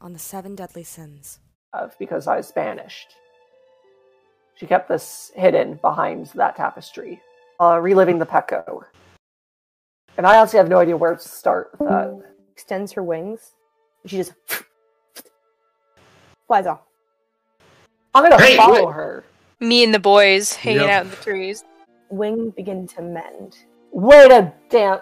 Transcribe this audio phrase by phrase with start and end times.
[0.00, 1.38] on the seven deadly sins.
[1.72, 3.14] of because I was banished.
[4.56, 7.20] She kept this hidden behind that tapestry,
[7.60, 8.82] uh, reliving the Pecco.
[10.18, 12.22] And I honestly have no idea where to start with that.
[12.52, 13.52] Extends her wings.
[14.06, 14.34] She just
[16.46, 16.80] flies off.
[18.14, 18.94] I'm gonna Hey, follow wait.
[18.94, 19.24] her.
[19.60, 20.90] Me and the boys hanging Yep.
[20.90, 21.64] out in the trees.
[22.10, 23.56] Wing begin to mend.
[23.92, 25.00] Wait a damn!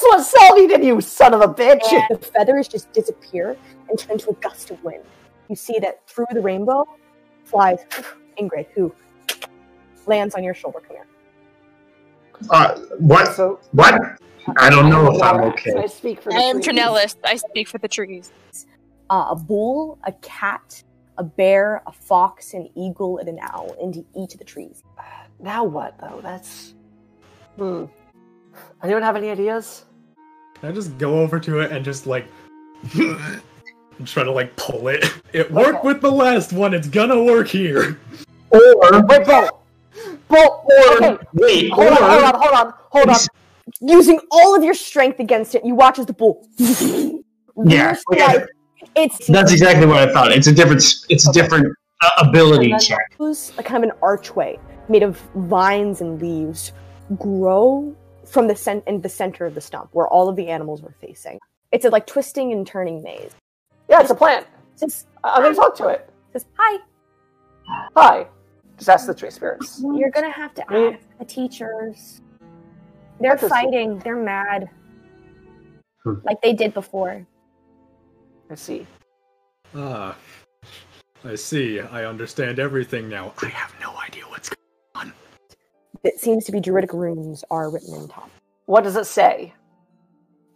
[0.00, 1.82] This was Selby, did you son of a bitch?
[2.08, 3.54] The feathers just disappear
[3.90, 5.04] and turn into a gust of wind.
[5.50, 6.86] You see that through the rainbow
[7.44, 7.80] flies
[8.40, 8.94] Ingrid, who
[10.06, 10.80] lands on your shoulder.
[10.80, 11.06] Come here.
[12.48, 13.34] Uh, what?
[13.34, 14.18] So What?
[14.56, 15.72] I don't know if I'm okay.
[15.72, 15.86] I okay.
[15.88, 16.78] speak for the I am trees.
[16.78, 17.16] Trinellis.
[17.22, 18.32] I speak for the trees.
[19.10, 20.82] Uh, a bull, a cat,
[21.18, 24.82] a bear, a fox, an eagle, and an owl into each of the trees.
[25.38, 26.20] Now what though?
[26.22, 26.72] That's
[27.58, 27.84] hmm.
[28.82, 29.84] Anyone have any ideas?
[30.60, 32.26] Can I just go over to it and just like
[32.94, 33.40] and
[34.04, 35.04] try to like pull it?
[35.32, 35.88] It worked Okay.
[35.88, 36.74] with the last one.
[36.74, 37.98] It's gonna work here.
[38.50, 38.60] Or
[39.06, 39.62] Wait, Bolt!
[40.28, 40.66] Bolt!
[40.96, 43.16] Okay, wait, hold on, hold on, hold on, hold on.
[43.80, 46.46] Using all of your strength against it, you watch as the bull.
[47.62, 48.24] Yeah, okay.
[48.38, 48.48] like
[48.96, 50.32] it's that's exactly what I thought.
[50.32, 50.82] It's a different.
[51.10, 51.42] It's a Okay.
[51.42, 51.66] different
[52.02, 53.00] uh, ability check.
[53.18, 56.72] Those, a kind of an archway made of vines and leaves
[57.18, 57.94] grow
[58.30, 60.94] from the cent- in the center of the stump where all of the animals were
[61.00, 61.38] facing.
[61.72, 63.32] It's a like twisting and turning maze.
[63.88, 64.46] Yeah, it's a plant.
[64.76, 66.08] Says, I- I'm gonna talk to it.
[66.34, 66.78] it says, "Hi,
[67.96, 68.26] Hi.
[68.76, 69.80] Just ask the tree spirits.
[69.94, 70.94] you're gonna have to Mm.
[70.94, 72.20] ask the teachers.
[73.20, 73.48] They're Interesting.
[73.70, 73.98] fighting.
[74.00, 74.70] They're mad,
[76.02, 76.14] Hmm.
[76.24, 77.26] like they did before."
[78.50, 78.86] I see.
[79.76, 80.16] Ah,
[81.24, 81.78] I see.
[81.80, 83.32] I understand everything now.
[83.42, 84.59] I have no idea what's going on.
[86.02, 88.30] It seems to be druidic runes are written in top.
[88.66, 89.52] What does it say?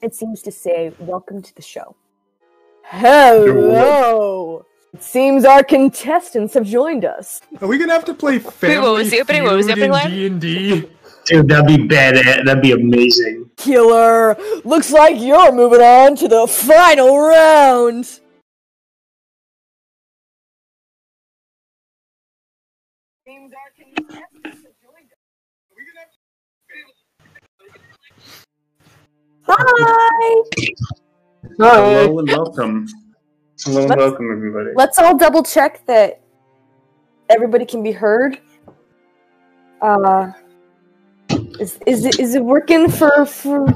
[0.01, 1.97] It seems to say, "Welcome to the show."
[2.85, 4.65] Hello.
[4.95, 7.41] It seems our contestants have joined us.
[7.61, 9.45] Are we gonna have to play Family what was the opening?
[9.45, 10.11] What was the opening line?
[10.11, 10.89] D&D?
[11.27, 12.17] Dude, that'd be bad.
[12.47, 13.51] That'd be amazing.
[13.57, 14.37] Killer.
[14.65, 18.21] Looks like you're moving on to the final round.
[29.57, 30.43] Hi.
[31.59, 32.87] Hello and welcome.
[33.65, 34.71] Hello and Let's- welcome, everybody.
[34.75, 36.21] Let's all double check that
[37.31, 38.39] everybody can be heard.
[39.81, 40.33] Uh,
[41.61, 43.69] is is it is it working for for?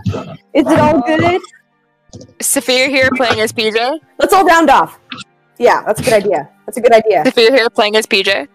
[0.52, 1.40] Is it all good?
[2.40, 4.00] Sophia here playing as PJ.
[4.18, 4.99] Let's all round off.
[5.58, 6.49] Yeah, that's a good idea.
[6.66, 7.25] That's a good idea.
[7.25, 8.49] Sophia here playing as PJ.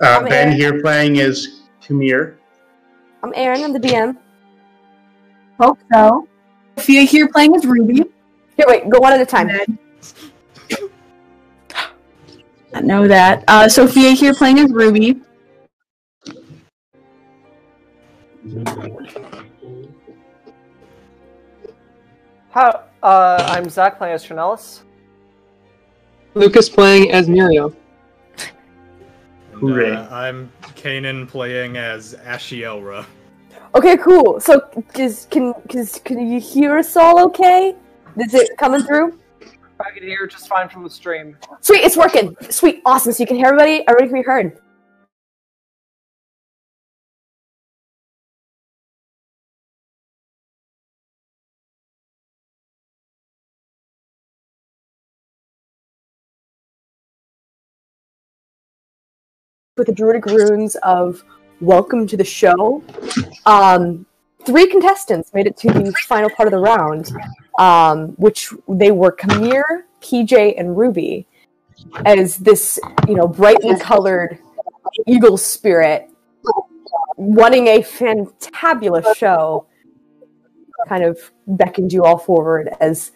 [0.00, 0.52] Uh, I'm ben Aaron.
[0.52, 2.36] here playing as Kamir.
[3.22, 3.62] I'm Aaron.
[3.64, 4.16] I'm the DM.
[5.60, 6.26] Hope so.
[6.80, 8.04] Sophia here playing as Ruby.
[8.56, 8.88] Here, wait.
[8.88, 9.50] Go one at a time.
[12.72, 13.44] I know that.
[13.48, 15.20] Uh, Sophia here playing as Ruby.
[22.48, 22.84] How?
[23.02, 24.80] Uh, I'm Zach playing as Trinellis.
[26.32, 27.74] Lucas playing as Muriel.
[28.38, 29.92] And, Hooray.
[29.92, 33.04] uh, I'm Kanan playing as Ashielra.
[33.74, 34.40] Okay, cool.
[34.40, 34.60] So,
[34.92, 37.24] cause, can cause, can you hear us all?
[37.26, 37.76] Okay?
[38.18, 39.18] Is it coming through?
[39.78, 41.36] I can hear just fine from the stream.
[41.60, 42.36] Sweet, it's working.
[42.50, 43.12] Sweet, awesome.
[43.12, 43.86] So you can hear everybody.
[43.88, 44.58] Everybody can be heard.
[59.76, 61.24] With the druidic runes of
[61.60, 62.82] "Welcome to the show,"
[63.46, 64.06] um,
[64.44, 67.10] three contestants made it to the final part of the round,
[67.58, 69.62] um, which they were Kamir,
[70.00, 71.26] PJ, and Ruby
[72.04, 74.38] as this, you know, brightly colored
[75.06, 76.10] eagle spirit
[77.16, 79.66] wanting a fantabulous show
[80.88, 83.12] kind of beckoned you all forward as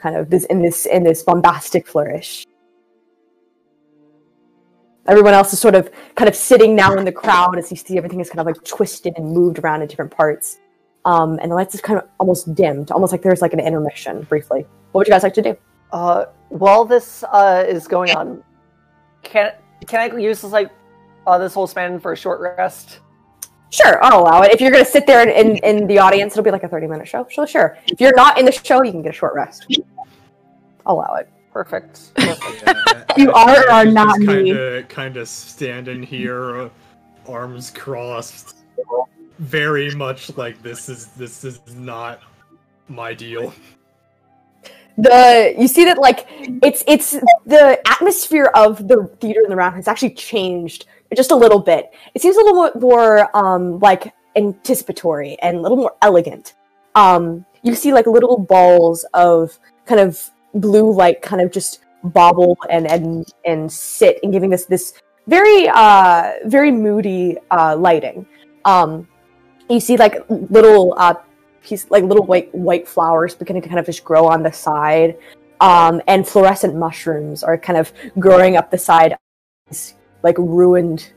[0.00, 2.46] kind of this in this in this bombastic flourish.
[5.08, 7.96] Everyone else is sort of kind of sitting now in the crowd as you see
[7.96, 10.58] everything is kind of like twisted and moved around in different parts.
[11.04, 14.22] Um, and the lights is kind of almost dimmed, almost like there's like an intermission
[14.22, 14.66] briefly.
[14.92, 15.56] What would you guys like to do?
[15.92, 18.42] Uh, while this uh is going on,
[19.22, 19.52] can
[19.86, 20.70] can I use this like
[21.26, 23.00] uh this whole span for a short rest?
[23.70, 24.52] Sure, I'll allow it.
[24.52, 26.68] If you're going to sit there in, in, in the audience, it'll be like a
[26.68, 27.26] 30 minute show.
[27.30, 27.76] So, sure.
[27.86, 29.66] If you're not in the show, you can get a short rest.
[30.86, 31.28] I'll allow it.
[31.52, 32.14] Perfect.
[32.14, 33.12] Perfect.
[33.16, 34.26] You are or are not me.
[34.26, 36.68] Kinda, kinda standing here, uh,
[37.26, 38.54] arms crossed,
[39.38, 42.20] very much like this is this is not
[42.88, 43.52] my deal.
[44.98, 46.26] the you see that like
[46.62, 47.12] it's it's
[47.46, 50.86] the atmosphere of the theater in the round has actually changed
[51.16, 51.90] just a little bit.
[52.14, 56.54] It seems a little more, more um like anticipatory and a little more elegant.
[56.94, 62.56] Um, you see like little balls of kind of blue light kind of just bobble
[62.70, 64.94] and and and sit and giving this this
[65.26, 68.26] very uh very moody uh lighting.
[68.64, 69.08] Um,
[69.68, 71.14] you see like little uh
[71.62, 75.16] piece like little white white flowers beginning to kind of just grow on the side
[75.60, 79.16] um and fluorescent mushrooms are kind of growing up the side
[80.22, 81.12] like ruined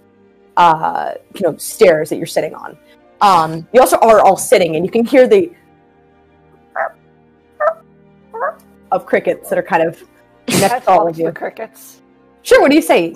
[0.57, 2.77] uh you know stairs that you're sitting on
[3.21, 5.51] um you also are all sitting and you can hear the
[8.91, 10.03] of crickets that are kind of
[10.47, 12.01] next to all of the you crickets.
[12.43, 13.13] sure what do you say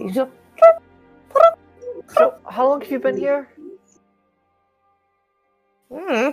[2.07, 3.49] So, how long have you been here?
[5.91, 6.29] "Hmm."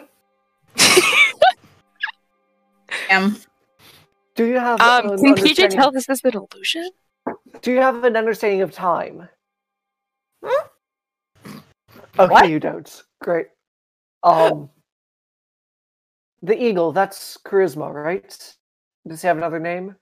[3.11, 3.37] Am.
[4.35, 6.91] Do you have Um, an can PJ understanding- tell this is an illusion?
[7.61, 9.28] Do you have an understanding of time?
[10.45, 10.69] Hmm?
[12.19, 12.49] Okay, What?
[12.49, 13.02] you don't.
[13.21, 13.49] Great.
[14.23, 14.71] Um,
[16.43, 16.93] the eagle.
[16.93, 18.57] That's charisma, right?
[19.06, 19.97] Does he have another name?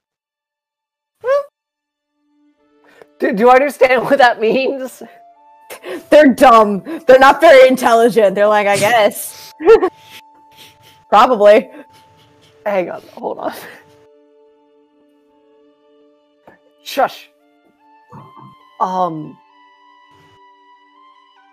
[3.18, 5.02] Do, do I understand what that means?
[6.10, 9.52] they're dumb they're not very intelligent they're like i guess
[11.08, 11.70] probably
[12.66, 13.54] Hang on, hold on.
[16.84, 17.30] Shush.
[18.80, 19.38] Um,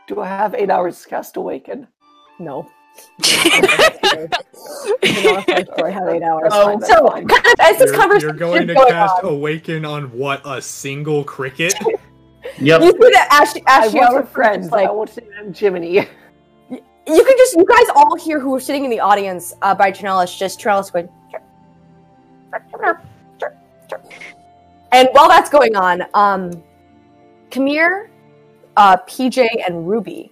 [0.07, 1.87] do I have eight hours cast Awaken?
[2.39, 2.69] no
[5.83, 6.51] I have eight hours.
[6.51, 9.85] Oh, so, kind of as this You're, conversation you're going to going cast on, Awaken
[9.85, 10.41] on what?
[10.45, 11.73] A single cricket?
[12.59, 12.81] Yep.
[12.81, 14.61] you see that Ash, I Ashley, want over a friend.
[14.61, 15.93] friends, like I want to name Jiminy.
[16.69, 19.91] you can just, you guys all hear who are sitting in the audience uh, by
[19.91, 21.43] Trinellis, just Trinellis going, "Chirp,
[22.71, 23.01] chirp,
[23.39, 23.57] chirp,
[23.89, 24.11] chirp."
[24.91, 26.63] and while that's going on, um,
[27.49, 28.09] Kamir,
[28.77, 30.31] uh, PJ, and Ruby,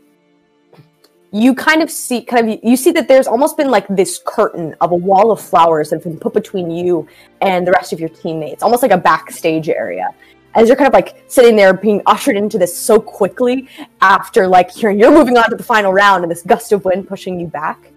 [1.35, 4.73] you kind of see, kind of, you see that there's almost been like this curtain
[4.79, 7.05] of a wall of flowers that have been put between you
[7.41, 10.11] and the rest of your teammates, almost like a backstage area.
[10.53, 13.67] As you're kind of like sitting there being ushered into this so quickly
[13.99, 17.05] after like hearing you're moving on to the final round and this gust of wind
[17.05, 17.91] pushing you back,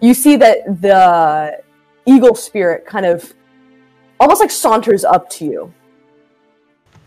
[0.00, 1.60] you see that the
[2.06, 3.34] eagle spirit kind of
[4.20, 5.74] almost like saunters up to you.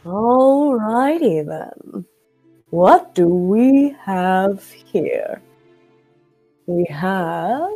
[0.06, 2.06] all righty then.
[2.75, 5.41] What do we have here?
[6.65, 7.71] We have.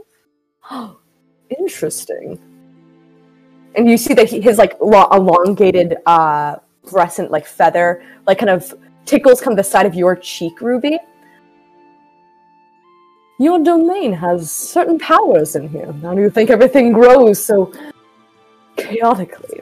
[0.70, 1.00] Oh,
[1.58, 2.38] interesting.
[3.76, 8.50] And you see that he, his like lo- elongated, uh, fluorescent like feather, like kind
[8.50, 8.74] of
[9.06, 11.00] tickles kind of the side of your cheek, Ruby.
[13.40, 15.94] Your domain has certain powers in here.
[15.94, 17.72] Do you think everything grows so
[18.76, 19.62] chaotically?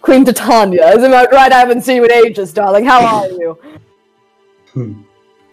[0.00, 1.50] Queen Titania, isn't that right?
[1.50, 2.84] I haven't seen you in ages, darling.
[2.84, 3.58] How are you?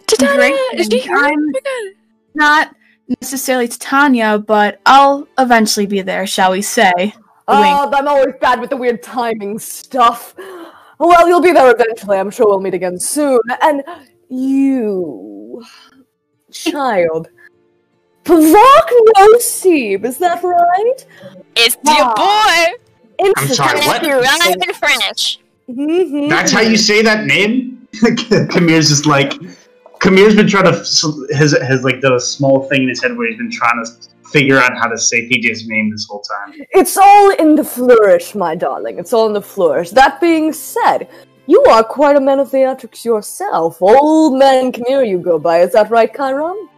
[0.06, 1.16] Titania, Great, is she here?
[1.16, 1.90] I'm- Oh.
[2.34, 2.74] Not
[3.20, 6.92] necessarily Titania, but I'll eventually be there, shall we say.
[6.96, 7.14] Wink.
[7.46, 10.34] Oh, I'm always bad with the weird timing stuff.
[10.98, 12.18] Well, you'll be there eventually.
[12.18, 13.40] I'm sure we'll meet again soon.
[13.62, 13.82] And
[14.28, 15.62] you,
[16.50, 17.28] child,
[18.24, 18.90] Pavok
[20.04, 21.06] is that right?
[21.56, 21.96] It's Ah.
[21.98, 23.34] your boy.
[23.38, 24.02] I'm sorry, what?
[24.04, 25.38] I'm in French.
[25.68, 26.28] Mhm.
[26.30, 27.83] That's how you say that name?
[28.52, 29.32] Kamir's just like
[30.00, 33.28] Kamir's been trying to has has like done a small thing in his head where
[33.28, 33.90] he's been trying to
[34.30, 36.66] figure out how to say PJ's name this whole time.
[36.70, 38.98] It's all in the flourish, my darling.
[38.98, 39.90] It's all in the flourish.
[39.90, 41.08] That being said,
[41.46, 43.80] you are quite a man of theatrics yourself.
[43.80, 45.60] Old man Kamir you go by.
[45.60, 46.68] Is that right, Chiron?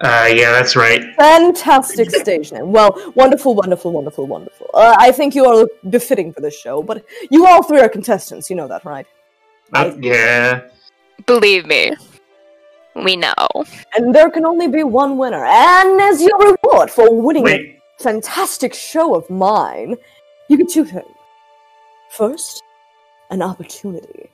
[0.00, 1.02] Uh, yeah, that's right.
[1.16, 2.72] Fantastic stage name.
[2.72, 4.68] Well, wonderful, wonderful, wonderful, wonderful.
[4.74, 8.50] Uh, I think you are befitting for this show, but you all three are contestants.
[8.50, 9.06] You know that, right?
[9.72, 10.62] Uh, yeah.
[11.26, 11.94] Believe me,
[12.96, 13.34] we know.
[13.96, 15.44] And there can only be one winner.
[15.44, 19.96] And as your reward for winning a fantastic show of mine,
[20.48, 21.06] you get two things.
[22.10, 22.62] First,
[23.30, 24.30] an opportunity.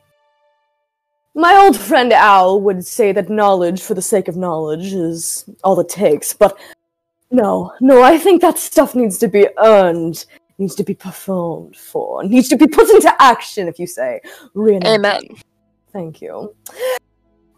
[1.35, 5.79] My old friend Al would say that knowledge for the sake of knowledge is all
[5.79, 6.59] it takes, but
[7.31, 10.27] no, no, I think that stuff needs to be earned,
[10.61, 14.21] needs to be performed for, needs to be put into action, if you say.
[14.55, 14.87] Really.
[14.87, 15.23] Amen.
[15.93, 16.55] Thank you.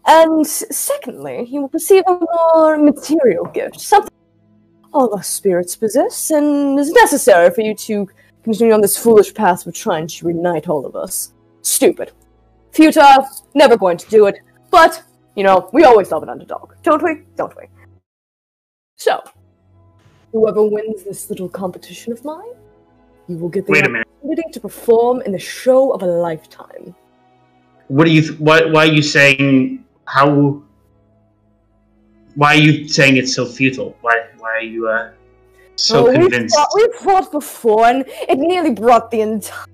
[0.05, 4.11] And secondly, you will receive a more material gift, something
[4.93, 8.07] all our spirits possess, and is necessary for you to
[8.43, 11.33] continue on this foolish path of trying to reunite all of us.
[11.61, 12.11] Stupid.
[12.71, 14.39] Futile, never going to do it,
[14.71, 15.03] but,
[15.35, 17.21] you know, we always love an underdog, don't we?
[17.35, 17.65] Don't we?
[18.97, 19.23] So,
[20.31, 22.53] whoever wins this little competition of mine
[23.27, 24.07] you will get the Wait a minute.
[24.23, 26.95] opportunity to perform in the show of a lifetime.
[27.87, 28.21] What are you?
[28.21, 28.65] Th- why?
[28.65, 30.61] Why are you saying how?
[32.35, 33.95] Why are you saying it's so futile?
[34.01, 34.25] Why?
[34.39, 35.11] Why are you uh,
[35.75, 39.65] so Oh, we've fought, we've fought before, and it nearly brought the entire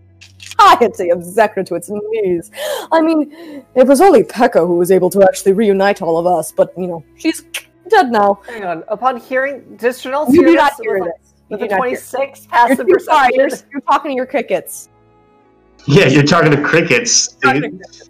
[0.60, 2.52] entirety of Zekra to its knees.
[2.92, 6.52] I mean, it was only Pekka who was able to actually reunite all of us,
[6.52, 7.44] but, you know, she's
[7.90, 8.42] dead now.
[8.48, 8.84] Hang on.
[8.88, 11.29] Upon hearing, does Janelle You hear do not this hear this.
[11.50, 12.94] You with do a not hear- 26 You're passive too.
[13.34, 14.90] You're, you're talking to your crickets.
[15.88, 17.80] Yeah, you're talking to crickets, Talking to dude.
[17.80, 18.10] crickets.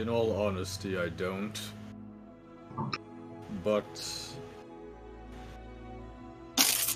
[0.00, 1.60] In all honesty, I don't.
[3.62, 4.02] But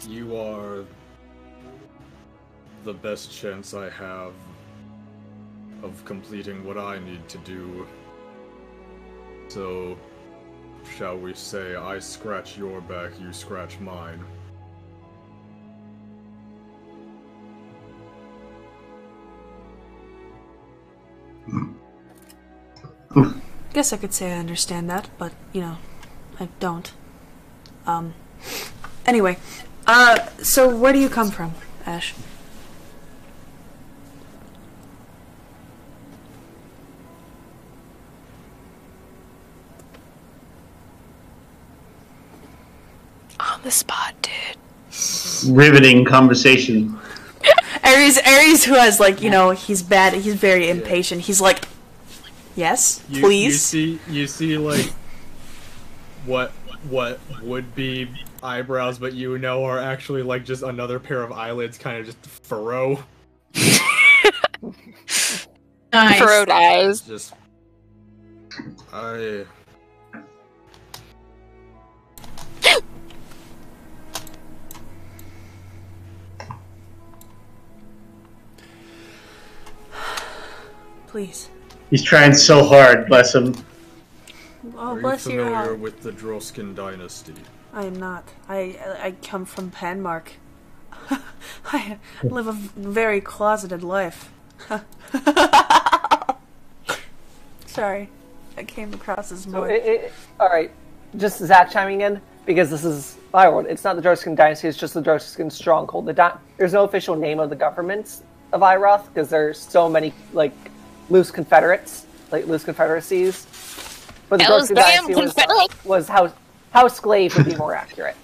[0.08, 0.86] you are
[2.84, 4.32] the best chance I have
[5.82, 7.86] of completing what I need to do.
[9.48, 9.98] So,
[10.96, 14.24] shall we say, I scratch your back, you scratch mine.
[23.72, 25.77] Guess I could say I understand that, but you know,
[26.38, 26.92] I don't.
[27.87, 28.14] Um.
[29.07, 29.37] Anyway,
[29.87, 31.55] uh, so where do you come from,
[31.87, 32.14] Ash?
[43.40, 45.55] On the spot, dude.
[45.55, 46.98] Riveting conversation.
[47.85, 50.14] Aries, Aries, who has like you know, he's bad.
[50.14, 51.22] He's very impatient.
[51.22, 51.66] He's like,
[52.56, 53.44] yes, You, please.
[53.44, 54.92] You see, you see, like
[56.26, 56.50] what
[56.88, 58.08] what would be
[58.42, 62.26] eyebrows, but you know are actually like just another pair of eyelids, kind of just
[62.44, 63.02] furrow.
[65.92, 66.18] Nice.
[66.18, 67.02] Furrowed eyes.
[67.02, 67.34] Just
[68.92, 69.44] I.
[81.14, 81.48] please.
[81.94, 83.54] He's trying so hard, bless him.
[84.76, 85.78] Oh, Are bless your familiar heart.
[85.78, 87.35] with the Droskin dynasty?
[87.72, 88.24] I am not.
[88.48, 90.26] I I come from Panmark.
[91.66, 94.33] I live a very closeted life.
[97.66, 98.09] Sorry,
[98.59, 99.70] I came across as So more.
[99.70, 100.72] it, it, all right,
[101.16, 103.66] just Zach chiming in because this is my world.
[103.68, 106.07] It's not the Droskin dynasty; it's just the Droskin stronghold.
[106.07, 110.12] The di- there's no official name of the governments of Iroth because there's so many
[110.33, 110.50] like
[111.10, 113.46] loose confederates, like loose confederacies.
[114.28, 115.84] But the Those Droskin damn dynasty was, Confederates.
[115.84, 116.32] was house
[116.72, 118.16] house glaive would be more accurate.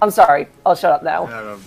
[0.00, 0.48] I'm sorry.
[0.66, 1.26] I'll shut up now.
[1.50, 1.62] Um,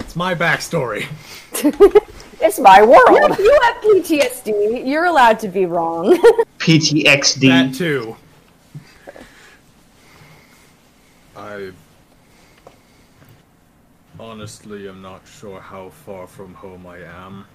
[0.00, 1.06] it's my backstory.
[2.38, 3.38] It's my world.
[3.38, 4.86] You have PTSD.
[4.86, 6.16] You're allowed to be wrong.
[6.58, 7.48] PTXD.
[7.48, 8.14] That too.
[11.34, 11.70] I
[14.20, 17.46] honestly am not sure how far from home I am.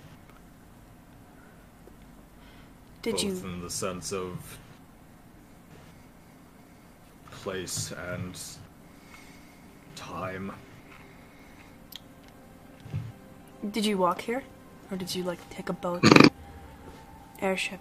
[3.01, 4.59] Did both you in the sense of
[7.31, 8.39] place and
[9.95, 10.51] time.
[13.71, 14.43] did you walk here,
[14.89, 16.03] or did you like take a boat,
[17.41, 17.79] airship?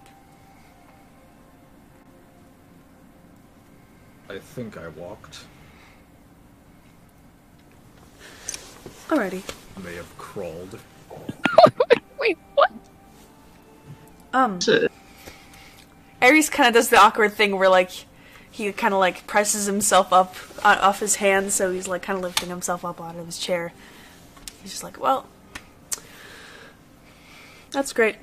[4.28, 5.44] I think I walked.
[9.08, 9.42] Alrighty.
[9.76, 10.78] I may have crawled.
[12.20, 12.70] Wait, what?
[14.32, 14.60] Um,
[16.22, 17.90] Ares kind of does the awkward thing where like
[18.50, 22.16] he kind of like presses himself up uh, off his hands, so he's like kind
[22.18, 23.72] of lifting himself up out of his chair.
[24.62, 25.26] He's just like, well,
[27.70, 28.16] that's great.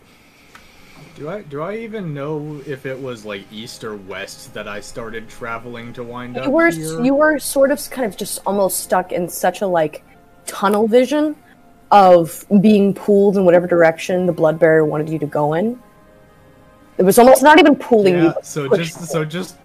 [1.16, 4.82] Do I do I even know if it was like east or west that I
[4.82, 7.04] started traveling to wind up you were here?
[7.04, 10.04] you were sort of kind of just almost stuck in such a like
[10.46, 11.36] tunnel vision
[11.90, 15.82] of being pulled in whatever direction the blood barrier wanted you to go in.
[16.98, 19.56] It was almost not even pulling you, yeah, but so pushing just so just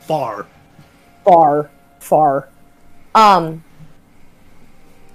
[0.00, 0.46] far.
[1.24, 2.48] far, far.
[3.14, 3.62] Um.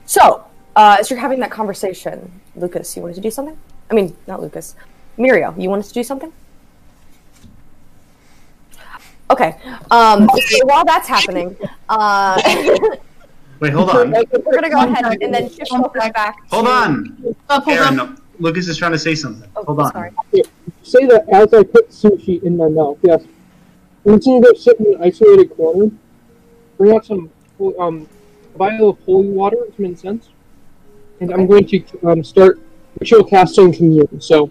[0.06, 3.58] So, uh, as you're having that conversation, Lucas, you wanted to do something?
[3.90, 4.76] I mean, not Lucas.
[5.18, 6.32] Miriam, you wanted to do something?
[9.30, 9.58] Okay.
[9.92, 10.30] Um.
[10.50, 11.58] So while that's happening,
[11.90, 12.40] uh,
[13.60, 14.12] Wait, hold on.
[14.12, 16.38] we're gonna go ahead and then shift focus back.
[16.52, 17.36] Hold to- on.
[17.50, 18.10] Up, hold Aaron, up.
[18.10, 19.50] no, Lucas is trying to say something.
[19.56, 19.92] Oh, Hold on.
[19.92, 20.12] Sorry.
[20.84, 23.24] say that as I put sushi in my mouth, yes.
[24.06, 25.92] I'm just go sit in an isolated corner,
[26.78, 27.30] bring out some
[27.80, 28.08] um,
[28.54, 30.30] a vial of holy water from incense,
[31.20, 32.60] and I'm going to um, start
[33.00, 34.22] ritual casting commune.
[34.22, 34.50] So,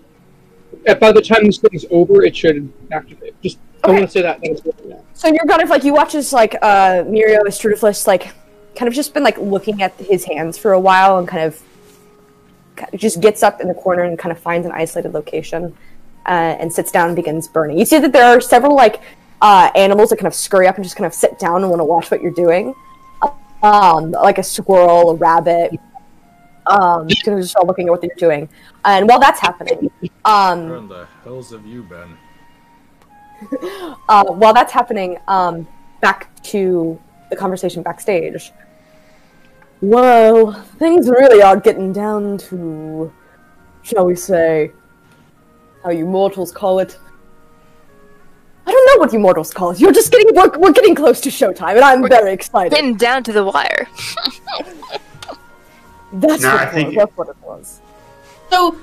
[1.01, 3.41] by the time this thing is over, it should activate.
[3.41, 4.41] Just I want to say that.
[4.43, 4.99] That's yeah.
[5.15, 8.35] So you're kind of like you watch as like uh Mirio Strudiflus like
[8.75, 11.63] kind of just been like looking at his hands for a while and kind of
[12.95, 15.77] just gets up in the corner and kind of finds an isolated location
[16.27, 17.79] uh, and sits down and begins burning.
[17.79, 19.01] You see that there are several like
[19.41, 21.81] uh, animals that kind of scurry up and just kind of sit down and want
[21.81, 22.75] to watch what you're doing.
[23.63, 25.73] Um, like a squirrel, a rabbit,
[26.67, 28.49] um, kind of just all looking at what you're doing.
[28.85, 29.91] And while that's happening,
[30.25, 32.17] um, Where in the hells have you been?
[34.09, 35.67] uh, while that's happening, um,
[36.01, 38.53] back to the conversation backstage.
[39.87, 43.13] Well, things really are getting down to,
[43.83, 44.73] shall we say,
[45.85, 46.99] how you mortals call it.
[48.67, 49.79] I don't know what you mortals call it.
[49.79, 52.75] You're just getting we're, we're getting close to showtime, and I'm very excited.
[52.75, 53.87] Getting down to the wire.
[56.15, 56.97] That's No, what I it think was.
[56.97, 57.81] That's what it was.
[58.51, 58.77] So,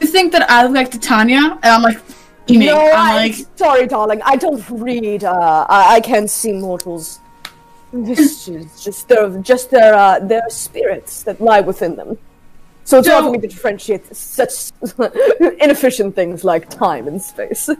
[0.00, 1.56] you think that I look like Titania?
[1.62, 1.98] And I'm like,
[2.48, 2.66] beaming.
[2.66, 4.20] No, I'm I'm like, sorry, darling.
[4.24, 5.22] I don't read.
[5.22, 7.20] Uh, I, I can't see mortals.
[7.94, 12.18] This is just their just their uh, their spirits that lie within them.
[12.82, 14.72] So it's hard for me to differentiate such
[15.60, 17.70] inefficient things like time and space.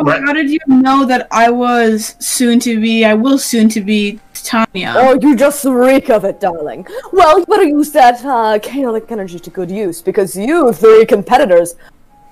[0.00, 0.22] Right.
[0.24, 4.20] how did you know that I was soon to be, I will soon to be
[4.32, 4.94] Tanya?
[4.96, 6.86] oh, you just reek of it, darling.
[7.12, 11.74] Well, you better use that uh, chaotic energy to good use because you three competitors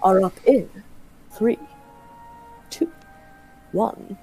[0.05, 0.71] are up in
[1.33, 1.59] three,
[2.71, 2.89] two,
[3.73, 4.17] one,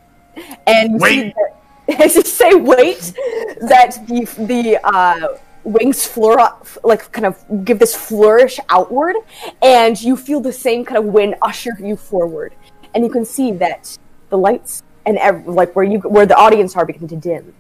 [0.66, 1.36] and Wait.
[1.36, 1.63] that,
[2.00, 3.14] as you say, wait,
[3.62, 6.38] that the the uh, wings floor
[6.84, 9.16] like kind of give this flourish outward,
[9.62, 12.54] and you feel the same kind of wind usher you forward,
[12.96, 13.98] and you can see that
[14.30, 17.54] the lights and ev- like where you where the audience are begin to dim,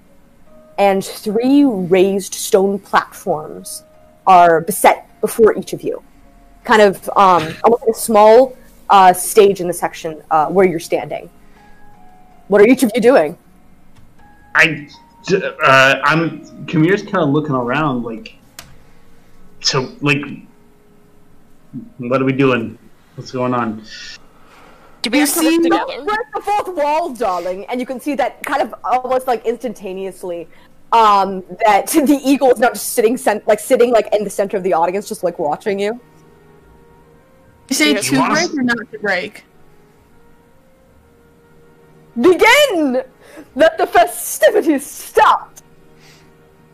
[0.77, 3.83] and three raised stone platforms
[4.25, 6.01] are beset before each of you,
[6.63, 8.55] kind of um, almost like a small
[8.89, 11.29] uh, stage in the section uh, where you're standing.
[12.47, 13.37] What are each of you doing?
[14.55, 14.87] I,
[15.27, 16.41] j- uh, I'm.
[16.65, 18.35] Kamir's kind of looking around, like.
[19.61, 20.21] So, like,
[21.97, 22.77] what are we doing?
[23.15, 23.83] What's going on?
[25.01, 26.05] Do we You have to see- work No, together?
[26.05, 29.45] we're at the fourth wall, darling, and you can see that kind of almost like
[29.45, 30.47] instantaneously.
[30.91, 34.57] Um, that the eagle is not just sitting, cent- like sitting like in the center
[34.57, 35.99] of the audience, just like watching you.
[37.69, 39.43] you say You to wanna- break or not to break?
[42.19, 43.03] Begin!
[43.55, 45.53] Let the festivities start.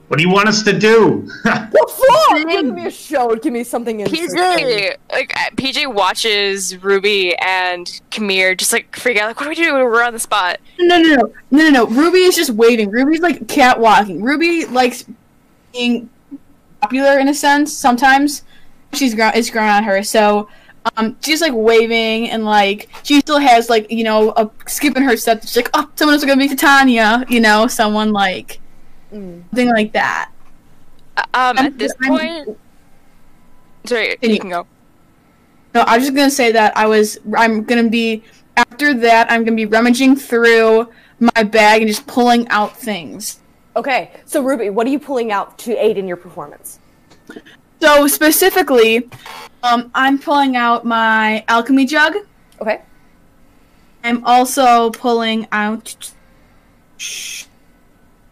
[0.09, 1.29] What do you want us to do?
[1.43, 2.47] Perform!
[2.47, 3.35] Give me a show.
[3.35, 4.39] Give me something interesting.
[4.39, 9.27] PJ, like uh, PJ watches Ruby and Kamir just like freak out.
[9.27, 9.71] Like, what do we do?
[9.71, 10.59] We're on the spot.
[10.79, 11.87] No, no, no, no, no, no.
[11.87, 12.89] Ruby is just waving.
[12.89, 14.23] Ruby's like catwalking.
[14.23, 15.05] Ruby likes
[15.73, 16.09] being
[16.81, 17.71] popular in a sense.
[17.71, 18.41] Sometimes
[18.93, 19.33] she's grown.
[19.35, 20.01] It's grown on her.
[20.01, 20.49] So,
[20.97, 25.03] um, she's like waving and like she still has like you know a skip in
[25.03, 25.41] her step.
[25.43, 27.25] She's like, oh, someone's gonna be Titania.
[27.29, 28.59] You know, someone like
[29.13, 29.41] Mm.
[29.49, 30.29] something like that.
[31.17, 32.57] Uh, Um, I'm- at this I'm- point,
[33.85, 34.67] sorry, you you- can go.
[35.73, 37.17] No, I was just gonna say that I was.
[37.35, 38.23] I'm gonna be
[38.57, 39.31] after that.
[39.31, 40.89] I'm gonna be rummaging through
[41.19, 43.39] my bag and just pulling out things.
[43.75, 46.79] Okay, so Ruby, what are you pulling out to aid in your performance?
[47.81, 49.09] So specifically,
[49.63, 52.15] um, I'm pulling out my alchemy jug.
[52.61, 52.81] Okay.
[54.03, 56.11] I'm also pulling out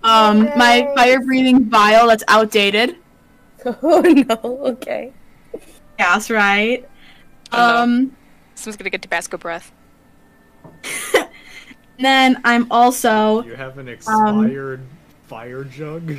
[0.03, 2.95] um my fire breathing vial that's outdated.
[3.65, 4.39] Oh no.
[4.67, 5.11] Okay.
[5.99, 6.87] Yeah, that's right.
[7.51, 7.77] Oh, no.
[7.77, 8.15] Um,
[8.55, 9.71] Someone's gonna get Tabasco breath.
[11.99, 14.81] then I'm also You have Um, an expired
[15.27, 16.15] fire jug?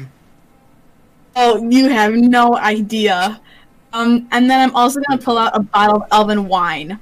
[1.39, 3.41] Oh you have no idea.
[3.93, 6.99] Um, and then I'm also gonna pull out a bottle of elven wine.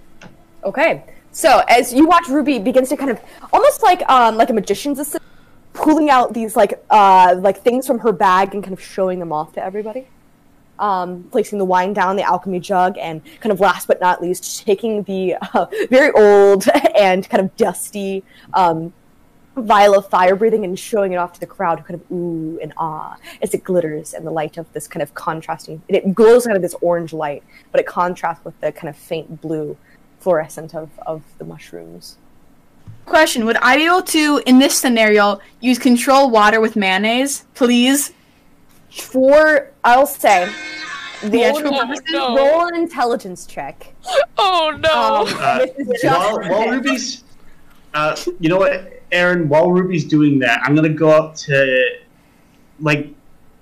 [0.64, 1.05] Okay.
[1.33, 3.20] So as you watch Ruby begins to kind of
[3.53, 5.25] almost like um like a magician's assistant
[5.72, 9.33] pulling out these like uh like things from her bag and kind of showing them
[9.33, 10.07] off to everybody.
[10.79, 14.66] Um, placing the wine down the alchemy jug and kind of last but not least
[14.66, 18.22] taking the uh, very old and kind of dusty
[18.53, 18.92] um,
[19.56, 22.58] vial of fire breathing and showing it off to the crowd who kind of ooh
[22.60, 26.14] and ah as it glitters in the light of this kind of contrasting and it
[26.14, 27.42] glows kind of this orange light
[27.72, 29.76] but it contrasts with the kind of faint blue
[30.20, 32.16] fluorescent of, of the mushrooms.
[33.04, 38.12] Question: Would I be able to, in this scenario, use control water with mayonnaise, please?
[38.90, 40.50] For I'll say,
[41.22, 42.04] The roll, actual an- person?
[42.10, 42.36] no.
[42.36, 43.94] roll an intelligence check.
[44.36, 45.26] Oh no!
[45.26, 47.22] Um, Uh, this is just while, while Ruby's,
[47.94, 49.48] uh, you know what, Aaron?
[49.48, 51.88] While Ruby's doing that, I'm gonna go up to,
[52.80, 53.08] like,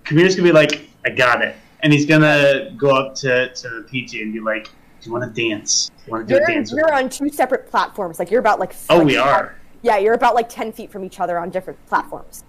[0.04, 4.22] Kamir's gonna be like, "I got it," and he's gonna go up to to PJ
[4.22, 4.70] and be like, "Do
[5.08, 5.88] you want to dance?
[5.88, 8.18] Do you want to do You're, a dance?" you're on two separate platforms.
[8.18, 8.74] Like you're about like.
[8.90, 9.54] Oh, like, we are.
[9.82, 12.44] Yeah, you're about like ten feet from each other on different platforms.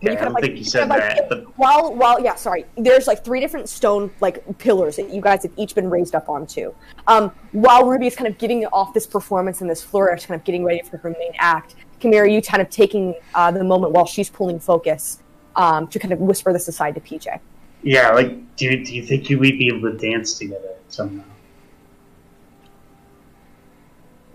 [0.00, 2.20] Yeah, you I don't like- think you said kind of, like, that, but While while
[2.20, 2.64] yeah, sorry.
[2.76, 6.28] There's like three different stone like pillars that you guys have each been raised up
[6.28, 6.72] onto.
[7.08, 10.44] Um, while Ruby is kind of giving off this performance and this flourish, kind of
[10.44, 11.74] getting ready for her main act.
[12.00, 15.20] Kamira, you kind of taking uh, the moment while she's pulling focus
[15.56, 17.40] um, to kind of whisper this aside to PJ.
[17.82, 21.24] yeah, like, do you, do you think you would be able to dance together somehow?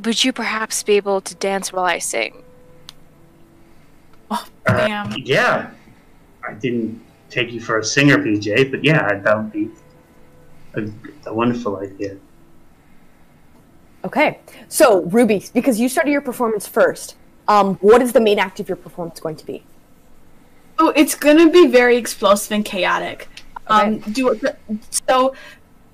[0.04, 2.44] Would you perhaps be able to dance while I sing?
[4.30, 5.14] Oh, Uh, damn.
[5.18, 5.72] Yeah,
[6.48, 9.70] I didn't take you for a singer, PJ, but yeah, that would be
[10.76, 10.90] a,
[11.30, 12.18] a wonderful idea.
[14.04, 17.16] Okay, so Ruby, because you started your performance first,
[17.48, 19.64] um, what is the main act of your performance going to be?
[20.80, 23.28] Oh, it's gonna be very explosive and chaotic.
[23.68, 24.40] Um, do
[24.90, 25.36] so.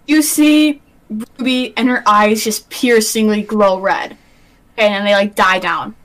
[0.08, 4.18] You see Ruby and her eyes just piercingly glow red,
[4.74, 5.96] okay, and they like die down.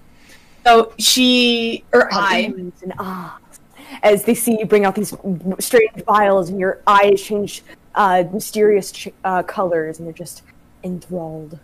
[0.65, 2.53] So she or I,
[2.83, 3.61] and ahs
[4.03, 5.15] as they see you bring out these
[5.59, 7.63] strange vials and your eyes change
[7.95, 10.43] uh, mysterious ch- uh, colors and they're just
[10.83, 11.59] enthralled.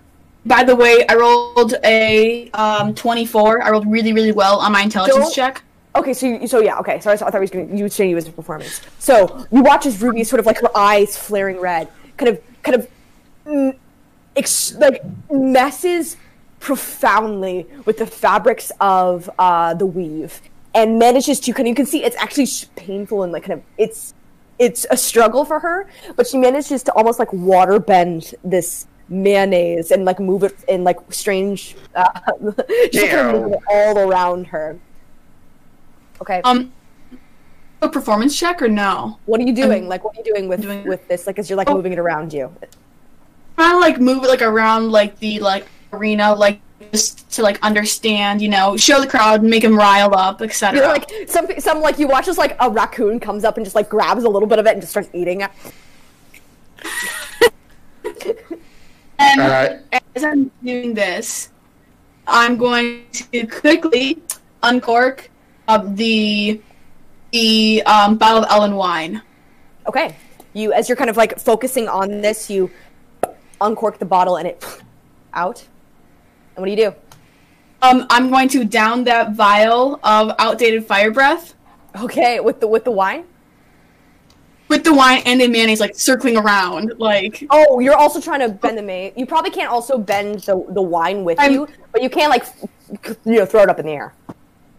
[0.46, 3.62] By the way, I rolled a um, twenty-four.
[3.62, 5.62] I rolled really, really well on my intelligence check.
[5.96, 7.00] Okay, so you, so yeah, okay.
[7.00, 8.81] So I, thought he was going to you would say you was a performance.
[8.98, 12.76] So you watch as Ruby sort of like her eyes flaring red, kind of kind
[12.76, 12.88] of
[13.44, 13.76] mm,
[14.37, 16.16] ex- like messes
[16.61, 20.40] profoundly with the fabrics of uh, the weave
[20.74, 23.64] and manages to kind of you can see it's actually painful and like kind of
[23.79, 24.14] it's
[24.59, 29.90] it's a struggle for her, but she manages to almost like water bend this mayonnaise
[29.90, 32.07] and like move it in like strange uh,
[32.92, 34.79] just kind of move it all around her.
[36.23, 36.40] Okay.
[36.44, 36.73] Um,
[37.83, 39.18] a performance check or no?
[39.27, 39.88] What are you doing?
[39.88, 41.27] Like, what are you doing with doing- with this?
[41.27, 41.75] Like, as you're like Oh.
[41.75, 42.53] moving it around you.
[43.57, 46.61] Trying to like move it like around like the like arena, like
[46.92, 50.79] just to like understand, you know, show the crowd, and make them rile up, etc.
[50.79, 53.75] You're like some some like you watch as like a raccoon comes up and just
[53.75, 55.51] like grabs a little bit of it and just starts eating it.
[59.20, 61.50] and Uh, as I'm doing this,
[62.26, 64.18] I'm going to quickly
[64.62, 65.30] uncork
[65.68, 66.61] of the
[67.33, 69.22] the um, bottle of elven wine.
[69.87, 70.16] Okay.
[70.52, 72.70] You as you're kind of like focusing on this, you
[73.61, 74.64] uncork the bottle and it
[75.35, 75.64] out.
[76.56, 76.94] And what do you do?
[77.83, 81.54] Um, I'm going to down that vial of outdated fire breath
[81.98, 83.24] Okay, with the with the wine.
[84.70, 86.94] With the wine and the mayonnaise like circling around.
[86.98, 89.12] Like Oh, you're also trying to bend the may.
[89.16, 92.44] You probably can't also bend the the wine with I'm- you, but you can't like
[93.26, 94.14] you know throw it up in the air.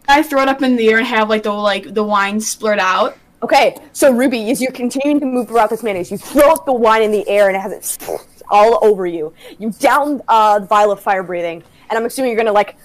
[0.08, 2.80] I throw it up in the air and have like the like the wine splurt
[2.80, 3.18] out.
[3.43, 6.74] Okay, so Ruby, as you're continuing to move throughout this mayonnaise, you throw up the
[6.74, 8.09] wine in the air and it has it
[8.49, 9.34] all over you.
[9.59, 12.78] You down uh, the vial of fire breathing, and I'm assuming you're gonna like,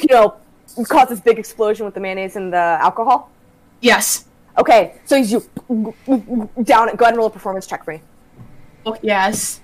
[0.00, 0.36] you know,
[0.88, 3.30] cause this big explosion with the mayonnaise and the alcohol.
[3.80, 4.26] Yes.
[4.58, 5.40] Okay, so you
[6.64, 8.02] down it, go ahead and roll a performance check for me.
[8.84, 9.60] Oh, yes.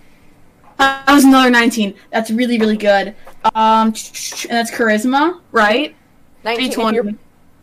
[0.78, 1.94] That was another 19.
[2.10, 3.14] That's really, really good.
[3.54, 3.94] Um, and
[4.50, 5.94] that's charisma, right?
[6.44, 7.18] 19, 20.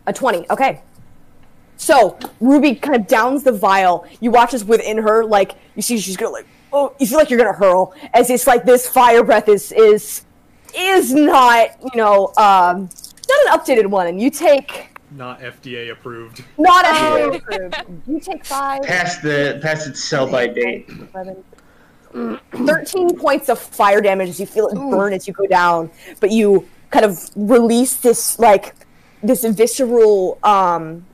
[0.07, 0.49] a 20.
[0.49, 0.82] Okay.
[1.78, 4.05] So Ruby kind of downs the vial.
[4.19, 7.30] You watch as within her, like you see, she's gonna like, oh, you feel like
[7.30, 10.24] you're gonna hurl as it's like this fire breath is is
[10.76, 12.89] is not you know um
[13.28, 16.43] not an updated one, and you take Not FDA approved.
[16.57, 17.76] not a approved.
[18.07, 18.82] You take five.
[18.84, 20.89] past the past its sell by date.
[21.14, 25.89] 11, 13 points of fire damage as you feel it burn as you go down,
[26.20, 28.76] but you kind of release this like
[29.24, 31.05] this visceral um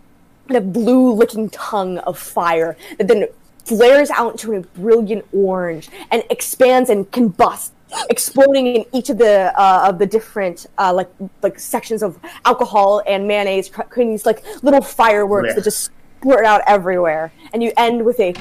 [0.47, 3.28] kind of blue looking tongue of fire that then
[3.66, 7.72] flares out into a brilliant orange and expands and combusts
[8.10, 11.10] exploding in each of the uh, of the different uh, like
[11.42, 15.56] like sections of alcohol and mayonnaise creating these like little fireworks Yeah.
[15.56, 18.34] that just squirt out everywhere and you end with a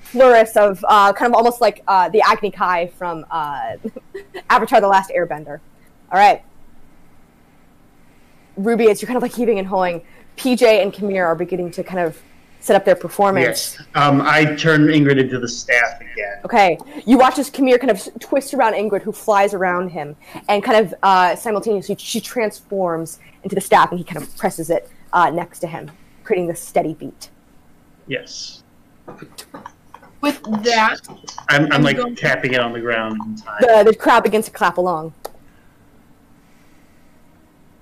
[0.00, 3.76] flourish of uh, kind of almost like uh, the Agni Kai from uh,
[4.50, 5.60] Avatar: The Last Airbender.
[6.10, 6.42] All right,
[8.56, 10.02] Ruby, as you're kind of like heaving and hawing,
[10.36, 12.20] PJ and Kamir are beginning to kind of
[12.62, 13.76] set up their performance.
[13.76, 13.86] Yes.
[13.96, 16.38] Um, I turn Ingrid into the staff again.
[16.44, 20.14] Okay, you watch as Kamir kind of twists around Ingrid, who flies around him,
[20.48, 24.70] and kind of uh, simultaneously she transforms into the staff, and he kind of presses
[24.70, 25.90] it uh, next to him,
[26.22, 27.30] creating this steady beat.
[28.06, 28.62] Yes.
[30.20, 31.00] with that,
[31.48, 33.56] I'm, I'm I'm like going- tapping it on the ground in time.
[33.60, 35.12] The, the crowd begins to clap along.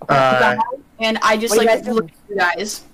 [0.09, 0.57] Uh,
[0.99, 2.85] and I just What are you like guys look at you guys.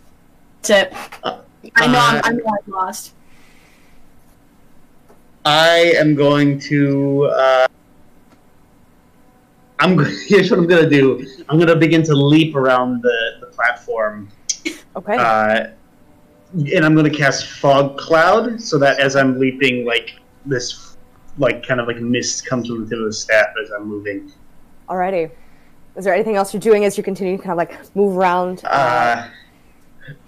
[0.63, 1.43] That's it.
[1.77, 3.13] I know I'm, uh, I know I'm lost.
[5.45, 7.25] I am going to.
[7.27, 7.67] Uh,
[9.79, 9.97] I'm.
[9.97, 11.27] go- Here's what I'm gonna do.
[11.49, 14.29] I'm gonna begin to leap around the, the platform,
[14.97, 15.17] Okay.
[15.17, 15.69] uh,
[16.75, 20.97] and I'm gonna cast fog cloud so that as I'm leaping, like this,
[21.39, 24.33] like kind of like mist comes from the tip of the staff as I'm moving.
[24.89, 25.31] Alrighty.
[25.97, 28.63] Is there anything else you're doing as you continue to kind of like move around?
[28.65, 29.29] Uh,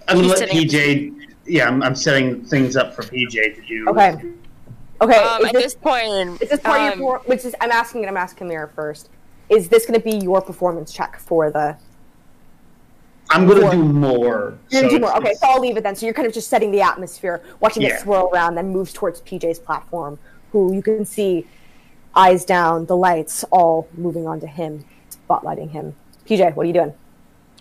[0.07, 1.15] I'm gonna let setting- PJ.
[1.45, 3.87] Yeah, I'm, I'm setting things up for PJ to do.
[3.89, 4.15] okay.
[5.01, 5.15] Okay.
[5.17, 8.09] Um, at this, this point, is this part um, your which is I'm asking and
[8.09, 9.09] I'm asking Mira first.
[9.49, 11.75] Is this going to be your performance check for the?
[13.31, 14.57] I'm gonna do more.
[14.69, 15.17] You're gonna so do more.
[15.17, 15.95] Okay, so I'll leave it then.
[15.95, 17.95] So you're kind of just setting the atmosphere, watching Yeah.
[17.95, 20.17] it swirl around, then moves towards PJ's platform,
[20.51, 21.45] who you can see,
[22.15, 24.83] eyes down, the lights all moving onto him,
[25.29, 25.95] spotlighting him.
[26.25, 26.93] PJ, what are you doing?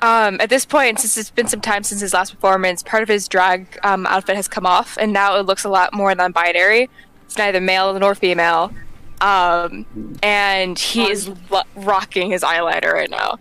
[0.01, 3.09] Um, at this point, since it's been some time since his last performance, part of
[3.09, 6.89] his drag um, outfit has come off, and now it looks a lot more non-binary.
[7.25, 8.73] It's neither male nor female,
[9.21, 9.85] um,
[10.23, 13.39] and he is lo- rocking his eyeliner right now.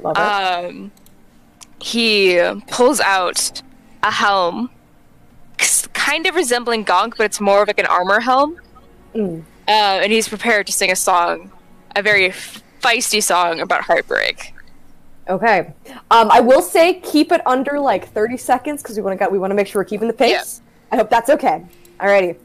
[0.00, 0.20] Love it.
[0.20, 0.90] Um,
[1.80, 3.62] he pulls out
[4.02, 4.70] a helm,
[5.92, 8.58] kind of resembling Gonk, but it's more of like an armor helm.
[9.14, 9.42] Mm.
[9.68, 11.52] Uh, and he's prepared to sing a song,
[11.94, 12.30] a very
[12.80, 14.54] feisty song about heartbreak.
[15.30, 15.72] Okay.
[16.10, 19.38] Um, I will say keep it under like 30 seconds because we want to we
[19.38, 20.60] want to make sure we're keeping the pace.
[20.92, 21.64] I hope that's okay.
[22.00, 22.36] Alrighty.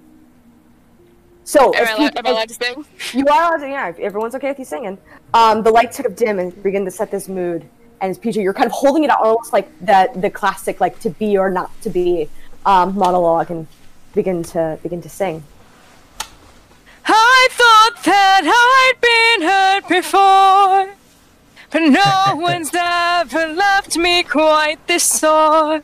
[1.45, 2.85] So Am as I, allo- P- am I allowed to sing?
[3.13, 3.93] you are allowed to, yeah.
[3.99, 4.97] Everyone's okay with you singing.
[5.33, 7.65] Um, the lights sort of dim and begin to set this mood.
[8.01, 10.99] And as PJ, you're kind of holding it out almost like the the classic like
[10.99, 12.29] to be or not to be
[12.65, 13.67] um, monologue and
[14.13, 15.43] begin to begin to sing.
[17.07, 20.95] I thought that I'd been hurt before,
[21.71, 25.83] but no one's ever left me quite this sore.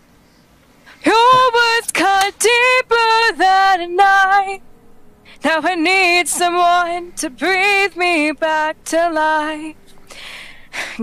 [1.04, 4.62] Your words cut deeper than a knife.
[5.44, 9.76] Now I need someone to breathe me back to life.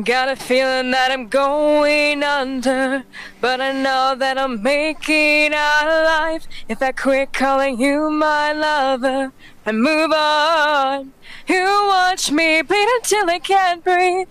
[0.05, 3.05] Got a feeling that I'm going under,
[3.41, 6.47] but I know that I'm making out alive.
[6.69, 9.33] If I quit calling you my lover
[9.67, 11.13] and move on,
[11.49, 14.29] you watch me bleed until I can't breathe,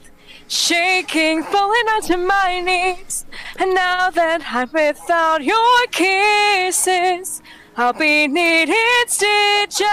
[0.47, 3.25] shaking, falling onto my knees.
[3.59, 7.41] And now that I'm without your kisses,
[7.75, 8.75] I'll be needing
[9.07, 9.87] stitches.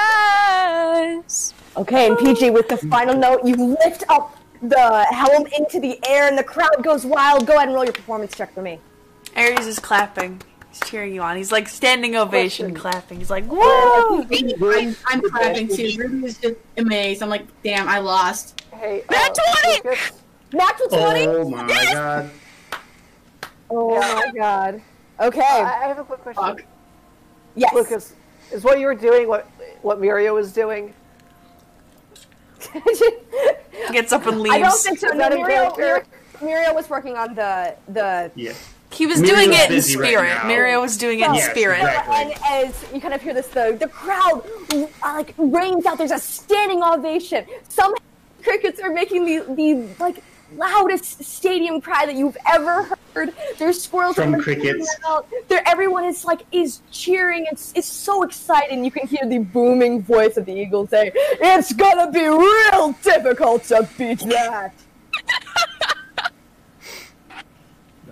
[1.76, 6.28] Okay, and PG, with the final note, you lift up the helm into the air,
[6.28, 7.46] and the crowd goes wild.
[7.46, 8.78] Go ahead and roll your performance check for me.
[9.34, 10.40] Aries is clapping.
[10.70, 11.36] He's cheering you on.
[11.36, 12.80] He's like standing ovation, Question.
[12.80, 13.18] clapping.
[13.18, 14.22] He's like, whoa!
[14.22, 15.92] I'm, I'm clapping too.
[15.98, 17.22] Ruby is just amazed.
[17.22, 18.62] I'm like, damn, I lost.
[18.72, 20.24] Hey, Nat uh, 20!
[20.55, 21.26] Lucas, Natural twenty.
[21.26, 22.30] Oh my god.
[23.70, 24.82] Oh my god.
[25.20, 25.40] Okay.
[25.40, 26.42] I I have a quick question.
[26.42, 26.62] Fuck.
[27.57, 27.72] yes.
[27.74, 28.14] Lucas,
[28.52, 29.46] is what you were doing what
[29.82, 30.92] what Miria was doing?
[33.92, 34.55] Gets up and leaves.
[34.55, 35.09] I don't think so.
[35.09, 35.36] Is No, that a
[36.44, 38.52] Muriel, was working on the the Yeah.
[38.90, 40.28] He was Muriel's doing it in busy right spirit.
[40.28, 40.46] now.
[40.46, 41.78] Muriel was doing it in Yes, spirit.
[41.80, 42.14] exactly.
[42.16, 42.34] And
[42.68, 45.98] as you kind of hear this, the the crowd uh, like rains out.
[45.98, 47.44] There's a standing ovation.
[47.68, 47.94] Some
[48.42, 50.22] crickets are making the the like
[50.57, 53.32] loudest stadium cry that you've ever heard.
[53.59, 54.88] There's squirrels From crickets.
[55.07, 55.28] out.
[55.48, 57.46] There, everyone is like is cheering.
[57.50, 58.84] It's it's so exciting.
[58.84, 63.64] You can hear the booming voice of the eagle say, "It's gonna be real difficult
[63.64, 64.74] to beat that."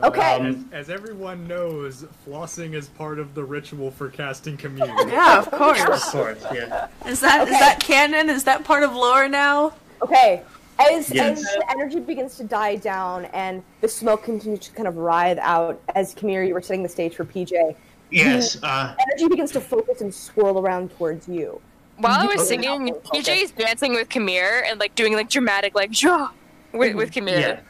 [0.02, 0.36] Okay.
[0.40, 5.08] Um, As everyone knows, flossing is part of the ritual for casting communion.
[5.08, 6.10] Yeah, of Of course.
[6.10, 6.88] course, yeah.
[7.06, 7.58] Is that is Okay.
[7.60, 8.28] that canon?
[8.28, 9.74] Is that part of lore now?
[10.02, 10.42] Okay.
[10.90, 11.38] As, Yes.
[11.38, 15.38] as the energy begins to die down and the smoke continues to kind of writhe
[15.38, 17.74] out, as Kamir, you were setting the stage for PJ,
[18.10, 18.58] Yes.
[18.62, 21.60] Uh, energy begins to focus and swirl around towards you.
[21.96, 25.90] While I was singing, PJ is dancing with Kamir and like doing like dramatic like
[25.90, 26.30] "Jah"
[26.72, 27.38] with, with Kamir.
[27.38, 27.60] yeah.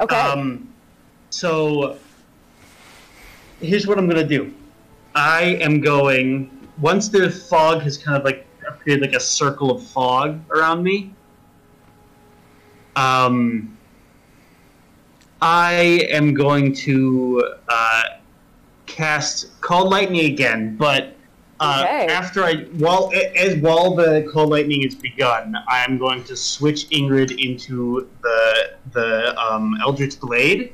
[0.00, 0.16] Okay.
[0.16, 0.72] Um,
[1.30, 1.98] so
[3.60, 4.52] here's what I'm gonna do.
[5.14, 6.50] I am going
[6.80, 11.12] once the fog has kind of like appeared like a circle of fog around me.
[12.96, 13.76] Um,
[15.42, 18.02] I am going to uh,
[18.86, 21.14] cast Call Lightning again, but
[21.60, 22.06] uh, Okay.
[22.12, 26.88] after I while as while the Call Lightning is begun, I am going to switch
[26.90, 30.72] Ingrid into the the um, Eldritch Blade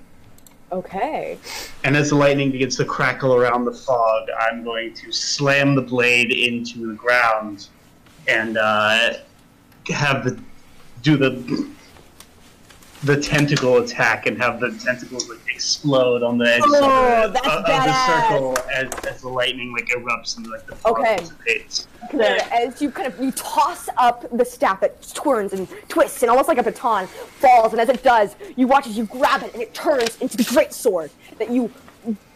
[0.73, 1.37] Okay.
[1.85, 5.83] And as the lightning begins to crackle around the fog, I'm going to slam the
[5.83, 7.68] blade into the ground
[8.27, 9.14] and uh,
[9.91, 10.41] have the
[11.03, 11.68] do the
[13.05, 17.41] the tentacle attack and have the tentacles like explode on the edge Oh, of, the,
[17.41, 21.17] that's of the circle as, as the lightning like erupts and like the Okay.
[21.17, 21.89] dissipates.
[22.53, 26.49] As you kind of you toss up the staff that turns and twists and almost
[26.49, 29.63] like a baton falls, and as it does, you watch as you grab it and
[29.63, 31.71] it turns into the great sword that you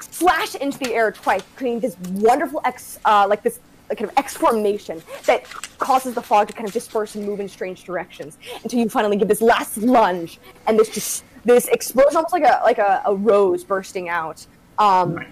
[0.01, 3.59] slash into the air twice, creating this wonderful X, uh, like this
[3.89, 5.45] like kind of X formation that
[5.79, 9.17] causes the fog to kind of disperse and move in strange directions until you finally
[9.17, 13.15] give this last lunge and this just this explosion, almost like a like a, a
[13.15, 14.45] rose bursting out.
[14.79, 15.25] Um,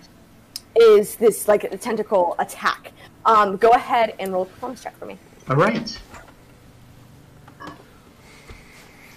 [0.77, 2.93] is this like a tentacle attack?
[3.27, 5.19] Um, go ahead and roll a performance check for me.
[5.49, 6.01] All right.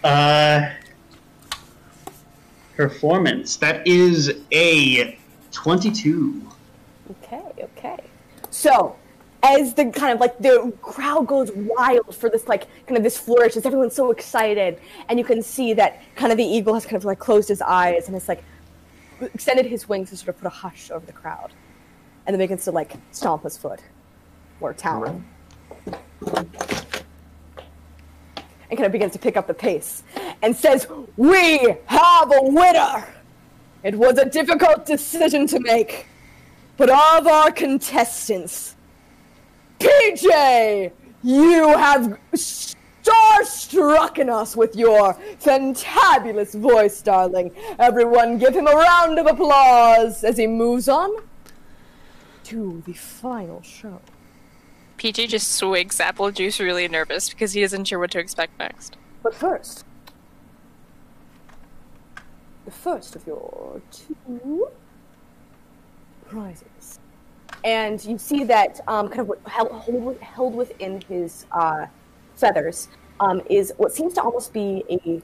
[0.03, 0.69] Uh,
[2.75, 3.57] performance.
[3.57, 5.17] That is a
[5.51, 6.41] twenty-two.
[7.23, 7.97] Okay, okay.
[8.49, 8.95] So,
[9.55, 13.17] as the kind of like the crowd goes wild for this like kind of this
[13.17, 14.79] flourish, as everyone's so excited,
[15.09, 17.61] and you can see that kind of the eagle has kind of like closed his
[17.61, 18.43] eyes and it's like
[19.21, 21.53] extended his wings to sort of put a hush over the crowd,
[22.25, 23.79] and then begins to like stomp his foot
[24.59, 25.25] or talon.
[28.69, 30.03] And kind of begins to pick up the pace
[30.41, 33.07] and says, We have a winner!
[33.83, 36.07] It was a difficult decision to make.
[36.75, 38.75] But of our contestants,
[39.79, 40.91] PJ,
[41.23, 47.51] you have starstrucken us with your fantabulous voice, darling.
[47.79, 51.11] Everyone give him a round of applause as he moves on
[52.45, 53.99] to the final show.
[54.97, 58.97] PJ just swigs apple juice really nervous because he isn't sure what to expect next.
[59.21, 59.85] But first,
[62.65, 64.69] the first of your two
[66.27, 66.76] prizes.
[67.67, 71.87] And you see that um, kind of held, held within his uh,
[72.33, 72.87] feathers
[73.19, 75.21] um, is what seems to almost be a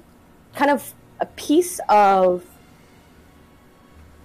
[0.53, 2.43] kind of a piece of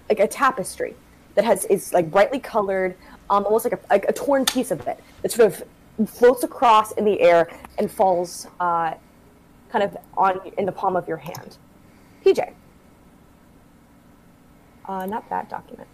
[0.09, 0.97] like a tapestry
[1.37, 2.97] that has is like brightly colored,
[3.31, 6.91] um, almost like a, like a torn piece of it that sort of floats across
[6.93, 7.49] in the air
[7.79, 8.95] and falls uh,
[9.71, 11.57] kind of on in the palm of your hand.
[12.27, 12.53] PJ.
[14.87, 15.87] Uh, not that document.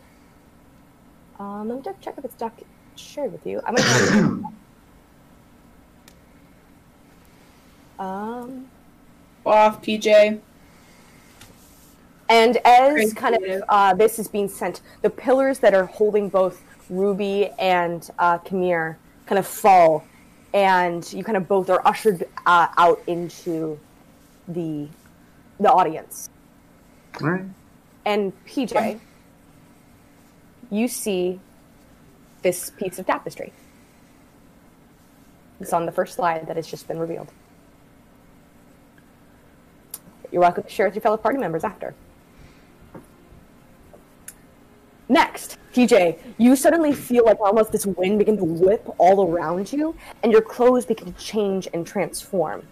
[1.38, 2.60] Um, let me just check if it's doc-
[2.96, 3.60] shared with you.
[3.66, 4.40] I'm gonna.
[7.98, 8.66] um,
[9.44, 10.40] Off, PJ.
[12.28, 13.16] and as Great.
[13.16, 18.08] kind of uh, this is being sent, the pillars that are holding both Ruby and
[18.18, 20.04] uh, Kamir kind of fall,
[20.52, 23.78] and you kind of both are ushered uh, out into
[24.48, 24.88] the
[25.60, 26.28] the audience.
[27.20, 27.44] All right.
[28.06, 28.98] And PJ,
[30.74, 31.40] you see
[32.42, 33.52] this piece of tapestry.
[35.60, 37.30] It's on the first slide that has just been revealed.
[40.32, 41.94] You're welcome to share with your fellow party members after.
[45.08, 49.94] Next, PJ, you suddenly feel like almost this wind begin to whip all around you,
[50.22, 52.66] and your clothes begin to change and transform.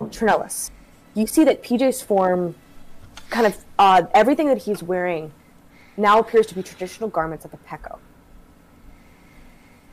[0.00, 0.70] Trinellis,
[1.14, 2.54] you see that PJ's form
[3.30, 5.32] kind of uh, everything that he's wearing
[5.98, 7.98] now appears to be traditional garments of the Peko.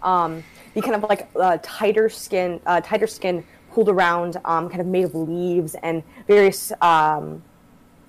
[0.02, 0.44] Um,
[0.76, 4.88] the kind of like uh, tighter skin, uh, tighter skin pulled around, um, kind of
[4.88, 7.44] made of leaves and various, um,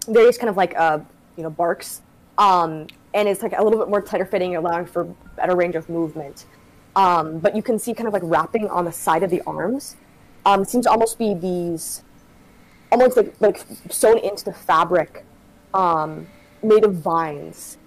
[0.07, 0.99] various kind of like uh,
[1.36, 2.03] you know barks,
[2.38, 5.05] um, and it's like a little bit more tighter fitting, allowing for
[5.36, 6.44] better range of movement.
[6.97, 9.97] Um, but you can see kind of like wrapping on the side of the arms.
[10.44, 12.03] Um, seems to almost be these
[12.92, 15.24] almost like like sewn into the fabric,
[16.62, 17.78] made of vines,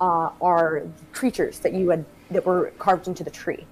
[0.00, 3.66] uh, are creatures that you had that were carved into the tree.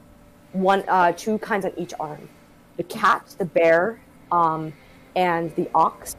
[0.53, 2.29] One, uh, two kinds on each arm:
[2.77, 4.01] the cat, the bear,
[4.31, 4.73] um,
[5.17, 6.17] and the ox.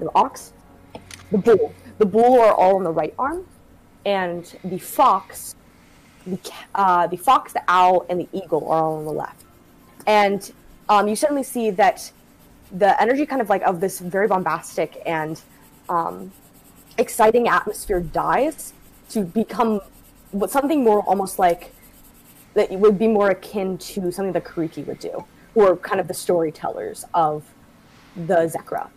[0.00, 0.52] The ox,
[1.30, 1.72] the bull.
[1.98, 3.46] The bull are all on the right arm,
[4.04, 5.54] and the fox,
[6.26, 6.38] the
[6.74, 9.44] uh, the fox, the owl, and the eagle are all on the left.
[10.06, 10.52] And
[10.88, 12.10] um, you suddenly see that
[12.72, 15.40] the energy kind of like of this very bombastic and
[15.88, 16.32] um,
[16.98, 18.72] exciting atmosphere dies
[19.14, 19.80] to become
[20.48, 21.72] something more almost like
[22.54, 26.14] that would be more akin to something that Kariki would do, or kind of the
[26.14, 27.44] storytellers of
[28.16, 28.88] the Zekra,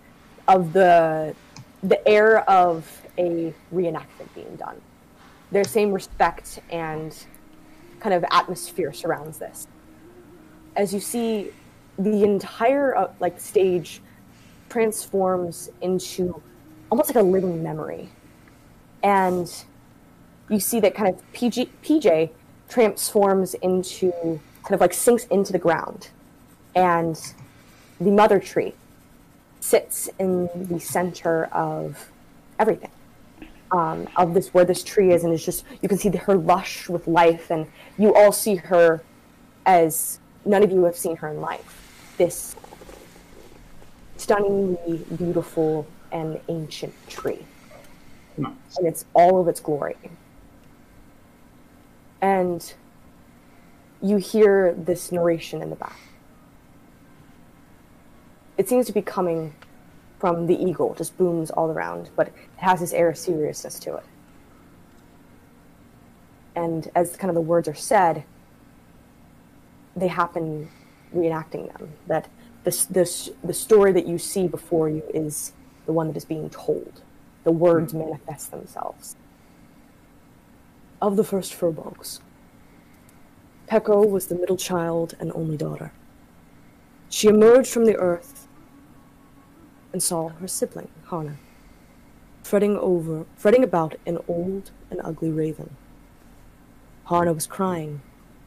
[0.48, 1.36] of the
[1.84, 4.82] the air of a reenactment being done.
[5.52, 7.16] Their same respect and
[8.00, 9.68] kind of atmosphere surrounds this.
[10.76, 11.52] As you see,
[11.98, 14.02] the entire uh, like stage
[14.70, 16.42] transforms into
[16.92, 18.10] almost like a living memory
[19.04, 19.66] and
[20.50, 22.30] you see that kind of PG, PJ
[22.70, 24.12] transforms into
[24.64, 26.10] kind of like sinks into the ground,
[26.76, 27.20] and
[28.00, 28.74] the mother tree
[29.60, 32.10] sits in the center of
[32.60, 32.92] everything.
[33.70, 36.88] Um, of this where this tree is, and it's just you can see her lush
[36.88, 37.68] with life, and
[37.98, 39.04] you all see her
[39.66, 42.14] as none of you have seen her in life.
[42.18, 42.56] This
[44.16, 47.46] stunningly beautiful and ancient tree,
[48.38, 48.54] Nice.
[48.78, 49.98] and it's all of its glory.
[52.22, 52.74] And
[54.02, 56.00] you hear this narration in the back.
[58.58, 59.54] It seems to be coming
[60.20, 63.96] from the eagle, just booms all around, but it has this air of seriousness to
[63.96, 64.04] it.
[66.56, 68.24] And as kind of the words are said,
[69.96, 70.70] they happen
[71.14, 71.94] reenacting them.
[72.08, 72.30] That
[72.64, 75.54] this, this, the story that you see before you is
[75.86, 77.02] the one that is being told.
[77.44, 78.00] The words hmm.
[78.00, 79.16] manifest themselves.
[81.00, 82.22] Of the first Furbolgs,
[83.68, 85.92] Peko was the middle child and only daughter.
[87.08, 88.48] She emerged from the earth
[89.94, 91.38] and saw her sibling, Hana,
[92.42, 95.76] fretting over, fretting about an old and ugly raven.
[97.10, 98.02] Hana was crying,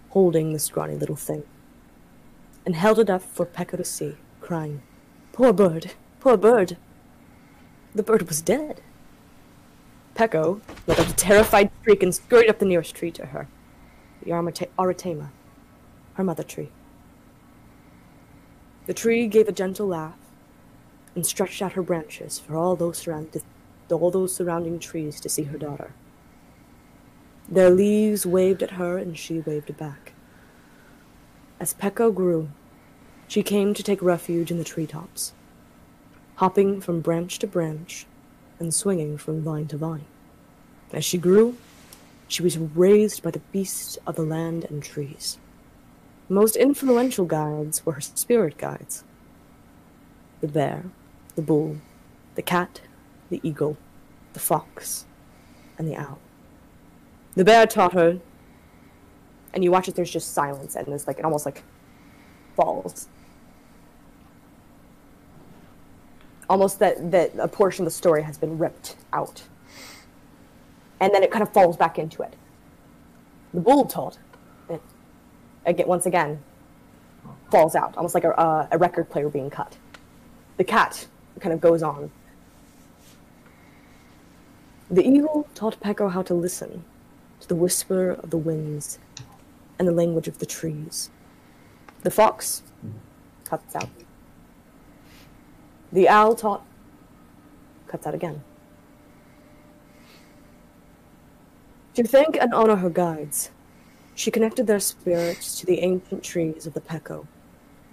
[0.09, 1.45] holding the scrawny little thing,
[2.67, 4.83] and held it up for Peko to see, crying,
[5.33, 6.77] Poor bird, poor bird.
[7.95, 8.81] The bird was dead.
[10.21, 13.49] Peko let out a terrified shriek and scurried up the nearest tree to her,
[14.23, 14.33] the
[14.79, 15.31] Aratema,
[16.13, 16.69] her mother tree.
[18.85, 20.19] The tree gave a gentle laugh
[21.15, 23.43] and stretched out her branches for all those surrounded,
[23.89, 25.95] all those surrounding trees to see her daughter.
[27.49, 30.13] Their leaves waved at her, and she waved back.
[31.59, 32.51] As Peko grew,
[33.27, 35.33] she came to take refuge in the treetops,
[36.37, 38.05] hopping from branch to branch
[38.61, 40.05] and swinging from vine to vine.
[40.93, 41.57] As she grew,
[42.29, 45.39] she was raised by the beasts of the land and trees.
[46.29, 49.03] The most influential guides were her spirit guides
[50.41, 50.85] the bear,
[51.35, 51.77] the bull,
[52.35, 52.81] the cat,
[53.29, 53.77] the eagle,
[54.33, 55.05] the fox,
[55.77, 56.19] and the owl.
[57.35, 58.19] The bear taught her,
[59.53, 61.63] and you watch it, there's just silence, and there's like, it almost like
[62.57, 63.09] falls.
[66.51, 69.45] Almost that, that a portion of the story has been ripped out.
[70.99, 72.35] And then it kind of falls back into it.
[73.55, 74.19] The bull taught
[74.69, 74.83] it,
[75.65, 76.43] again, once again,
[77.51, 79.77] falls out, almost like a, a record player being cut.
[80.57, 81.07] The cat
[81.39, 82.11] kind of goes on.
[84.91, 86.85] The eagle taught Peko how to listen
[87.41, 88.99] to the whisper of the winds
[89.79, 91.11] and the language of the trees.
[92.03, 92.63] The fox
[93.45, 93.89] cuts out.
[95.93, 96.65] The owl taught
[97.89, 98.43] cuts out again.
[101.95, 103.51] To thank and honor her guides,
[104.15, 107.27] she connected their spirits to the ancient trees of the Peko,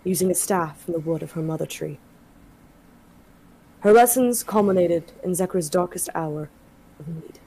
[0.03, 1.97] using a staff from the wood of her mother tree.
[3.79, 6.49] Her lessons culminated in Zekra's darkest hour
[6.99, 7.39] of need.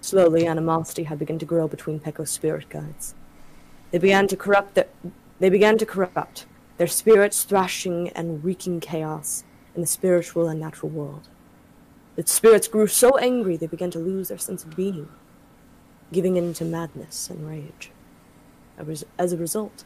[0.00, 3.14] Slowly, animosity had begun to grow between Peko's spirit guides.
[3.90, 4.86] They began to corrupt their,
[5.40, 6.46] they began to corrupt,
[6.76, 9.42] their spirits thrashing and wreaking chaos
[9.78, 11.28] in the spiritual and natural world.
[12.16, 15.08] The spirits grew so angry they began to lose their sense of being,
[16.12, 17.92] giving in to madness and rage.
[19.16, 19.84] As a result,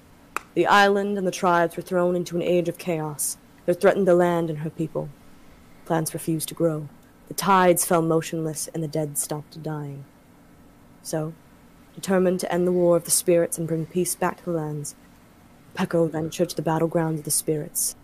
[0.54, 3.36] the island and the tribes were thrown into an age of chaos
[3.66, 5.10] that threatened the land and her people.
[5.84, 6.88] Plants refused to grow.
[7.28, 10.06] The tides fell motionless, and the dead stopped dying.
[11.02, 11.34] So,
[11.94, 14.94] determined to end the war of the spirits and bring peace back to the lands,
[15.74, 17.94] Peko ventured to the battleground of the spirits,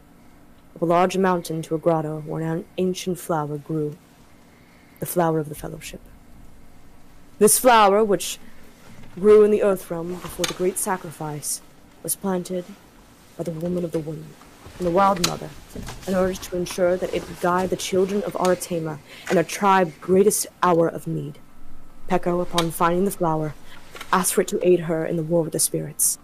[0.74, 3.96] up a large mountain to a grotto where an ancient flower grew,
[5.00, 6.00] the flower of the fellowship.
[7.38, 8.38] This flower, which
[9.14, 11.60] grew in the earth realm before the great sacrifice,
[12.02, 12.64] was planted
[13.36, 14.26] by the woman of the womb
[14.78, 15.50] and the wild mother
[16.06, 18.98] in order to ensure that it would guide the children of Aratema
[19.28, 21.38] and their tribe greatest hour of need.
[22.08, 23.54] Peko, upon finding the flower,
[24.12, 26.18] asked for it to aid her in the war with the spirits.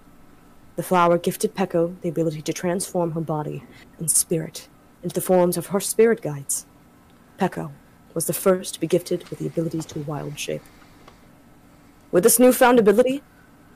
[0.76, 3.62] The flower gifted Peko the ability to transform her body
[3.98, 4.68] and spirit
[5.02, 6.66] into the forms of her spirit guides.
[7.38, 7.70] Peko
[8.14, 10.62] was the first to be gifted with the abilities to wild shape.
[12.10, 13.22] With this newfound ability,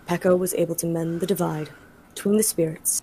[0.07, 1.71] Peko was able to mend the divide
[2.15, 3.03] between the spirits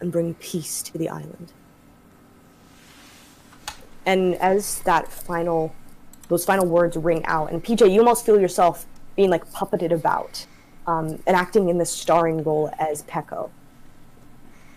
[0.00, 1.52] and bring peace to the island.
[4.04, 5.74] And as that final,
[6.28, 10.46] those final words ring out, and PJ, you almost feel yourself being like puppeted about,
[10.86, 13.50] um, and acting in the starring role as Peko.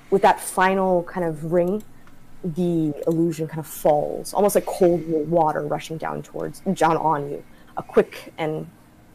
[0.09, 1.83] With that final kind of ring,
[2.43, 7.43] the illusion kind of falls, almost like cold water rushing down towards John on you.
[7.75, 8.67] A quick and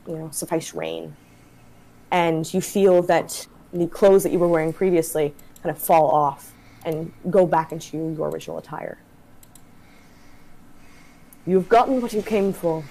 [0.06, 1.16] you know suffice rain,
[2.10, 6.52] and you feel that the clothes that you were wearing previously kind of fall off
[6.84, 8.98] and go back into your original attire.
[11.46, 12.84] You've gotten what you came for.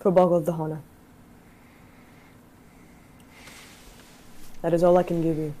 [0.00, 0.82] Furbolg the Hana.
[4.62, 5.54] That is all I can give you.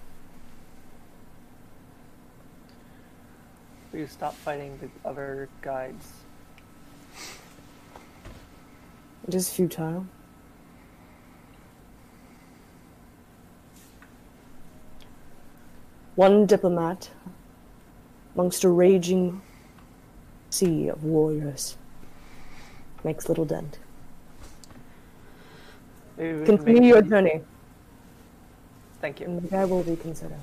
[3.92, 6.12] Will you stop fighting the other guides?
[9.26, 10.06] It is futile.
[16.14, 17.10] One diplomat
[18.34, 19.42] amongst a raging
[20.50, 21.76] sea of warriors
[23.04, 23.78] makes little dent.
[26.18, 27.40] Maybe we Continue make- your journey,
[29.00, 29.26] Thank you.
[29.26, 30.36] and the guy will reconsider.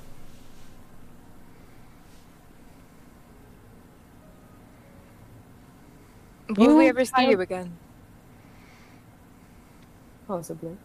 [6.56, 7.72] Will we ever see child- you again?
[10.28, 10.76] Possibly.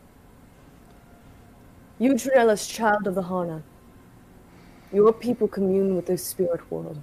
[1.99, 3.63] You, Trinellis child of the Hana.
[4.91, 6.99] Your people commune with the spirit world,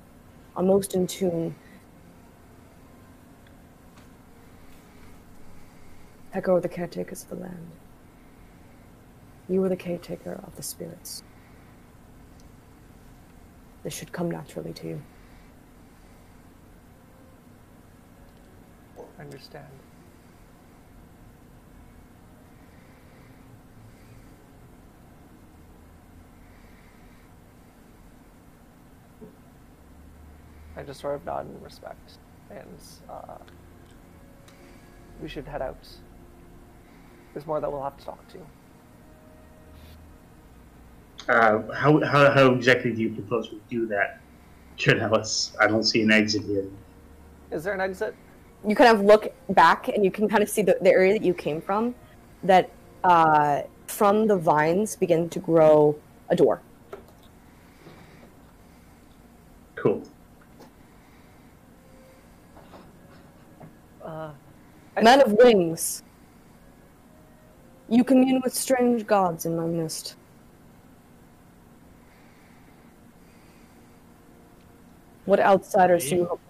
[0.56, 1.54] are most in tune.
[6.38, 7.70] Peko are the caretakers of the land.
[9.48, 11.24] You are the caretaker of the spirits.
[13.82, 15.02] This should come naturally to you.
[19.18, 19.66] I understand.
[30.76, 32.18] I just sort of nod in respect,
[32.50, 32.78] and
[33.10, 33.38] uh,
[35.20, 35.84] we should head out.
[37.32, 38.38] There's more that we'll have to talk to.
[41.32, 44.20] Uh, how, how, how exactly do you propose we do that?
[44.78, 46.64] Trinellis, I don't see an exit here.
[47.50, 48.14] Is there an exit?
[48.66, 51.22] you kind of look back and you can kind of see the, the area that
[51.22, 51.94] you came from
[52.42, 52.70] that
[53.04, 55.96] uh, from the vines begin to grow
[56.30, 56.60] a door
[59.76, 60.02] Cool.
[64.02, 64.32] Uh,
[65.00, 66.02] men of wings
[67.88, 70.16] you commune with strange gods in my midst
[75.24, 76.40] what outsiders do you hope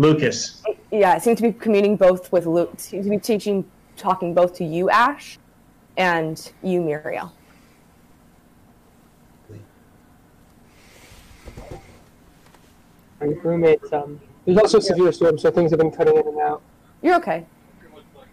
[0.00, 2.72] Lucas, yeah, it seems to be communing both with Luke.
[2.78, 5.38] Seems to be teaching, talking both to you, Ash,
[5.98, 7.34] and you, Muriel.
[13.20, 16.38] My roommates, um, there's also a severe storm, so things have been cutting in and
[16.40, 16.62] out.
[17.02, 17.44] You're okay.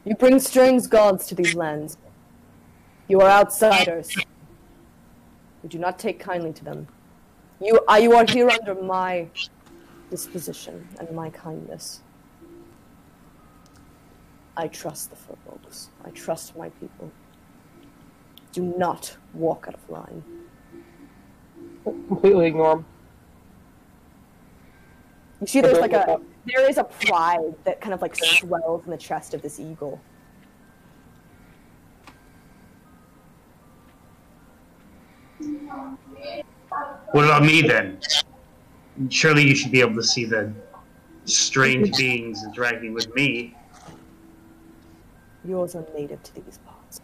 [0.06, 1.98] You bring strange gods to these lands.
[3.08, 4.16] You are outsiders.
[5.64, 6.88] We do not take kindly to them.
[7.62, 9.30] You, uh, you are here under my
[10.10, 12.02] disposition and my kindness.
[14.56, 15.90] I trust the folks.
[16.04, 17.12] I trust my people.
[18.52, 20.24] Do not walk out of line.
[21.84, 22.86] Completely ignore them.
[25.42, 28.92] You see, there's like a there is a pride that kind of like swells in
[28.92, 30.02] the chest of this eagle.
[37.12, 38.00] What about me then?
[39.10, 40.52] Surely you should be able to see the
[41.26, 43.56] strange beings interacting with me.
[45.46, 47.02] Yours are native to these parts.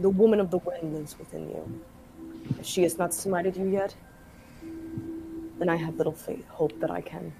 [0.00, 1.82] The woman of the wind lives within you.
[2.58, 3.94] If she has not smited you yet,
[5.58, 7.32] then I have little faith, hope that I can.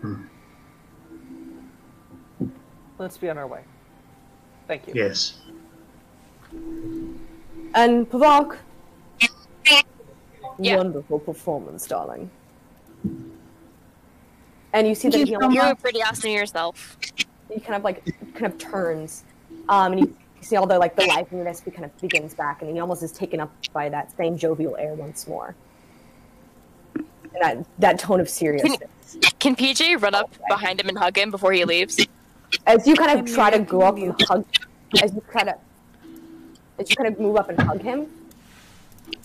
[0.00, 0.22] Hmm.
[2.98, 3.62] let's be on our way.
[4.66, 4.94] Thank you.
[4.94, 5.38] Yes.
[7.74, 8.58] And Pavak,
[10.58, 10.76] Yeah.
[10.76, 12.30] wonderful performance, darling.
[14.72, 16.96] And you see that he You're pretty awesome yourself.
[17.52, 18.02] he kind of like
[18.34, 19.24] kind of turns
[19.68, 22.62] um, and you, you see all the like the liveliness be kind of begins back
[22.62, 25.54] and he almost is taken up by that same jovial air once more
[26.94, 27.04] and
[27.42, 31.52] that, that tone of seriousness Can PJ run up behind him and hug him before
[31.52, 32.06] he leaves?
[32.66, 34.44] As you kind of try to go up and hug
[35.02, 35.56] as you kind of
[36.78, 38.06] as you kind of move up and hug him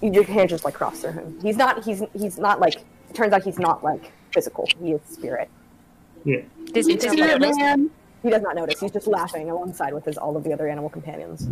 [0.02, 2.76] your hand just like cross through him he's not he's he's not like
[3.10, 5.50] it turns out he's not like physical he is spirit
[6.24, 6.42] Yeah.
[6.74, 7.58] Does he just Spirit notice?
[7.58, 7.90] Man.
[8.24, 10.90] he does not notice he's just laughing alongside with his all of the other animal
[10.90, 11.48] companions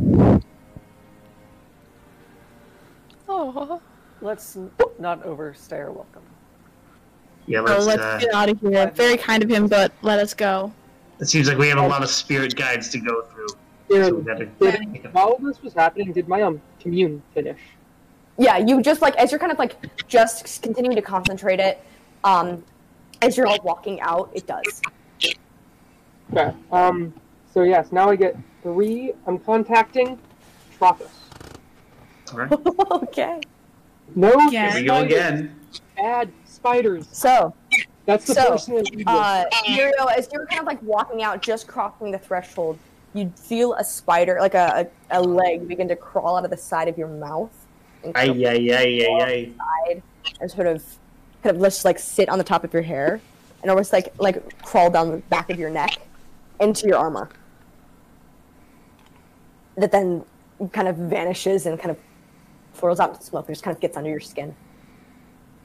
[3.28, 3.82] Oh.
[4.22, 4.58] Let's
[5.00, 6.22] not overstay our welcome.
[7.48, 8.92] Yeah, Oh, let's, let's uh, get out of here.
[8.96, 10.72] Very kind of him, but let us go.
[11.20, 13.48] It seems like we have a lot of spirit guides to go through.
[13.90, 17.60] Yeah, So we gotta did, while this was happening, did my um commune finish?
[18.38, 19.76] Yeah, you just like as you're kind of like
[20.08, 21.84] just continuing to concentrate it.
[22.24, 22.64] Um,
[23.22, 24.82] as you're all walking out, it does.
[26.34, 26.56] Okay.
[26.72, 27.14] Um.
[27.54, 29.14] So yes, now I get three.
[29.28, 30.20] I'm contacting
[30.78, 31.10] Tropis.
[32.32, 32.52] Alright.
[32.92, 33.40] okay.
[34.16, 34.72] No Yeah.
[34.72, 35.60] Here we go again.
[35.96, 37.08] Bad spiders.
[37.12, 37.54] So,
[38.06, 38.78] That's the So, first thing.
[38.78, 38.82] I
[39.68, 42.78] need to- uh, as you're kind of like walking out, just crossing the threshold,
[43.14, 46.58] you feel a spider, like a, a, a leg, begin to crawl out of the
[46.58, 47.50] side of your mouth.
[48.04, 49.52] And Ay, kind of ay, ay, ay, ay.
[49.88, 50.04] side
[50.40, 50.84] and sort of
[51.42, 53.20] kind of just like sit on the top of your hair
[53.62, 55.98] and almost like like crawl down the back of your neck
[56.60, 57.30] into your armor.
[59.78, 60.24] That then
[60.72, 61.98] kind of vanishes and kind of
[62.74, 64.56] swirls out into smoke and just kind of gets under your skin.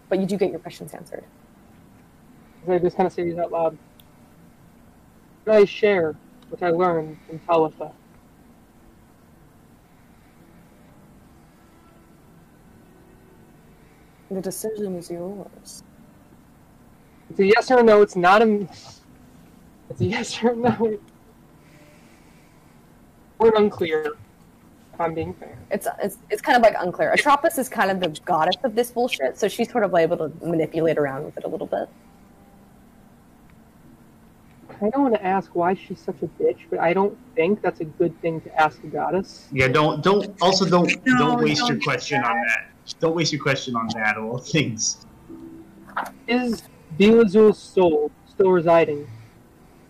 [0.09, 1.25] But you do get your questions answered.
[2.69, 3.77] I just kind of say these out loud.
[5.45, 6.15] Could I share
[6.49, 7.93] what I learned from Talitha?
[14.31, 15.83] The decision is yours.
[17.31, 18.03] It's a yes or no.
[18.03, 18.69] It's not a.
[19.89, 20.99] It's a yes or no.
[23.39, 24.13] Or unclear.
[24.95, 25.59] If I'm being fair.
[25.71, 27.11] It's, it's it's kind of like unclear.
[27.13, 30.33] Atropos is kind of the goddess of this bullshit, so she's sort of able to
[30.47, 31.89] manipulate around with it a little bit.
[34.83, 37.81] I don't want to ask why she's such a bitch, but I don't think that's
[37.81, 39.49] a good thing to ask a goddess.
[39.53, 42.71] Yeah, don't don't also don't No, don't waste your don't do question on that.
[42.99, 45.07] Don't waste your question on that of all things.
[46.27, 46.63] Is
[46.99, 49.07] Belazul's soul still residing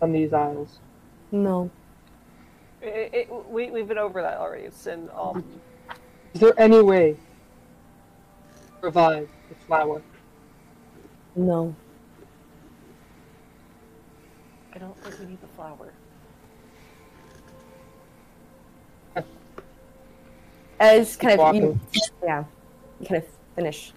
[0.01, 0.79] on these isles?
[1.31, 1.71] No.
[2.81, 4.63] It, it, we, we've been over that already.
[4.65, 5.43] It's in um,
[6.33, 10.01] Is there any way to revive the flower?
[11.35, 11.75] No.
[14.73, 15.93] I don't think we need the flower.
[20.79, 21.79] As kind of you,
[22.23, 22.43] yeah,
[22.99, 23.93] you kind of finish.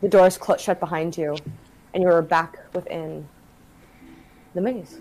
[0.00, 1.36] The doors cl- shut behind you,
[1.92, 3.28] and you're back within
[4.54, 4.98] the maze.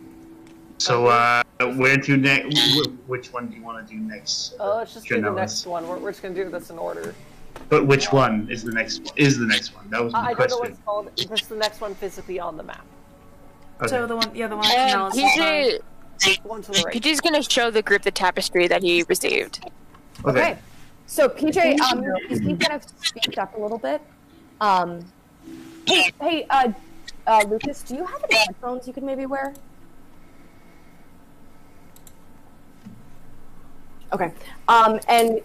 [0.80, 1.44] So uh,
[1.76, 2.88] where to next?
[3.08, 4.56] Which one do you want to do next?
[4.60, 5.88] Uh, let's just do the next one.
[5.88, 7.16] We're, we're just gonna do this in order.
[7.70, 9.14] But which one is the next?
[9.16, 9.90] Is the next one?
[9.90, 10.74] That was I my I don't know what question.
[11.18, 11.50] it's called.
[11.50, 12.86] The next one physically on the map.
[13.82, 13.90] Okay.
[13.90, 14.66] So the one, yeah, the one.
[14.66, 15.80] And analysis one.
[16.20, 16.96] PJ, One to the right.
[16.96, 19.66] PJ's gonna show the group the tapestry that he received.
[20.26, 20.58] Okay.
[21.08, 24.02] So PJ, um, you see kind of speaked up a little bit.
[24.62, 25.04] Um,
[25.88, 26.72] hey, hey, uh,
[27.26, 29.54] uh, Lucas, do you have any headphones you could maybe wear?
[34.14, 34.32] Okay.
[34.68, 35.42] Um, and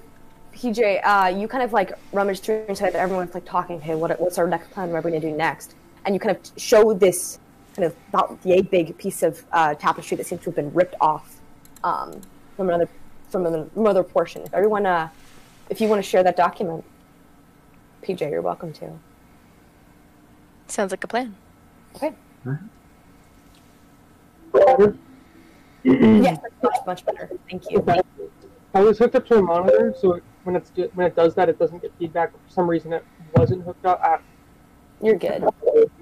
[0.56, 2.94] PJ, uh, you kind of like rummage through and inside.
[2.94, 3.78] That everyone's like talking.
[3.80, 4.90] Hey, what, what's our next plan?
[4.90, 5.74] What are we gonna do next?
[6.04, 7.38] And you kind of show this
[7.74, 10.94] kind of about yay big piece of uh, tapestry that seems to have been ripped
[11.00, 11.40] off
[11.84, 12.22] um,
[12.56, 12.88] from another
[13.28, 14.42] from another, another portion.
[14.42, 15.10] If everyone, uh,
[15.68, 16.84] if you want to share that document,
[18.02, 18.92] PJ, you're welcome to.
[20.68, 21.34] Sounds like a plan.
[21.96, 22.14] Okay.
[24.52, 24.96] Better?
[25.84, 27.30] yes, that's much, much better.
[27.50, 27.84] Thank you.
[28.74, 31.48] I was hooked up to a monitor, so it, when it's when it does that,
[31.48, 32.30] it doesn't get feedback.
[32.30, 34.00] For some reason, it wasn't hooked up.
[34.00, 34.18] I,
[35.02, 35.44] You're good.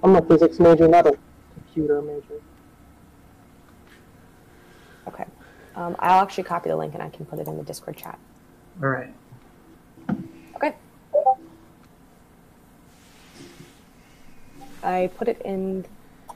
[0.03, 1.19] I'm a physics major, not a
[1.55, 2.41] computer major.
[5.09, 5.25] Okay.
[5.75, 8.19] Um, I'll actually copy the link and I can put it in the Discord chat.
[8.83, 9.13] All right.
[10.57, 10.75] Okay.
[14.83, 15.87] I put it in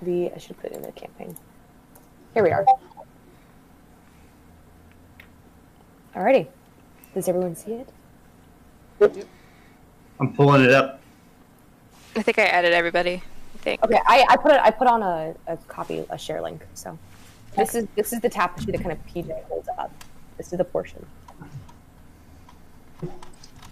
[0.03, 0.33] the.
[0.35, 1.37] I should put it in the campaign.
[2.33, 2.65] Here we are.
[6.17, 6.47] Alrighty.
[7.13, 7.89] Does everyone see it?
[9.01, 11.01] I'm pulling it up.
[12.17, 13.23] I think I added everybody.
[13.55, 13.85] I think.
[13.85, 14.61] Okay, I, I put it.
[14.63, 16.63] I put on a, a copy, a share link.
[16.75, 16.99] So
[17.57, 19.93] this is this is the tapestry that kind of PJ holds up.
[20.37, 21.05] This is the portion.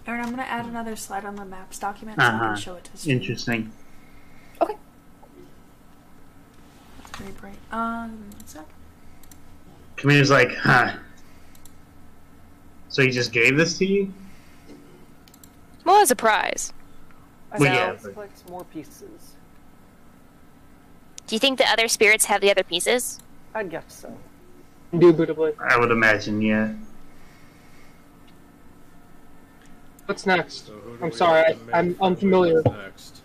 [0.07, 2.47] Aaron, I'm gonna add another slide on the maps document so I Uh-huh.
[2.53, 3.17] can show it to stream.
[3.19, 3.73] Interesting.
[4.63, 4.77] Okay.
[7.05, 7.57] It's very bright.
[7.73, 8.65] Um, one sec.
[9.97, 10.93] Camille's like, huh.
[12.89, 14.13] So he just gave this to you?
[15.87, 16.73] Well, as a prize.
[17.53, 19.37] I Well, yeah, but- collect more pieces.
[21.29, 23.21] Do you think the other spirits have the other pieces?
[23.55, 24.17] I'd guess so.
[24.93, 25.53] Indubitably.
[25.61, 26.73] I would imagine, yeah.
[30.07, 30.67] What's next?
[30.67, 31.41] So I'm sorry,
[31.73, 32.63] I, I'm unfamiliar.
[32.65, 33.23] Next.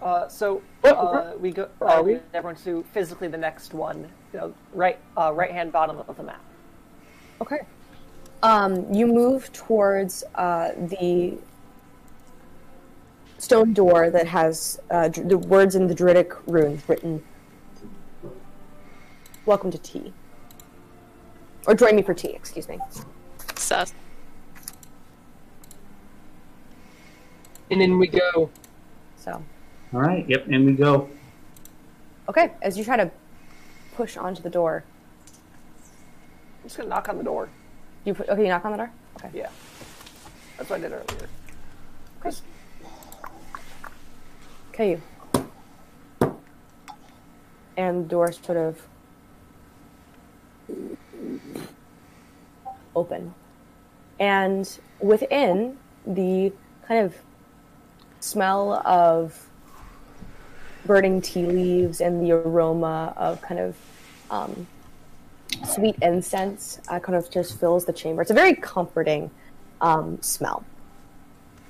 [0.00, 1.68] Uh, so uh, we go.
[1.78, 2.20] where are Uh, we?
[2.34, 6.22] Everyone to physically the next one, you know, right, uh, right hand bottom of the
[6.22, 6.40] map.
[7.40, 7.60] Okay.
[8.44, 11.36] Um, you move towards uh, the
[13.38, 17.22] stone door that has uh, dr- the words in the Druidic runes written.
[19.46, 20.12] Welcome to tea.
[21.66, 22.30] or join me for tea.
[22.34, 22.78] Excuse me.
[23.56, 23.94] Sus.
[27.70, 28.50] And then we go.
[29.16, 29.42] So
[29.94, 30.28] All right.
[30.28, 30.46] Yep.
[30.48, 31.08] And we go.
[32.28, 33.10] okay, as you try to
[33.94, 34.84] push onto the door,
[36.62, 37.48] I'm just gonna knock on the door.
[38.04, 38.42] you put, okay.
[38.42, 38.90] You knock on the door.
[39.16, 39.30] Okay.
[39.34, 39.50] Yeah.
[40.56, 41.28] That's what I did earlier.
[42.24, 42.36] Okay.
[44.86, 45.02] You.
[47.76, 48.80] And the door sort of
[52.94, 53.34] open.
[54.20, 56.52] And within the
[56.86, 57.14] kind of
[58.20, 59.48] smell of
[60.86, 63.76] burning tea leaves and the aroma of kind of
[64.30, 64.66] um,
[65.64, 68.22] sweet incense uh, kind of just fills the chamber.
[68.22, 69.30] It's a very comforting
[69.80, 70.64] um, smell.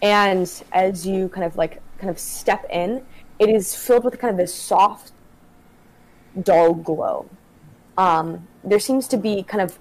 [0.01, 3.05] And as you kind of like kind of step in,
[3.39, 5.13] it is filled with kind of this soft,
[6.43, 7.29] dull glow.
[7.97, 9.79] Um, there seems to be kind of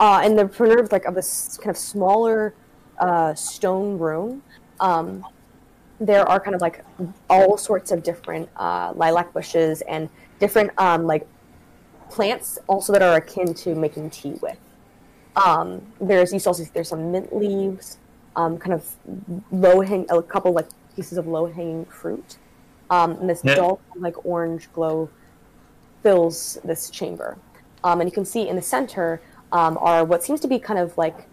[0.00, 2.54] uh, in the perimeter of like of this kind of smaller
[2.98, 4.42] uh, stone room.
[4.80, 5.24] Um,
[6.00, 6.84] there are kind of like
[7.30, 10.08] all sorts of different uh, lilac bushes and
[10.40, 11.26] different um, like
[12.10, 14.58] plants also that are akin to making tea with.
[15.36, 17.98] Um, there's you also there's some mint leaves,
[18.36, 18.86] um, kind of
[19.50, 22.38] low hang a couple like pieces of low hanging fruit,
[22.90, 23.56] um, and this Yeah.
[23.56, 25.08] dull like orange glow
[26.02, 27.36] fills this chamber.
[27.84, 29.20] Um, and you can see in the center
[29.52, 31.26] um, are what seems to be kind of like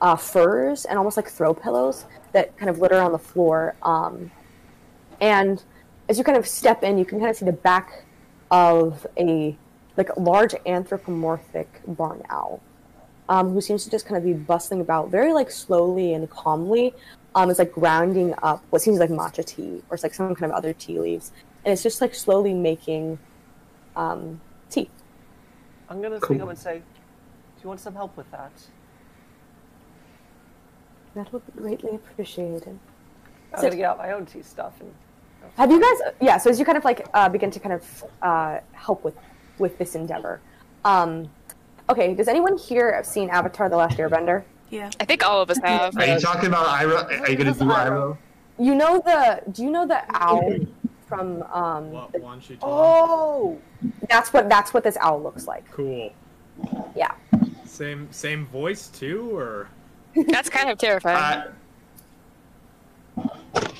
[0.00, 3.74] uh, furs and almost like throw pillows that kind of litter on the floor.
[3.82, 4.30] Um,
[5.20, 5.62] and
[6.08, 8.04] as you kind of step in, you can kind of see the back
[8.50, 9.56] of a
[9.96, 12.60] like large anthropomorphic barn owl,
[13.28, 16.94] um, who seems to just kind of be bustling about very like slowly and calmly.
[17.34, 20.50] Um, it's like grounding up what seems like matcha tea or it's like some kind
[20.50, 21.32] of other tea leaves,
[21.64, 23.18] and it's just like slowly making
[23.96, 24.90] um, tea.
[25.88, 28.52] I'm gonna speak up and say, "Do you want some help with that?"
[31.14, 32.78] That would be greatly appreciated.
[33.52, 34.92] I'm So- gonna get out my own tea stuff and.
[35.56, 36.12] Have you guys?
[36.20, 36.36] Yeah.
[36.36, 39.16] So as you kind of like uh, begin to kind of uh, help with
[39.58, 40.40] with this endeavor,
[40.84, 41.30] um,
[41.88, 42.14] okay.
[42.14, 44.44] Does anyone here have seen Avatar: The Last Airbender?
[44.70, 44.90] Yeah.
[45.00, 45.96] I think all of us have.
[45.96, 47.20] Are you talking about Iroh?
[47.22, 48.16] Are you gonna do Iroh?
[48.58, 49.42] You know the?
[49.50, 50.54] Do you know the owl
[51.08, 51.42] from?
[51.52, 52.70] Um, What, the- Wan Shi Tong?
[52.70, 53.58] Oh,
[54.08, 55.68] that's what that's what this owl looks like.
[55.70, 56.12] Cool.
[56.94, 57.12] Yeah.
[57.64, 59.68] Same same voice too, or
[60.28, 61.16] That's kind of terrifying.
[63.16, 63.28] Uh,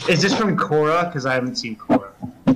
[0.09, 1.07] is this from Korra?
[1.09, 2.11] Because I haven't seen Korra.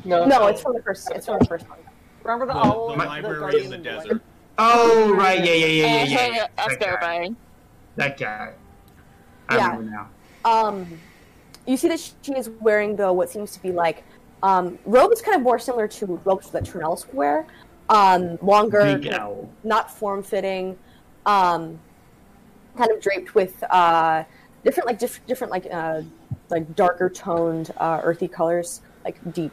[0.04, 1.10] No, No, it's from the first.
[1.14, 1.78] It's from the first one.
[2.22, 2.88] remember the the, owl?
[2.88, 4.04] the the library guardian in the of light?
[4.08, 4.22] desert?
[4.58, 6.26] Oh right, yeah, yeah, yeah, yeah, yeah.
[6.34, 6.46] yeah.
[6.56, 7.36] That's terrifying.
[7.96, 8.52] That guy.
[9.48, 9.70] I Yeah.
[9.70, 10.08] remember now.
[10.44, 11.00] Um,
[11.66, 14.04] you see that she is wearing the what seems to be like
[14.42, 17.46] um, is kind of more similar to robes that would wear.
[17.88, 19.00] Um, longer,
[19.62, 20.76] not form fitting,
[21.26, 21.78] um,
[22.76, 24.24] kind of draped with uh,
[24.64, 26.02] different like diff- different like uh,
[26.50, 29.52] like darker toned uh, earthy colors, like deep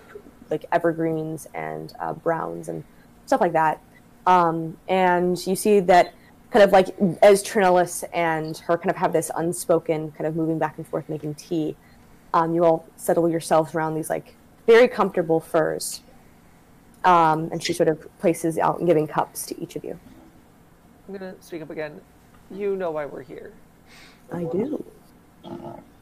[0.50, 2.84] like evergreens and uh, browns and
[3.26, 3.82] stuff like that.
[4.26, 6.14] Um, and you see that
[6.52, 6.90] kind of like
[7.22, 11.08] as Trinellis and her kind of have this unspoken kind of moving back and forth
[11.08, 11.76] making tea.
[12.34, 14.36] Um, you all settle yourselves around these like
[14.68, 16.02] very comfortable furs.
[17.04, 20.00] Um, and she sort of places out and giving cups to each of you.
[21.08, 22.00] I'm gonna speak up again.
[22.52, 23.54] You know why we're here.
[24.32, 24.86] I do.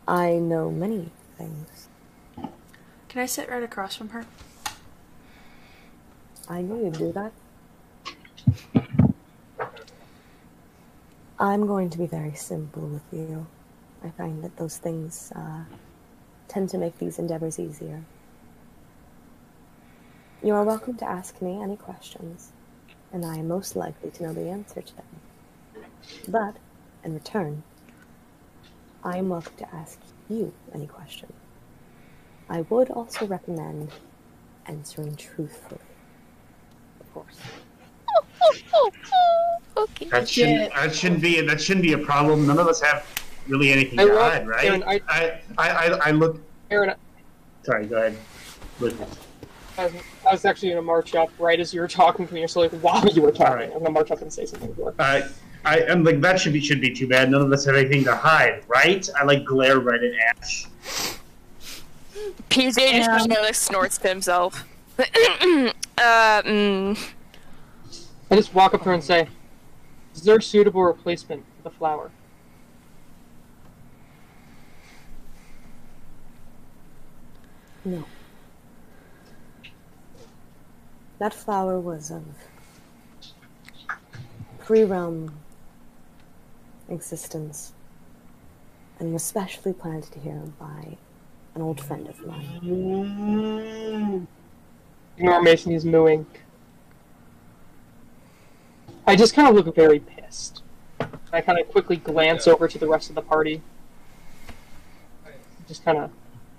[0.08, 1.88] I know many things.
[2.36, 4.26] Can I sit right across from her?
[6.48, 7.32] I knew you'd do that.
[11.42, 13.48] I'm going to be very simple with you.
[14.04, 15.64] I find that those things uh,
[16.50, 18.04] tend to make these endeavors easier.
[20.44, 22.52] You are welcome to ask me any questions,
[23.14, 25.86] and I am most likely to know the answer to them.
[26.28, 26.56] But,
[27.06, 27.64] in return,
[29.02, 29.98] I am welcome to ask
[30.30, 31.32] you any question.
[32.50, 33.92] I would also recommend
[34.66, 35.80] answering truthfully.
[37.00, 37.40] Of course.
[39.78, 40.06] okay.
[40.10, 40.74] That shouldn't.
[40.74, 41.42] That shouldn't be.
[41.42, 42.48] That shouldn't be a problem.
[42.48, 43.06] None of us have
[43.48, 44.66] really anything I to love- hide, right?
[44.66, 46.42] Aaron, I- I, I, I, I look.
[46.72, 46.94] Aaron,
[47.64, 47.86] Sorry.
[47.86, 48.18] Go ahead.
[48.80, 49.18] Lucas.
[49.78, 49.90] I
[50.34, 53.06] was, actually gonna march up right as you were talking to me, so like while
[53.08, 53.72] you were talking, Alright.
[53.74, 54.94] I'm gonna march up and say something to her.
[55.00, 55.22] Uh,
[55.64, 57.32] I am like that should be should be too bad.
[57.32, 59.08] None of us have anything to hide, right?
[59.18, 60.68] I like glare right at Ash.
[62.50, 63.18] PJ just Yeah.
[63.18, 64.66] kind of like snorts to himself.
[65.00, 65.04] uh,
[65.98, 67.10] mm,
[68.32, 69.28] I just walk up to her and say,
[70.14, 72.12] "Is there a suitable replacement for the flower?"
[77.84, 78.04] No.
[81.18, 82.24] That flower was of
[84.60, 85.40] pre realm
[86.88, 87.74] existence,
[89.00, 90.98] and was specially planted here by
[91.56, 94.28] an old friend of mine.
[95.18, 96.28] Ignore Mason, he's mooing.
[99.10, 100.62] I just kind of look very pissed.
[101.34, 103.60] I kind of quickly glance over to the rest of the party.
[105.68, 106.12] Just kind of,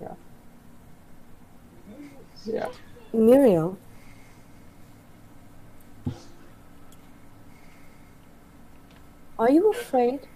[0.02, 0.14] yeah.
[2.44, 2.68] Yeah.
[3.12, 3.78] Muriel,
[9.38, 10.26] are you afraid?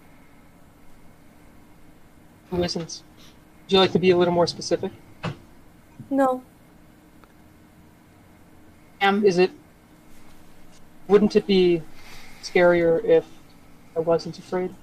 [2.51, 3.03] Who isn't?
[3.65, 4.93] Would you like to be a little more specific?
[6.11, 6.45] No.
[9.01, 9.51] Um, is it?
[11.09, 11.83] Wouldn't it be
[12.45, 13.25] scarier if
[13.97, 14.75] I wasn't afraid?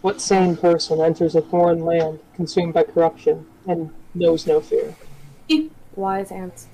[0.00, 4.94] What sane person enters a foreign land consumed by corruption and knows no fear?
[5.96, 6.68] Wise answer.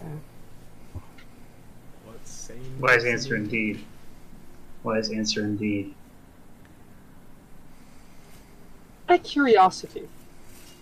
[2.04, 3.82] What sane Wise person answer indeed.
[4.82, 5.94] Wise answer indeed.
[9.08, 10.08] Out of curiosity,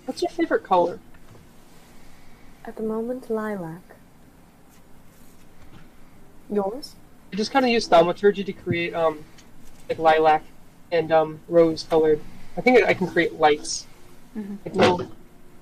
[0.04, 0.98] what's your favorite color?
[2.64, 3.82] At the moment, lilac.
[6.50, 6.94] Yours?
[7.32, 9.24] I just kind of use thaumaturgy to create um,
[9.88, 10.44] like lilac
[10.90, 12.20] and um, rose colored.
[12.58, 13.86] I think I can create lights,
[14.36, 15.10] like little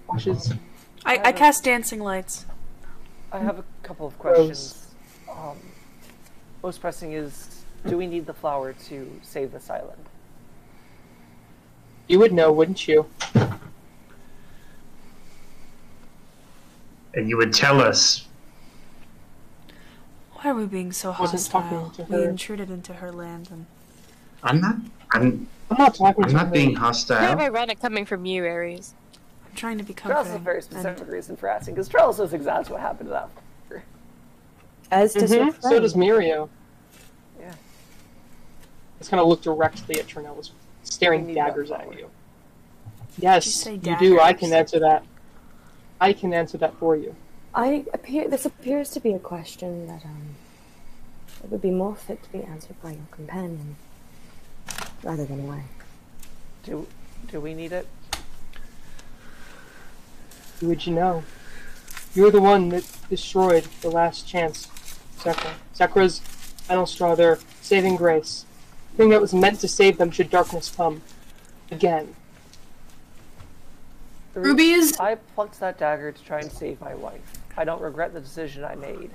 [0.09, 0.53] washes.
[1.05, 2.47] I, I cast dancing lights.
[3.31, 4.89] I have a couple of questions.
[5.31, 5.57] Um,
[6.65, 10.05] most pressing is, do we need the flower to save this island?
[12.09, 13.07] You would know, wouldn't you?
[17.15, 18.27] And you would tell us.
[20.41, 21.93] Why are we being so hostile?
[22.09, 23.67] We intruded into her land and
[24.43, 24.77] I'm not.
[25.13, 25.47] I'm.
[25.71, 26.53] I'm not talking I'm to not her.
[26.53, 27.39] being Kind of hostile.
[27.41, 28.95] ironic coming from you, Ares.
[29.49, 30.33] I'm trying to be Trellis comforting.
[30.33, 33.13] has a very and- specific reason for asking, because Trellis knows exactly what happened to
[33.13, 33.29] that.
[33.71, 33.83] fucker.
[34.91, 35.63] As does your Mhm.
[35.63, 36.49] So does Mirio.
[37.39, 37.53] Yeah.
[38.99, 40.51] Just kind of look directly at Trinellis,
[40.85, 42.09] staring We need that daggers at you.
[43.19, 44.21] Yes, you you do.
[44.21, 45.05] I can answer that.
[46.01, 47.15] I can answer that for you.
[47.55, 48.29] I appear.
[48.29, 50.37] This appears to be a question that um,
[51.43, 53.77] it would be more fit to be answered by your companion
[55.03, 55.63] rather than away.
[56.63, 56.87] Do,
[57.29, 57.89] do we need it?
[60.61, 61.25] Who would you know?
[62.15, 64.69] You're the one that destroyed the last chance,
[65.17, 65.55] Sakura.
[65.73, 68.45] Sakura's final straw, their saving grace.
[68.93, 71.03] The thing that was meant to save them should darkness come.
[71.71, 72.15] Again.
[74.35, 74.99] Rubies.
[75.01, 77.40] I plucked that dagger to try and save my wife.
[77.61, 79.11] I don't regret the decision I made.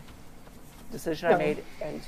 [0.92, 2.00] Decision I made, and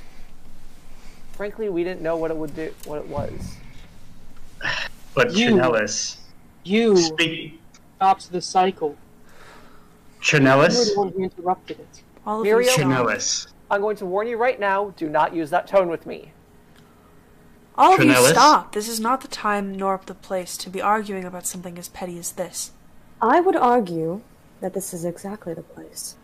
[1.32, 2.72] frankly, we didn't know what it would do.
[2.84, 3.56] What it was.
[5.14, 6.18] But You- Trinellis.
[6.62, 7.60] You Speak.
[7.96, 8.94] stopped the cycle.
[10.32, 12.02] You were the one who interrupted it.
[12.24, 12.70] All of Muriel?
[12.70, 13.52] you stop.
[13.68, 14.90] I'm going to warn you right now.
[14.96, 16.30] Do not use that tone with me.
[17.76, 18.74] All of you stop.
[18.74, 22.16] This is not the time nor the place to be arguing about something as petty
[22.16, 22.70] as this.
[23.20, 24.20] I would argue
[24.60, 26.16] that this is exactly the place.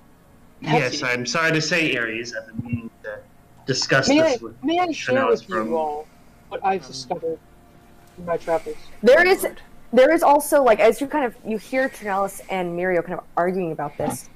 [0.60, 2.35] Yes, I'm sorry to say, Ares.
[2.35, 3.18] I've been meaning to
[3.66, 6.06] discuss May I, this with may I share with from- you all
[6.48, 7.39] what I've um, discovered
[8.18, 8.76] in my travels?
[9.02, 9.47] There is,
[9.93, 13.24] there is also like as you kind of you hear Trinellis and Mirio kind of
[13.36, 14.28] arguing about this.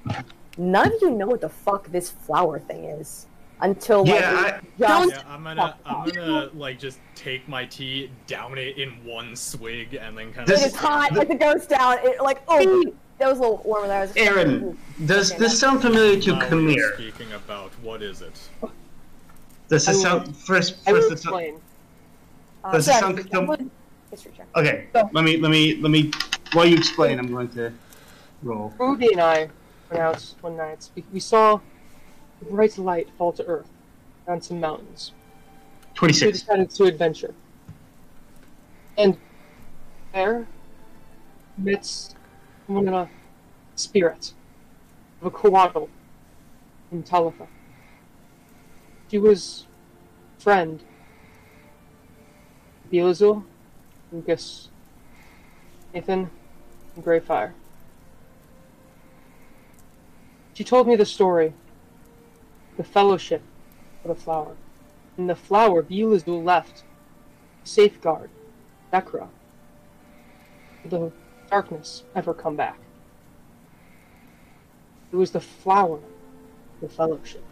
[0.57, 3.27] None of you know what the fuck this flower thing is
[3.61, 4.33] until like Yeah,
[4.79, 8.79] we I- just Yeah, I'm gonna, I'm gonna like just take my tea, down it
[8.79, 10.63] in one swig, and then kind It of.
[10.63, 11.99] It is hot, like it goes down.
[12.03, 13.99] It like oh, that was a little warmer there.
[13.99, 16.95] I was Aaron, does Okay, this sound familiar to Now we're Kamir?
[16.95, 18.39] Speaking about what is it?
[19.69, 20.77] Does this will- sound first?
[20.87, 21.61] I will First, this sound, explain.
[22.65, 23.29] Uh, does this sorry, sound?
[23.33, 23.71] I com- would-
[24.11, 24.47] history check.
[24.57, 25.11] Okay, Go.
[25.13, 26.11] let me let me let me.
[26.53, 27.73] While you explain, I'm going to
[28.43, 28.73] roll.
[28.79, 29.51] Rudy and I
[29.91, 30.89] went out one night.
[30.95, 31.61] We, we saw
[32.41, 33.69] a bright light fall to earth
[34.27, 35.13] on some mountains.
[35.95, 36.21] Twenty-six.
[36.23, 36.41] We Twenty-six.
[36.41, 37.35] decided to adventure.
[38.97, 39.17] And
[40.15, 40.47] there,
[41.59, 42.15] met
[42.69, 43.09] a
[43.75, 44.33] spirit
[45.21, 45.89] of a Couatl
[46.93, 47.47] in Talitha.
[49.11, 49.67] She was
[50.39, 50.83] friend.
[52.93, 53.45] Beelzebul,
[54.13, 54.69] Lucas,
[55.93, 56.31] Nathan,
[56.97, 57.53] and Greyfire.
[60.55, 61.53] She told me the story,
[62.77, 63.43] the fellowship
[64.05, 64.57] of the flower.
[65.17, 66.85] And the flower Beelzebul left
[67.65, 68.31] safeguard
[68.93, 69.29] Nekra.
[70.85, 71.13] The
[71.51, 72.79] darkness ever come back?
[75.11, 76.01] It was the flower
[76.81, 77.43] the fellowship.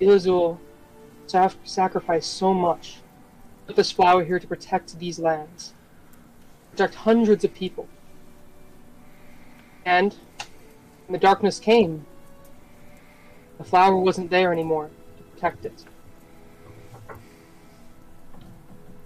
[0.00, 0.58] Beelzebul
[1.26, 2.98] sac- sacrificed so much.
[3.66, 5.74] Put this flower here to protect these lands,
[6.70, 7.88] protect hundreds of people.
[9.84, 10.14] And
[11.06, 12.06] when the darkness came,
[13.58, 15.84] the flower wasn't there anymore to protect it.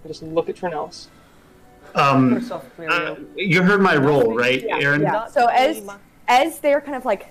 [0.07, 1.07] just look at Trinellis.
[1.95, 2.49] Um,
[2.89, 5.01] uh, you heard my role, right, Yeah, Aaron?
[5.01, 5.27] yeah.
[5.27, 5.87] So as
[6.27, 7.27] as they're kind of like,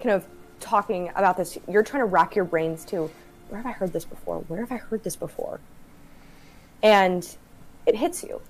[0.00, 0.24] kind of
[0.60, 3.10] talking about this, you're trying to rack your brains to,
[3.48, 4.38] where have I heard this before?
[4.48, 5.60] Where have I heard this before?
[6.82, 7.28] And
[7.86, 8.40] it hits you.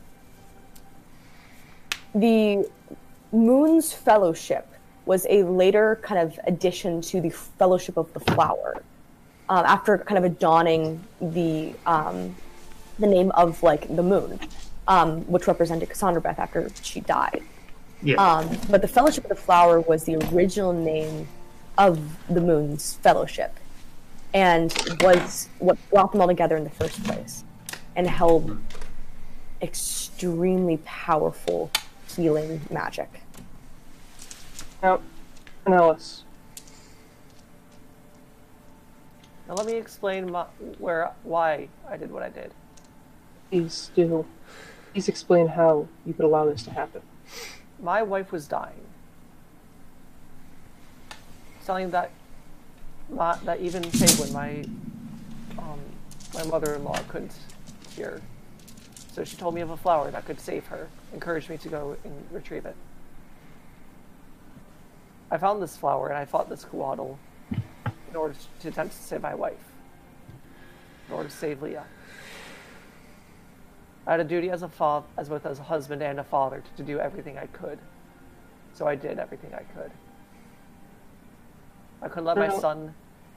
[2.15, 2.69] The
[3.33, 4.67] Moon's Fellowship
[5.07, 8.83] was a later kind of addition to the Fellowship of the Flower.
[9.49, 12.35] Um, after kind of adorning the um,
[12.99, 14.41] the name of like the moon,
[14.89, 17.43] um, which represented Cassandra Beth after she died.
[18.03, 18.17] Yeah.
[18.17, 21.27] Um, but the Fellowship of the Flower was the original name
[21.79, 21.99] of
[22.33, 23.55] the Moon's Fellowship,
[24.35, 27.45] and was what brought them all together in the first place,
[27.97, 28.59] and held
[29.63, 31.71] extremely powerful
[32.15, 33.09] healing magic.
[34.83, 35.01] Now,
[35.65, 36.23] Trinellis,
[39.49, 40.45] Now let me explain my,
[40.79, 42.53] where why I did what I did.
[43.51, 44.27] please do.
[44.97, 47.03] Please explain how you could allow this to happen.
[47.83, 48.81] My wife was dying.
[51.67, 52.13] Telling that
[53.11, 54.65] my, that even Faywin, my
[55.59, 55.81] um,
[56.33, 57.35] my mother-in-law, couldn't
[57.95, 58.23] cure.
[59.13, 60.89] So she told me of a flower that could save her.
[61.13, 62.75] Encouraged me to go and retrieve it.
[65.31, 67.19] I found this flower and I fought this Couatl
[67.53, 69.61] in order to attempt to save my wife.
[71.09, 71.85] In order to save Leah.
[74.07, 76.63] I had a duty as a father, as both as a husband and a father,
[76.77, 77.79] to do everything I could.
[78.73, 79.91] So I did everything I could.
[82.03, 82.95] I couldn't let my son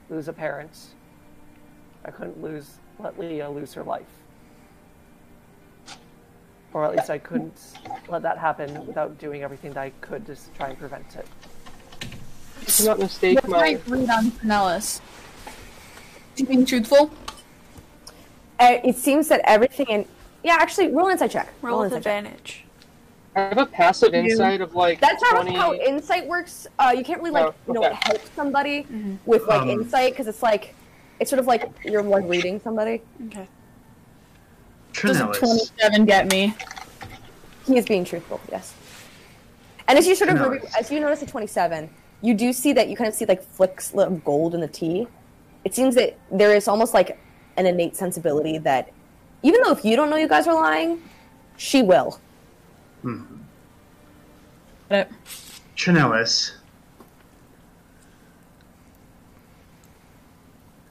[0.08, 0.76] lose a parent.
[2.04, 4.06] I couldn't lose let Leah lose her life.
[6.72, 7.58] Or at least I couldn't
[8.08, 11.26] let that happen without doing everything that I could to try and prevent it.
[12.76, 13.58] Do not mistake my.
[13.58, 15.00] my read on Trinellis?
[15.00, 15.00] Is
[16.36, 17.10] he being truthful?
[18.60, 20.06] Uh, it seems that everything in
[20.42, 21.48] yeah, actually, roll an insight check.
[21.62, 22.16] Roll with an check.
[22.24, 22.64] advantage.
[23.36, 25.54] I have a passive insight of like That's not 20.
[25.54, 26.66] how insight works.
[26.78, 28.86] Uh, you can't really like Oh, you know help somebody
[29.24, 30.74] with like Um, insight because it's like
[31.20, 33.02] it's sort of like you're like reading somebody.
[33.26, 33.46] Okay.
[34.94, 35.38] Does a Trinellis.
[35.38, 36.54] 27 get me?
[37.66, 38.74] He is being truthful, yes.
[39.86, 40.48] And as you sort of No.
[40.48, 41.88] re- as you notice at 27,
[42.22, 45.06] you do see that you kind of see like flicks of gold in the tea.
[45.64, 47.16] It seems that there is almost like
[47.56, 48.90] an innate sensibility that
[49.42, 51.02] even though if you don't know you guys are lying,
[51.56, 52.20] she will.
[53.02, 53.22] Hmm.
[54.88, 55.10] But
[55.76, 56.52] Trinellis.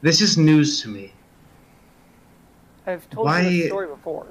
[0.01, 1.13] This is news to me.
[2.87, 4.27] I've told Why- you this story before.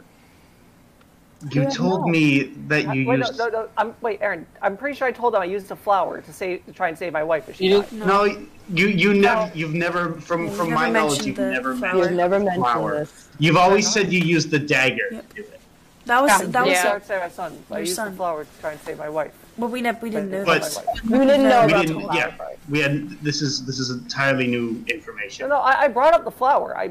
[1.52, 2.06] You Yeah, told no.
[2.08, 3.38] me that you wait, used.
[3.38, 4.44] no, no, no, I'm, wait, Aaron.
[4.60, 6.98] I'm pretty sure I told them I used a flower to save to try and
[6.98, 7.90] save my wife, but she You died.
[7.90, 11.38] didn't- No, you you never you've never from Yeah, you from never my knowledge you've
[11.38, 11.96] never flower.
[11.96, 12.98] You've never mentioned flower.
[13.00, 13.28] this.
[13.38, 15.28] You've always said you used the dagger Yep.
[15.28, 15.60] to do it.
[16.06, 16.46] That was Yeah.
[16.48, 17.52] that was yeah, I would say my son.
[17.70, 18.10] I Your used son.
[18.10, 19.30] the flower to try and save my wife.
[19.56, 20.84] Well, we never we didn't know But- that.
[21.04, 22.02] You didn't know We about didn't.
[22.02, 22.32] the Yeah,
[22.68, 23.10] we had.
[23.22, 25.48] This is this is entirely new information.
[25.48, 26.76] No, no, I, I brought up the flower.
[26.76, 26.90] I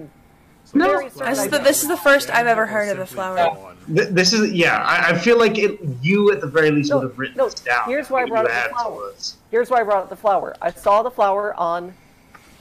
[0.73, 3.15] very certain This is the this is the first I've ever heard of the Simply
[3.15, 3.66] flower.
[3.87, 3.95] Gone.
[3.95, 4.83] Th- This is yeah.
[4.83, 7.45] I, I feel like it, you at the very least No, would have written no,
[7.49, 7.85] this down.
[7.87, 8.91] here's why I brought up the flower.
[8.91, 10.55] was- Here's why I brought up the flower.
[10.61, 11.93] I saw the flower on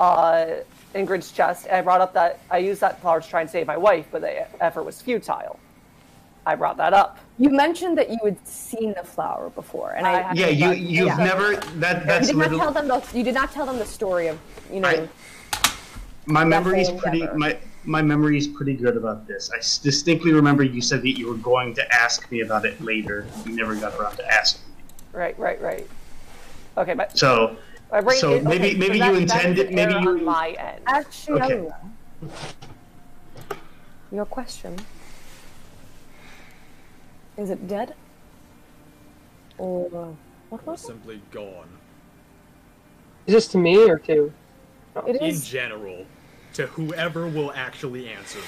[0.01, 0.47] uh,
[0.95, 3.67] Ingrid's chest, and I brought up that I used that flower to try and save
[3.67, 5.59] my wife, but the effort was futile.
[6.45, 7.19] I brought that up.
[7.39, 10.79] You mentioned that you had seen the flower before, and I, I- Yeah, you But-
[10.79, 11.17] you've yeah.
[11.17, 13.79] never that that's you that's did not tell them the you did not tell them
[13.79, 14.39] the story of
[14.73, 14.89] you know.
[14.89, 15.09] I-
[16.29, 17.39] my memory's whole pretty endeavor.
[17.39, 17.57] my
[17.87, 19.51] my memory is pretty good about this.
[19.55, 22.81] I s- distinctly remember you said that you were going to ask me about it
[22.81, 23.27] later.
[23.45, 24.63] You never got around to asking.
[24.77, 24.83] me.
[25.13, 25.89] Right, right, right.
[26.77, 27.57] Okay, but So
[27.91, 28.19] my brain.
[28.19, 30.49] so it- okay, maybe- maybe that- you that is intended- an maybe you- on my
[30.59, 30.83] end.
[30.87, 31.45] Actually, Okay.
[31.45, 31.69] I don't
[32.23, 32.37] know.
[34.13, 34.77] Your question
[37.37, 37.95] is it dead
[39.59, 40.17] or
[40.49, 40.87] what was it?
[40.87, 41.69] Simply gone.
[43.27, 44.33] Is this to me or to?
[45.07, 46.07] It In general,
[46.57, 48.45] to whoever will actually answer me.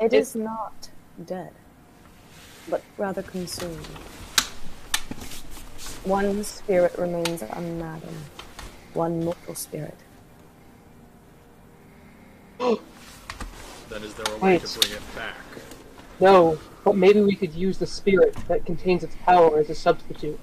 [0.00, 0.88] It is not
[1.26, 1.52] dead,
[2.68, 3.86] but rather consumed.
[6.02, 8.16] One spirit remains unmaddened.
[8.94, 9.94] One mortal spirit.
[12.58, 12.80] Then
[14.02, 14.64] is there a way Wait.
[14.64, 15.36] to bring it back?
[16.18, 20.40] No, but maybe we could use the spirit that contains its power as a substitute.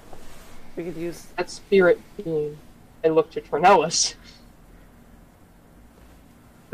[0.74, 1.26] We could use.
[1.36, 2.56] That spirit being,
[3.04, 4.14] I look to Trinellis.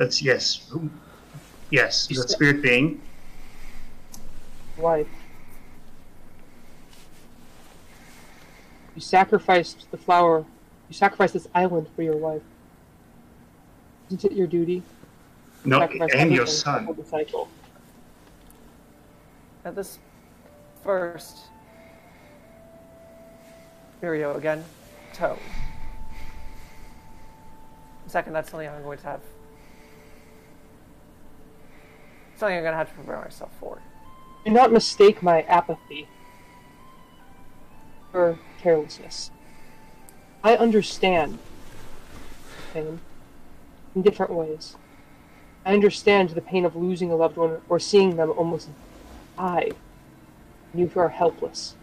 [0.01, 0.67] that's yes.
[0.71, 0.91] Who-
[1.71, 3.01] Yes, the spirit being.
[4.77, 5.07] Wife.
[8.97, 10.45] You sacrificed the flower.
[10.89, 12.43] You sacrificed this island for your wife.
[14.09, 14.83] Isn't it your duty?
[15.63, 16.89] to No, sacrifice and your son.
[16.99, 17.49] the cycle?
[19.65, 19.99] At this
[20.83, 21.37] first,
[24.03, 24.65] Mirio again,
[25.13, 25.39] toe.
[28.09, 29.21] Second, that's something I'm going to have.
[32.41, 33.83] Something I'm to have to prepare myself for.
[34.47, 36.09] Do not mistake my apathy
[38.11, 39.31] for carelessness.
[40.43, 41.39] I understand
[42.73, 43.01] pain
[43.95, 44.77] in different ways.
[45.67, 48.71] I understand the pain of losing a loved one or seeing them almost
[49.37, 49.73] die.
[50.73, 51.75] You who are helpless.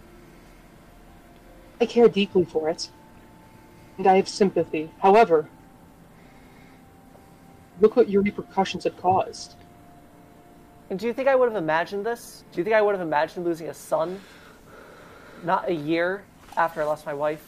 [1.80, 2.90] I care deeply for it,
[4.00, 4.90] and I have sympathy.
[5.04, 5.50] However,
[7.80, 9.54] look what your repercussions have caused.
[10.90, 12.44] And do you think I would have imagined this?
[12.52, 14.22] Do you think I would have imagined losing a son
[15.44, 16.24] not a year
[16.56, 17.46] after I lost my wife?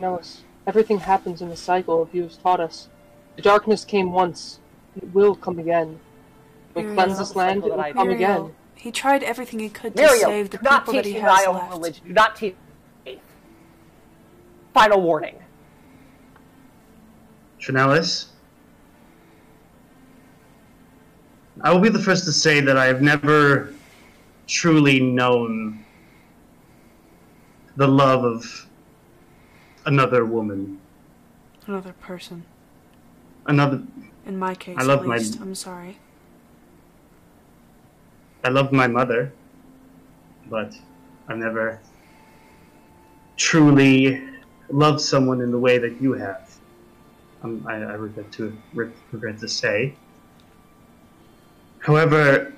[0.00, 0.20] No,
[0.66, 2.88] everything happens in a cycle, as you have taught us.
[3.36, 4.60] The darkness came once,
[4.96, 5.98] it will come again.
[6.74, 8.54] We'll Muriel, cleanse this land, it will come again.
[8.74, 11.38] He tried everything he could to Miriam, save the people that teach he me has
[11.38, 11.70] my own left.
[11.72, 12.06] religion.
[12.06, 12.54] Do not teach
[13.04, 13.20] faith.
[14.74, 15.38] Final warning.
[17.58, 18.26] Trinellis,
[21.62, 23.72] I will be the first to say that I have never
[24.46, 25.84] truly known
[27.76, 28.66] the love of
[29.86, 30.80] another woman.
[31.66, 32.44] Another person.
[33.46, 33.82] Another.
[34.26, 35.40] In my case, I love at my- least.
[35.40, 35.98] I'm sorry.
[38.44, 39.32] I loved my mother,
[40.48, 40.76] but
[41.28, 41.80] I've never
[43.36, 44.22] truly
[44.70, 46.56] loved someone in the way that you have.
[47.42, 49.94] Um, I, I regret to regret to say.
[51.86, 52.52] However,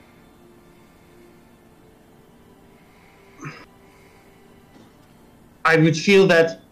[5.67, 6.63] I would feel that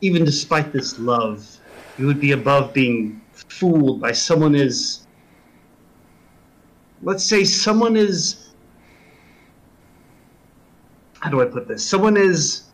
[0.00, 1.46] even despite this love,
[1.98, 5.06] you would be above being fooled by someone as
[7.04, 8.48] let's say someone is
[11.20, 11.88] how do I put this?
[11.88, 12.64] Someone is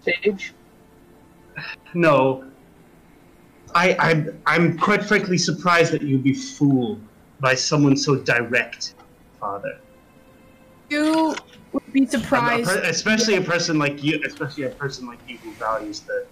[0.00, 0.54] Sage?
[1.92, 2.50] no.
[3.74, 7.02] I I'm I'm quite frankly surprised that you'd be fooled
[7.40, 8.94] by someone so direct,
[9.40, 9.78] father.
[10.90, 11.34] You
[11.72, 12.68] would be A- a surprised.
[12.68, 16.26] per- especially a person like you, especially a person like you who values the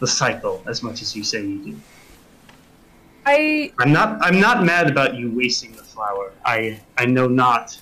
[0.00, 1.80] the cycle as much as you say you do.
[3.26, 6.32] I I'm not I'm not mad about you wasting the flower.
[6.44, 7.78] I I know not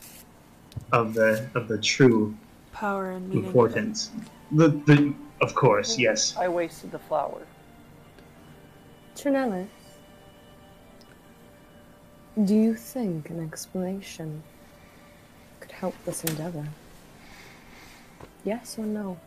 [0.92, 2.34] of the of the true
[2.72, 4.10] Power and importance.
[4.52, 6.36] The the of course, yes.
[6.36, 7.42] I wasted the flower.
[9.16, 9.68] Trinellis,
[12.44, 14.42] do you think an explanation
[15.60, 16.66] could help this endeavor?
[18.44, 19.18] Yes or no?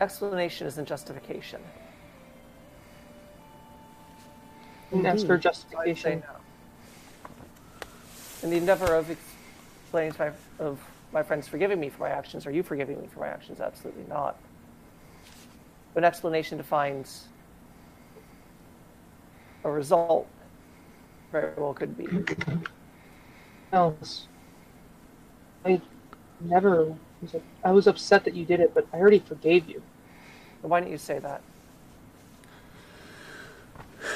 [0.00, 1.60] Explanation isn't justification.
[4.92, 5.34] And as for Indeed.
[5.34, 6.36] I'd say justification, no.
[8.42, 10.18] In the endeavor of explaining to
[10.58, 10.78] my, of
[11.12, 13.60] my friends forgiving me for my actions, are you forgiving me for my actions?
[13.60, 14.36] Absolutely not.
[15.94, 17.28] An explanation defines
[19.66, 20.26] a result.
[21.32, 22.06] Very well could be.
[23.72, 24.28] else.
[25.64, 25.80] I
[26.40, 27.34] never was.
[27.34, 29.82] up- I was upset that you did it, but I already forgave you.
[30.62, 31.42] Why don't you say that?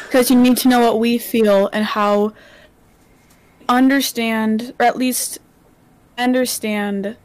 [0.04, 2.32] because you need to know what we feel and how
[3.68, 5.38] understand or at least
[6.18, 7.16] understand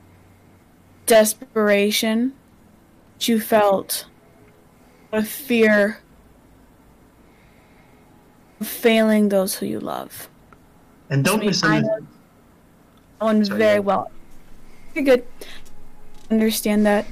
[1.06, 2.34] desperation
[3.14, 4.08] that you felt
[5.12, 6.05] a fear of
[8.62, 10.30] failing those who you love
[11.10, 12.08] And don't I mean, I misunderstand.
[13.22, 13.80] know Sorry, very yeah.
[13.80, 14.12] well
[14.94, 15.26] you're good
[16.32, 17.06] understand that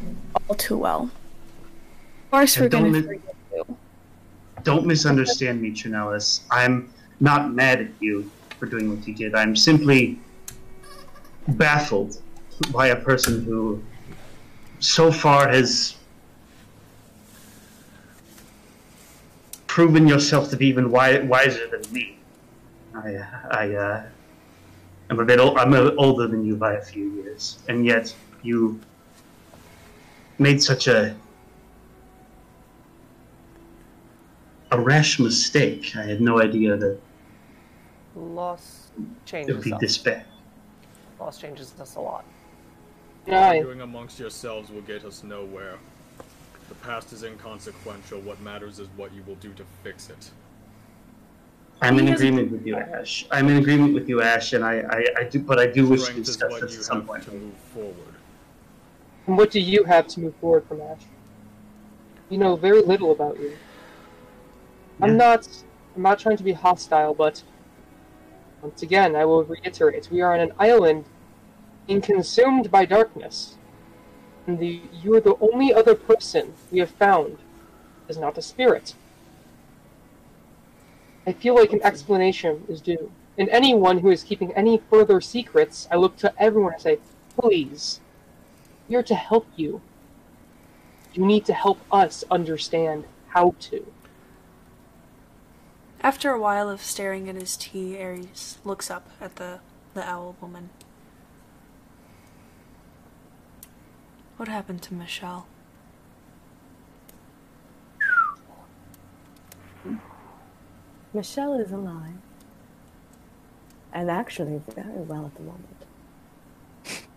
[0.49, 3.15] all too well of course And we're don't gonna
[3.53, 3.77] you
[4.63, 6.41] Don't misunderstand me, Trinellis.
[6.49, 9.35] I'm not mad at you for doing what you did.
[9.35, 10.19] I'm simply
[11.49, 12.21] baffled
[12.71, 13.83] by a person who
[14.79, 15.97] so far has
[19.73, 22.15] proven yourself to be even wi- wiser than me.
[22.93, 23.17] I,
[23.49, 24.03] I, uh,
[25.09, 28.13] I'm a bit ol- I'm a, older than you by a few years, and yet
[28.43, 28.79] you
[30.37, 31.15] made such a
[34.69, 35.95] a rash mistake.
[35.95, 36.99] I had no idea that
[38.15, 39.79] Loss it would changes be us.
[39.81, 40.05] this.
[41.19, 42.25] Loss changes us a lot.
[43.25, 45.79] Yeah, I, Arguing amongst yourselves will get us nowhere.
[46.83, 48.19] The past is inconsequential.
[48.19, 50.31] What matters is what you will do to fix it.
[51.81, 53.25] I'm in agreement with you, Ash.
[53.31, 56.05] I'm in agreement with you, Ash, and I, I, I do, but I do wish
[56.07, 57.23] to discuss this you at some point.
[57.23, 58.15] to move forward.
[59.27, 61.03] and what do you have to move forward from Ash?
[62.29, 63.51] You know very little about you.
[63.51, 65.05] Yeah.
[65.05, 65.47] I'm not.
[65.95, 67.43] I'm not trying to be hostile, but
[68.61, 71.05] Once again, I will reiterate, we are on an island
[71.87, 73.57] being consumed by darkness.
[74.45, 77.37] And the, you are the only other person we have found
[78.07, 78.93] is not a spirit.
[81.25, 83.11] I feel like an explanation is due.
[83.37, 86.99] And anyone who is keeping any further secrets, I look to everyone and say,
[87.37, 88.01] please,
[88.87, 89.81] we are to help you.
[91.13, 93.85] You need to help us understand how to.
[96.01, 99.61] After a while of staring at his tea, Ares looks up at the,
[99.93, 100.69] the owl woman.
[104.37, 105.47] What happened to Michelle?
[111.13, 112.15] Michelle is alive.
[113.93, 115.85] And actually very well at the moment.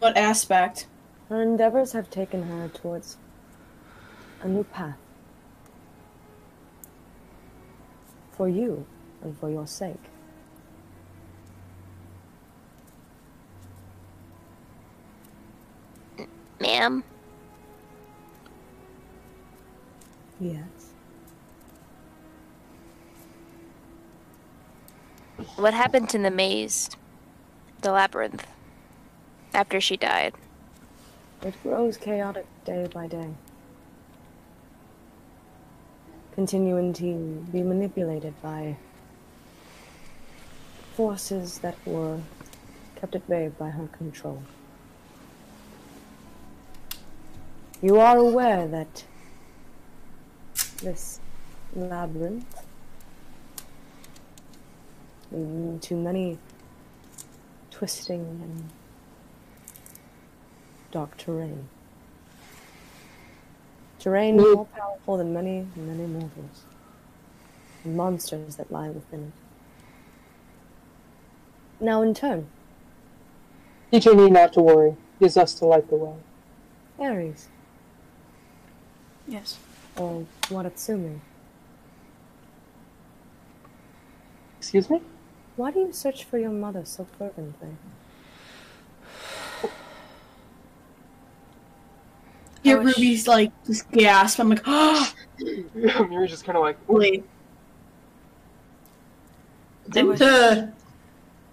[0.00, 0.88] What aspect?
[1.28, 3.16] Her endeavors have taken her towards
[4.42, 4.98] a new path.
[8.32, 8.86] For you
[9.22, 10.10] and for your sake.
[16.60, 17.04] Ma'am,
[20.40, 20.92] Yes.
[25.56, 26.90] what happened in the maze?
[27.80, 28.46] The labyrinth?
[29.54, 30.34] After she died?
[31.42, 33.30] It grows chaotic day by day.
[36.34, 38.76] Continuing to be manipulated by
[40.94, 42.20] forces that were
[42.96, 44.42] kept at bay by her control.
[47.82, 49.04] You are aware that
[50.82, 51.20] this
[51.74, 52.64] labyrinth
[55.30, 56.38] leading to many
[57.70, 58.70] twisting and
[60.90, 61.68] dark terrain.
[63.98, 64.54] Terrain Mm.
[64.54, 66.64] more powerful than many, many mortals.
[67.84, 69.32] And monsters that lie within it.
[71.84, 72.48] Now, in turn,
[73.90, 74.96] Teacher need not to worry.
[75.20, 76.14] It is us to light the way.
[76.98, 77.48] Ares,
[79.28, 79.58] Yes.
[79.96, 81.18] or Watatsumi,
[84.58, 85.00] Excuse me?
[85.56, 87.68] why do you search for your mother so fervently?
[92.62, 94.40] Hear wish- Ruby's like just gasp.
[94.40, 97.24] I'm like, oh, You're just kind of like, wait.
[99.90, 100.66] Didn't uh,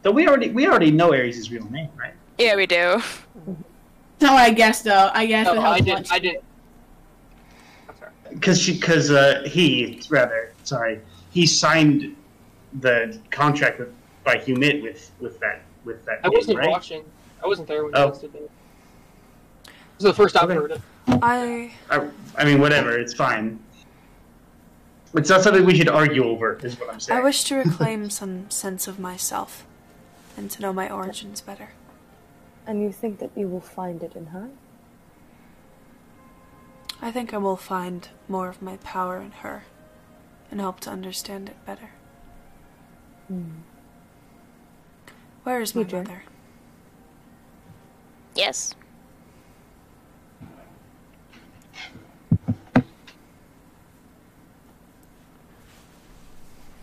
[0.02, 2.14] though we already we already know Ares' real name, right?
[2.40, 2.76] Yeah, we do.
[3.46, 5.12] That's not what I guess though.
[5.14, 5.46] I guess.
[5.46, 6.00] no, with how I didn't.
[6.00, 6.44] much- I didn't.
[8.34, 8.40] I'm sorry.
[8.40, 11.00] Because she, because uh, he rather sorry,
[11.32, 12.16] he signed
[12.80, 13.90] the contract with
[14.24, 16.70] by Humid with with that with that I name, wasn't right?
[16.70, 17.04] watching.
[17.44, 18.06] I wasn't there when Oh.
[18.06, 18.52] you guys did it.
[19.66, 20.82] This is the first I've heard it.
[21.08, 23.60] I I, I mean, whatever, it's fine.
[25.16, 27.20] It's not something we should argue over, is what I'm saying.
[27.20, 29.64] I wish to reclaim some sense of myself
[30.36, 31.70] and to know my origins better.
[32.66, 34.50] And you think that you will find it in her?
[37.04, 39.66] I think I will find more of my power in her
[40.50, 41.90] and help to understand it better.
[43.28, 43.44] Hmm.
[45.44, 45.98] Where is my Peter.
[45.98, 46.24] mother?
[48.36, 48.74] Yes.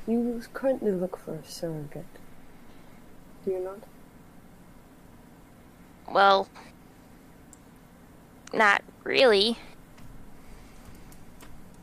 [0.07, 2.05] You currently look for a surrogate.
[3.47, 3.79] Do you not?
[6.13, 6.47] Well,
[8.53, 9.57] not really.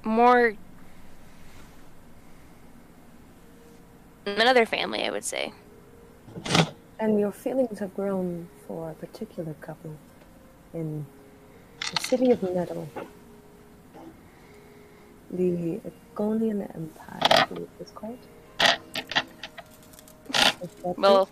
[0.08, 0.56] More
[4.26, 5.52] another family, I would say.
[6.98, 9.94] And your feelings have grown for a particular couple
[10.74, 11.06] in
[11.92, 12.88] the city of Nettle.
[15.30, 15.82] The
[16.16, 18.18] Egonian Empire, I believe it's called.
[20.62, 21.28] Is that Well,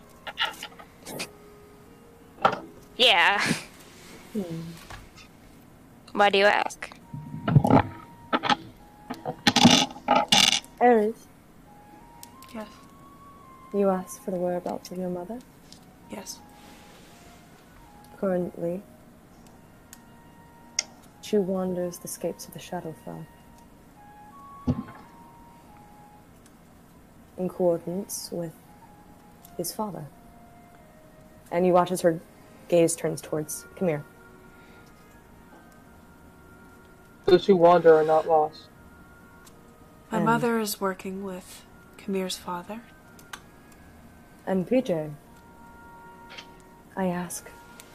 [2.98, 3.42] yeah.
[4.34, 4.62] Hmm.
[6.12, 6.92] Why do you ask?
[10.80, 11.28] Ares,
[12.54, 12.68] Yes.
[13.74, 15.40] you asked for the whereabouts of your mother.
[16.10, 16.40] Yes.
[18.18, 18.82] Currently,
[21.22, 23.26] she wanders the scapes of the Shadowfell.
[27.38, 28.54] In coordinates with
[29.58, 30.06] his father.
[31.52, 32.20] And you watch as her
[32.70, 34.04] gaze turns towards Kamir.
[37.26, 38.70] Those who wander are not lost.
[40.16, 41.66] My And- mother is working with
[41.98, 42.80] Kamir's father.
[44.48, 45.12] And PJ,
[46.96, 47.50] I ask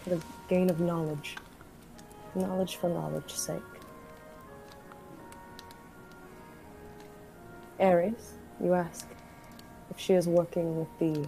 [0.05, 1.36] for the gain of knowledge.
[2.34, 3.62] Knowledge for knowledge's sake.
[7.80, 9.06] Ares, you ask
[9.90, 11.26] if she is working with the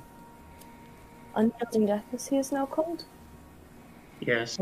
[1.34, 3.04] Unknown Death, as he is now called.
[4.20, 4.58] Yes.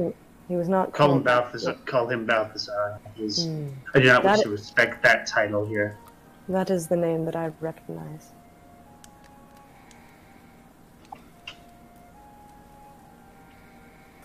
[0.47, 1.25] He was not Call him called.
[1.25, 1.75] Balthazar.
[1.87, 3.01] Call him Balthazar.
[3.17, 3.71] He's, Hmm.
[3.97, 5.99] I do not wish That- to respect that title here.
[6.51, 8.33] That is the name that I recognize.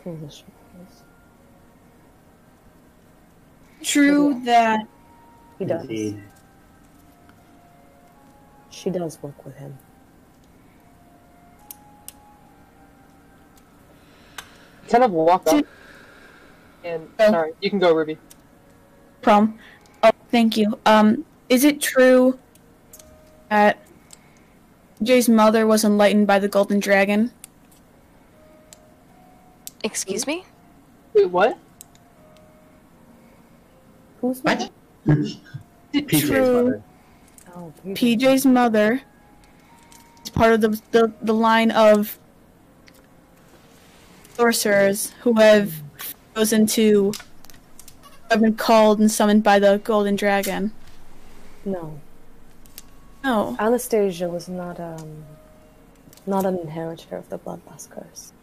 [0.04, 1.04] Foolish boys.
[3.84, 4.88] True that
[5.60, 5.82] He does.
[5.82, 6.24] Indeed.
[8.72, 9.78] She does work with him.
[14.90, 15.64] kind of walk up.
[16.84, 18.18] And sorry, you can go, Ruby.
[19.22, 19.60] prom.
[20.02, 20.80] Oh, thank you.
[20.88, 22.40] Um, is it true
[23.50, 23.78] that
[25.04, 27.32] Jay's mother was enlightened by the golden dragon?
[29.84, 30.44] Excuse me?
[31.14, 31.58] Wait, what?
[34.22, 34.72] Who's What?
[35.06, 35.38] Is
[35.94, 36.84] it PJ's true mother.
[37.56, 38.18] Oh, PJ.
[38.20, 39.02] PJ's mother
[40.24, 42.18] is part of the, the, the line of
[44.34, 45.74] sorcerers who have
[46.36, 47.14] chosen to
[48.30, 50.74] have been called and summoned by the golden dragon?
[51.66, 52.00] No.
[53.24, 53.56] No.
[53.60, 55.26] Anastasia was not um
[56.28, 58.34] not an inheritor of the Bloodlust curse.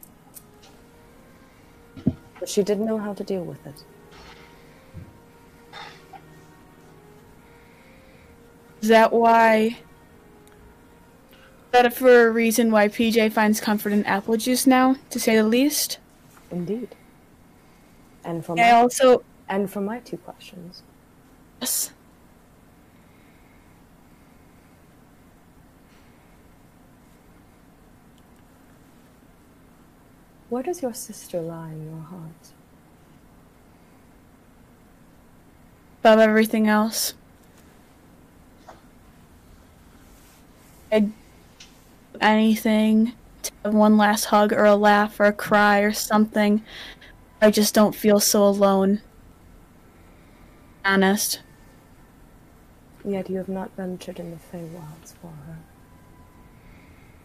[2.39, 3.85] But she didn't know how to deal with it.
[8.82, 9.78] Is that why?
[11.31, 11.36] Is
[11.70, 15.44] that for a reason why PJ finds comfort in apple juice now, to say the
[15.44, 15.99] least?
[16.51, 16.94] Indeed.
[18.24, 20.82] And for I my also and for my two questions.
[21.61, 21.93] yes.
[30.52, 32.52] Where does your sister lie in your heart?
[36.00, 37.14] above everything else.
[40.90, 41.10] I'd
[42.20, 43.14] anything
[43.44, 46.62] to have one last hug or a laugh or a cry or something.
[47.40, 49.00] I just don't feel so alone.
[50.84, 51.40] Honest.
[53.06, 55.58] Yet you have not ventured in the Feywilds for her.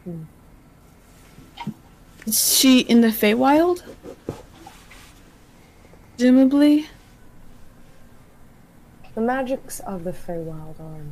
[0.06, 0.24] Hmm.
[2.28, 3.84] Is she in the Feywild?
[6.18, 6.88] Presumably.
[9.16, 11.06] The magics of the Feywild are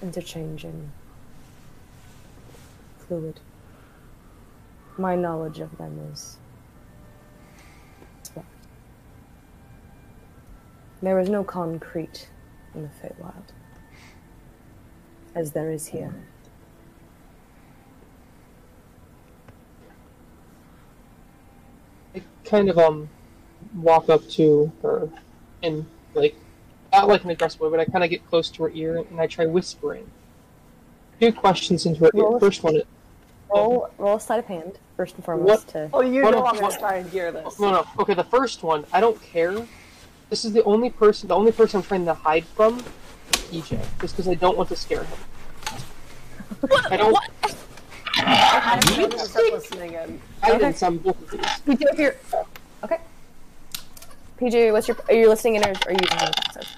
[0.00, 0.92] interchanging,
[2.98, 3.40] fluid.
[4.96, 6.36] My knowledge of them is.
[11.02, 12.28] There is no concrete
[12.76, 13.50] in the Feywild,
[15.34, 16.14] as there is here.
[22.14, 23.08] I kind of um
[23.76, 25.08] walk up to her
[25.62, 26.36] and like
[26.92, 29.20] not like an aggressive way, but I kind of get close to her ear and
[29.20, 30.08] I try whispering.
[31.20, 32.22] Two questions into her ear.
[32.22, 32.82] Roll a- First one,
[33.54, 35.68] Roll, roll a sleight of hand, first and foremost.
[35.68, 37.58] To Oh, you What know if- I'm gonna try and hear this.
[37.60, 37.86] no, no.
[37.98, 39.64] Okay, the first one, I don't care.
[40.30, 43.78] This is the only person, the only person I'm trying to hide from, is PJ,
[44.00, 45.18] just because I don't want to scare him.
[46.60, 46.92] What?
[46.92, 47.16] I don't.
[48.16, 48.80] I'm
[49.10, 50.20] gonna start listening in.
[50.44, 50.58] I Okay.
[50.58, 51.40] didn't some both of these.
[51.40, 52.16] PJ, if you're
[52.84, 52.98] okay.
[54.38, 54.96] PJ, what's your?
[55.08, 56.68] Are you listening in or are you using the passive?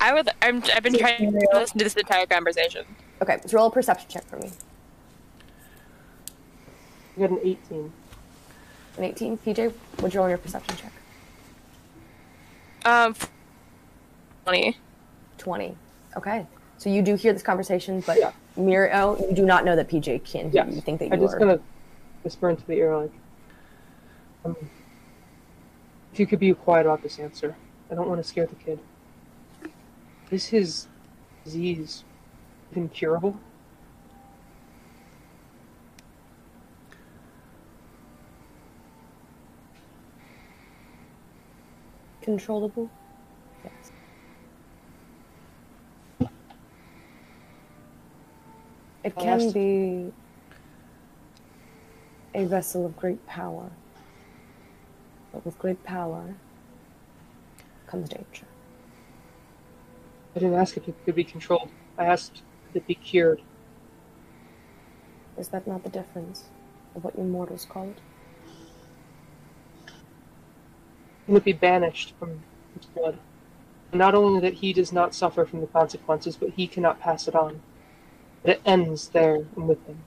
[0.00, 0.28] I would.
[0.42, 2.84] I'm, I've been trying to listen to this entire conversation.
[3.22, 4.50] Okay, let's roll a perception check for me.
[7.16, 7.92] You got an 18.
[8.98, 9.38] An 18.
[9.38, 10.92] PJ, what'd you roll your perception check?
[12.84, 13.14] Um,
[14.44, 14.76] funny.
[15.38, 15.76] 20.
[16.16, 16.46] Okay.
[16.78, 18.32] So you do hear this conversation, but Yeah.
[18.56, 20.74] Miro, you do not know that PJ can hear Yes.
[20.74, 20.80] you.
[20.80, 21.14] Think that you are.
[21.14, 21.38] I you just are.
[21.38, 21.60] gonna
[22.22, 23.12] whisper into the ear like,
[24.44, 24.56] um,
[26.12, 27.56] if you could be quiet about this answer.
[27.90, 28.78] I don't want to scare the kid.
[30.30, 30.86] Is his
[31.44, 32.04] disease
[32.72, 33.40] incurable?
[42.22, 42.90] Controllable?
[49.02, 50.12] It can be
[52.34, 53.70] a vessel of great power.
[55.32, 56.34] But with great power
[57.86, 58.46] comes danger.
[60.34, 61.70] I didn't ask if it could be controlled.
[61.98, 63.40] I asked could it be cured.
[65.38, 66.44] Is that not the difference
[66.94, 67.98] of what you mortals call it?
[71.26, 72.42] Can it be banished from
[72.76, 73.18] his blood?
[73.92, 77.34] Not only that he does not suffer from the consequences, but he cannot pass it
[77.34, 77.60] on.
[78.42, 79.98] That it ends there and with him.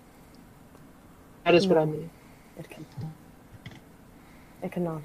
[1.46, 2.10] That is what I mean.
[2.58, 3.14] It cannot.
[4.62, 5.02] It cannot.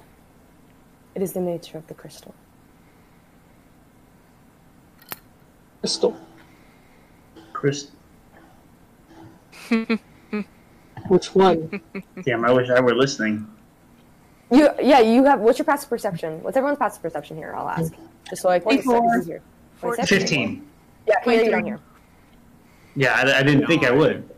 [1.15, 2.33] It is the nature of the crystal.
[5.81, 6.17] Crystal.
[7.53, 7.95] Crystal.
[11.07, 11.81] Which one?
[12.23, 13.47] Damn, I wish I were listening.
[14.51, 15.39] You, yeah, you have.
[15.39, 16.41] What's your passive perception?
[16.41, 17.53] What's everyone's passive perception here?
[17.55, 17.97] I'll ask, mm.
[18.29, 18.81] just so I can.
[18.81, 19.11] Twenty-four.
[19.13, 19.41] this is here.
[20.05, 20.67] Fifteen.
[21.07, 21.88] Yeah, can you don't 23.
[22.95, 23.03] Hear.
[23.03, 24.29] Yeah, I, I didn't think I would.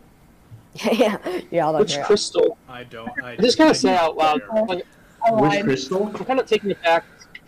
[0.94, 1.18] yeah,
[1.52, 2.58] yeah, I'll Which crystal?
[2.68, 3.10] I don't.
[3.24, 4.42] I, I just kind of say out loud.
[4.50, 4.64] care.
[4.64, 4.86] Like,
[5.26, 6.08] I Which crystal?
[6.08, 7.04] I'm kind of taking it back.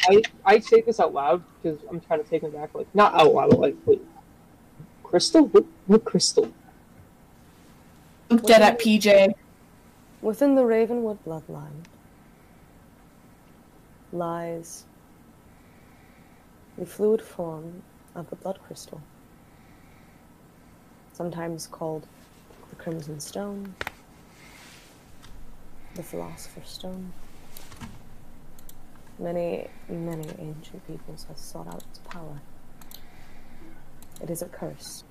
[0.09, 2.73] I I say this out loud because I'm trying to take it back.
[2.75, 4.01] Like not out loud, but like wait,
[5.03, 5.47] crystal?
[5.47, 6.51] What, what crystal?
[8.29, 9.33] Look dead at PJ.
[10.21, 11.85] Within the Ravenwood bloodline
[14.11, 14.85] lies
[16.77, 17.83] the fluid form
[18.15, 19.01] of the blood crystal,
[21.13, 22.07] sometimes called
[22.69, 23.75] the Crimson Stone,
[25.95, 27.13] the Philosopher's Stone.
[29.19, 32.41] Many, many ancient peoples have sought out its power.
[34.21, 35.03] It is a curse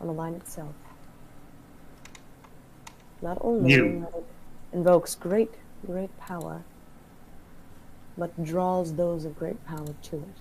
[0.00, 0.74] on the line itself.
[3.22, 4.00] Not only You.
[4.00, 4.26] that it
[4.72, 5.54] invokes great,
[5.86, 6.64] great power,
[8.18, 10.36] but draws those of great power to it.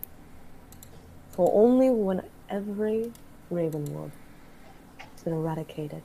[1.30, 3.14] For only when every
[3.50, 4.12] Ravenwood
[5.22, 6.02] has been eradicated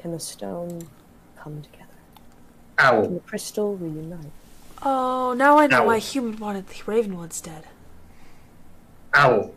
[0.00, 0.88] can the stone
[1.36, 1.84] come together.
[2.78, 3.02] Owl.
[3.04, 4.30] Can the crystal reunite?
[4.82, 5.86] Oh, now I know Ow.
[5.86, 7.64] why human wanted the Ravenwoods dead.
[9.16, 9.50] Ow.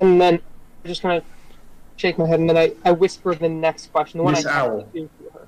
[0.00, 0.40] And then
[0.84, 1.24] I just kind of
[1.96, 4.60] shake my head, and then I, I whisper the next question, the one Miss I
[4.60, 4.88] Owl.
[4.94, 5.46] to her.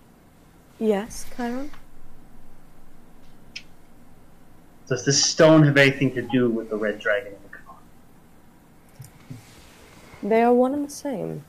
[0.80, 1.70] Yes, Chiron?
[4.88, 7.39] Does this stone have anything to do with the red dragon in the con?
[10.22, 11.44] They are one and the same.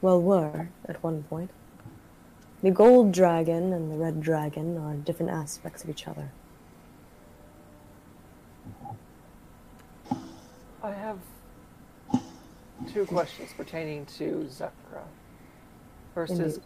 [0.00, 1.50] Well, were at one point.
[2.62, 6.30] The gold dragon and the red dragon are different aspects of each other.
[10.82, 11.18] I have
[12.92, 15.02] two questions pertaining to Zekra.
[16.14, 16.60] First is,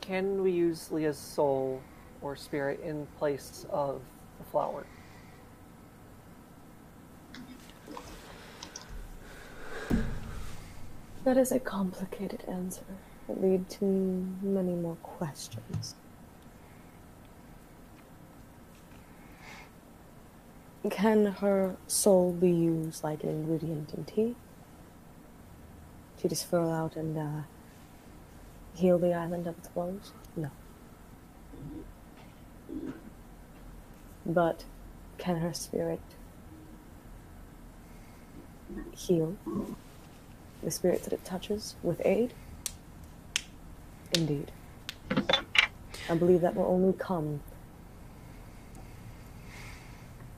[0.00, 1.80] can we use Leah's soul
[2.22, 4.00] or spirit in place of
[4.38, 4.86] the flower?
[11.28, 12.86] That is a complicated answer
[13.28, 15.94] It lead to many more questions.
[20.88, 24.36] Can her soul be used like an ingredient in tea?
[26.20, 27.42] To just throw out and uh,
[28.72, 30.14] heal the island of its woes?
[30.34, 30.50] No.
[34.24, 34.64] But
[35.18, 36.00] can her spirit
[38.96, 39.36] heal
[40.62, 42.34] the spirits that it touches with aid?
[44.14, 44.50] Indeed.
[46.10, 47.40] I believe that will only come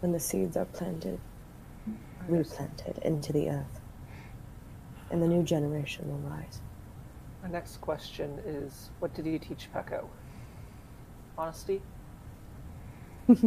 [0.01, 1.21] when the seeds are planted,
[2.29, 3.81] replanted into the earth,
[5.11, 6.61] and the new generation will rise.
[7.43, 10.07] My next question is, what did you teach Peko?
[11.39, 11.81] Honesty?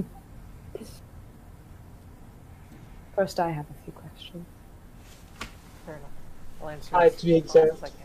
[3.15, 4.45] First, I have a few questions.
[6.63, 6.63] Fair.
[6.63, 7.83] I'll answer Uh, to be honest as exact.
[7.83, 7.97] I can.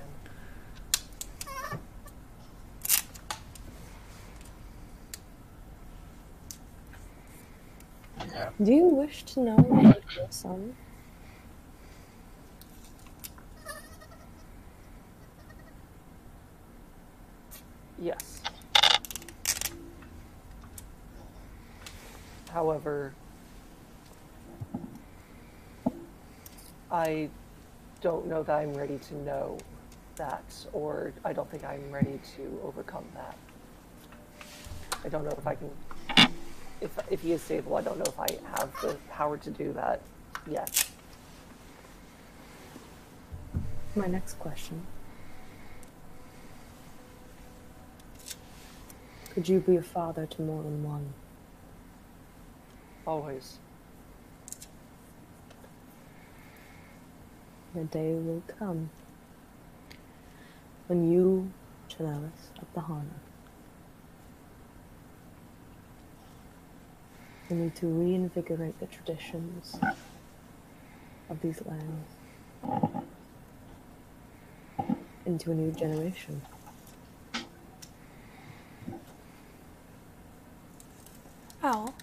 [8.64, 10.74] Do you wish to know about your son?
[18.00, 18.40] Yes.
[22.50, 23.12] However,
[26.90, 27.28] I
[28.00, 29.58] don't know that I'm ready to know
[30.16, 33.36] that, or I don't think I'm ready to overcome that.
[35.04, 35.70] I don't know if I can.
[36.80, 39.72] If, if he is stable, I don't know if I have the power to do
[39.72, 40.00] that
[40.48, 40.88] yet.
[43.96, 44.82] My next question.
[49.30, 51.12] Could you be a father to more than one?
[53.06, 53.58] Always.
[57.74, 58.90] The day will come
[60.86, 61.52] when you,
[61.88, 63.04] Chanelis of the Hana,
[67.48, 69.78] will need to reinvigorate the traditions
[71.28, 73.04] of these lands
[75.26, 76.40] into a new generation.
[81.62, 81.94] Owl.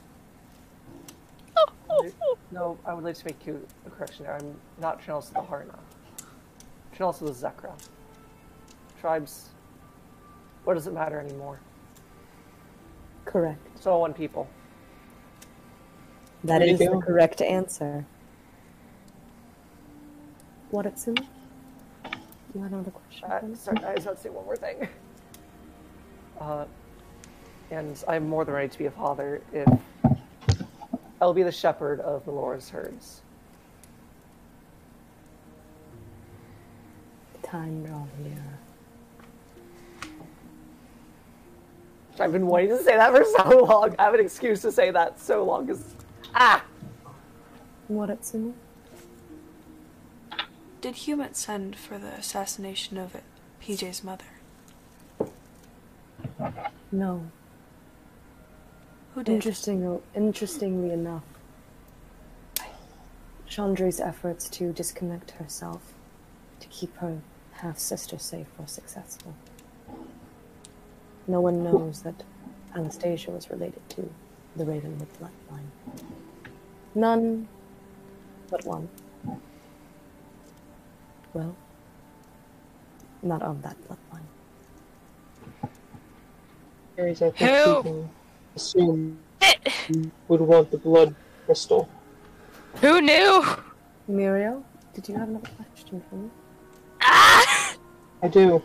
[2.55, 4.33] No, I would like to make you a correction there.
[4.33, 5.77] I'm not Chanelis of the Harna.
[6.97, 7.73] Chanelis of the Zekra.
[9.01, 9.49] Tribes.
[10.63, 11.59] What does it matter anymore?
[13.25, 13.59] Correct.
[13.75, 14.47] It's all one people.
[16.45, 18.05] That There the correct answer.
[20.71, 21.17] What it's in?
[22.53, 23.31] You had another question?
[23.31, 24.87] Uh, for sorry, I just want to say one more thing.
[26.39, 26.65] Uh,
[27.71, 29.67] and I'm more than ready to be a father if
[31.25, 33.23] I'll be the shepherd of Melora's herds.
[37.41, 38.59] Time draws nearer.
[42.19, 43.95] I've been waiting to say that for so long.
[43.97, 45.95] I have an excuse to say that so long as
[46.35, 46.63] ah.
[47.87, 48.53] What it's in?
[50.79, 53.19] Did Hewitt send for the assassination of
[53.63, 54.25] PJ's mother?
[56.91, 57.31] No.
[59.15, 59.35] Who did?
[59.35, 61.23] Interesting, interestingly enough,
[63.47, 65.93] Chandri's efforts to disconnect herself
[66.59, 67.21] to keep her
[67.53, 69.33] half sister safe were successful.
[71.27, 72.23] No one knows that
[72.75, 74.09] Anastasia was related to
[74.57, 76.11] the Ravenwood bloodline.
[76.93, 77.47] None
[78.49, 78.89] but one.
[81.33, 81.55] Well,
[83.23, 84.27] not of that bloodline.
[86.99, 87.75] Ares, I think Who?
[87.77, 88.09] we can
[88.55, 89.19] assume
[89.89, 91.13] you would want the blood
[91.45, 91.89] crystal.
[92.81, 93.45] Who knew?
[94.07, 96.29] Muriel, did you have another question for me?
[97.01, 97.75] Ah!
[98.21, 98.61] I do.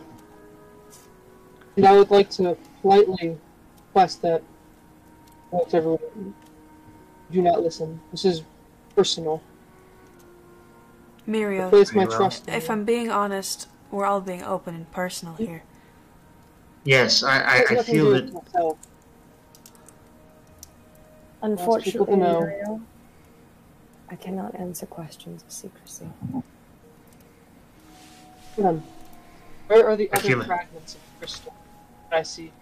[1.76, 3.38] And I would like to politely
[3.88, 4.42] request that
[5.50, 6.34] once everyone
[7.30, 8.00] do not listen.
[8.10, 8.42] This is
[8.94, 9.42] personal.
[11.26, 12.70] Muriel, Place my trust in if.
[12.70, 15.62] I'm being honest, we're all being open and personal here.
[16.84, 18.32] Yes, I, I, I feel do that.
[18.32, 18.78] myself.
[21.42, 22.82] Unfortunately, to know.
[24.10, 26.08] I cannot answer questions of secrecy.
[28.58, 28.82] Then,
[29.68, 31.54] where are the I other fragments of crystal
[32.10, 32.52] that I see?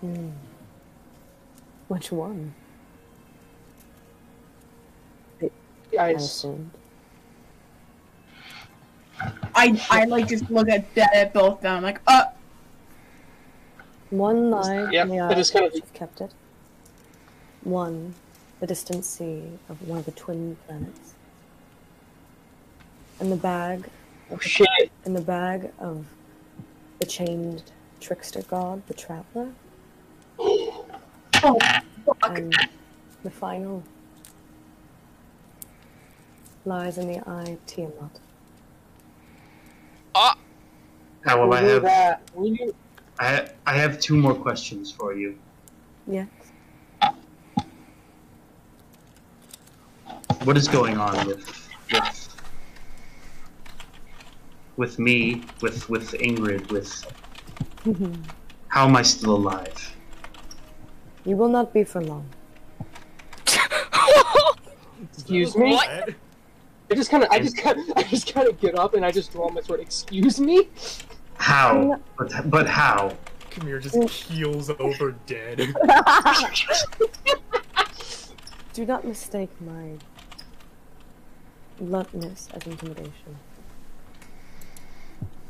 [0.00, 0.30] Hmm.
[1.88, 2.54] Which one?
[5.40, 5.50] The
[5.98, 6.44] I ice.
[9.54, 12.26] I I like just look at that at both of them like uh
[14.10, 16.32] One lie Yeah, in the I just kind of- kept it.
[17.66, 18.14] One,
[18.60, 21.14] the distant sea of one of the twin planets.
[23.18, 23.88] And the bag,
[24.30, 24.92] Oh shit!
[25.04, 26.06] in the bag of
[27.00, 27.64] the chained
[28.00, 29.50] trickster god, the traveler.
[30.38, 30.86] Oh,
[32.22, 32.54] and
[33.24, 33.82] the final
[36.64, 38.20] lies in the eye of Tiamat.
[40.14, 40.38] Ah.
[41.24, 42.30] However, I Will have that?
[42.32, 42.74] Will you?
[43.18, 45.36] I, I have two more questions for you.
[46.06, 46.28] Yes.
[50.46, 52.36] What is going on with with
[54.76, 56.88] with me, with with Ingrid, with
[57.84, 58.14] mm-hmm.
[58.68, 59.96] how am I still alive?
[61.24, 62.28] You will not be for long.
[65.12, 65.72] Excuse me.
[65.72, 66.14] What?
[66.92, 69.10] I just kind of, I just kind, I just kind of get up and I
[69.10, 69.80] just draw my sword.
[69.80, 70.68] Excuse me.
[71.38, 72.00] How?
[72.16, 73.16] But but how?
[73.50, 75.56] Kamir just keels over dead.
[78.74, 79.96] Do not mistake my
[81.78, 83.36] bluntness as intimidation.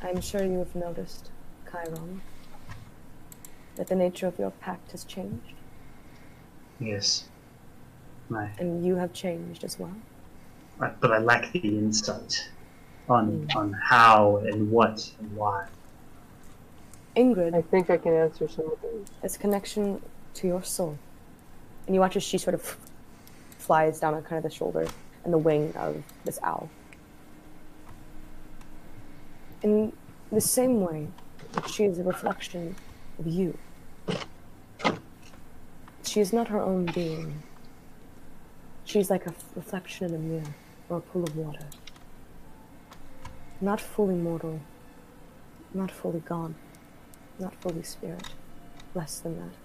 [0.02, 1.30] I am sure you have noticed,
[1.70, 2.20] Chiron,
[3.76, 5.52] that the nature of your pact has changed,
[6.78, 7.28] Yes.
[8.28, 9.94] My, and you have changed as well.
[10.78, 12.50] but I lack the insight
[13.08, 13.58] on hmm.
[13.58, 15.66] on how and what and why.
[17.16, 19.06] Ingrid, I think I can answer some of those.
[19.22, 20.02] its connection
[20.34, 20.98] to your soul.
[21.86, 22.76] And you watch as she sort of
[23.58, 24.86] flies down on kind of the shoulder
[25.26, 26.70] and the wing of this owl.
[29.60, 29.92] In
[30.30, 31.08] the same way,
[31.68, 32.76] she is a reflection
[33.18, 33.58] of you.
[36.04, 37.42] She is not her own being.
[38.84, 40.54] She is like a reflection in a mirror
[40.88, 41.66] or a pool of water.
[43.60, 44.60] Not fully mortal,
[45.74, 46.54] not fully gone,
[47.40, 48.28] not fully spirit,
[48.94, 49.56] less than that.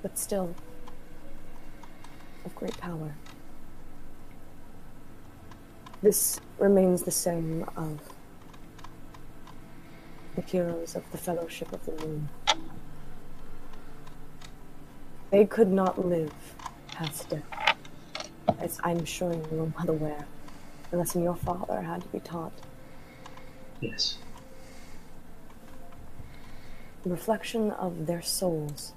[0.00, 0.54] But still,
[2.44, 3.14] of great power.
[6.02, 7.98] This remains the same of
[10.34, 12.28] the heroes of the Fellowship of the Moon.
[15.30, 16.32] They could not live
[16.88, 17.42] past death,
[18.58, 20.26] as I'm sure you are well aware,
[20.90, 22.52] the lesson your father had to be taught.
[23.80, 24.18] Yes.
[27.02, 28.92] The reflection of their souls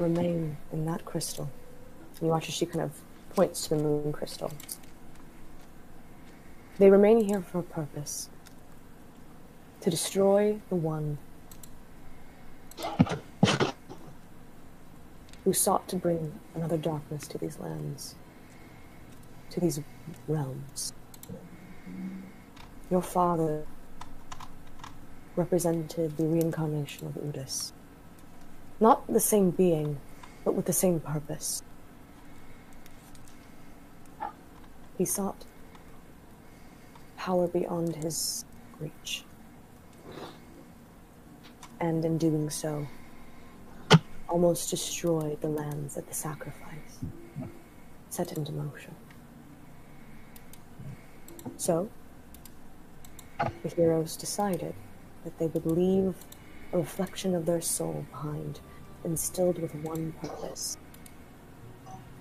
[0.00, 1.50] remain in that crystal.
[2.16, 2.92] And you watch as she kind of
[3.34, 4.52] points to the moon crystal.
[6.78, 8.28] They remain here for a purpose
[9.80, 11.18] to destroy the one
[15.44, 18.14] who sought to bring another darkness to these lands.
[19.50, 19.80] to these
[20.26, 20.92] realms.
[22.90, 23.64] Your father
[25.36, 27.72] represented the reincarnation of Udis.
[28.80, 29.98] Not the same being,
[30.44, 31.62] but with the same purpose.
[34.96, 35.44] He sought
[37.16, 38.44] power beyond his
[38.78, 39.24] reach.
[41.80, 42.86] And in doing so,
[44.28, 47.00] almost destroyed the lands that the sacrifice
[48.10, 48.94] set into motion.
[51.56, 51.88] So,
[53.38, 54.74] the heroes decided
[55.24, 56.14] that they would leave
[56.72, 58.60] a reflection of their soul behind,
[59.04, 60.76] instilled with one purpose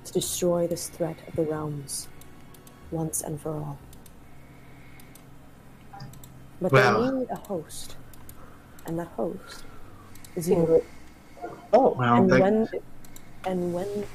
[0.06, 2.08] to destroy this threat of the realms
[2.94, 3.78] once and for all.
[6.62, 7.02] But Well.
[7.12, 7.98] they need a host,
[8.86, 9.66] and that host
[10.36, 10.56] is you.
[10.56, 11.48] Mm-hmm.
[11.74, 12.70] Oh, Well, and they- when
[13.46, 14.06] and when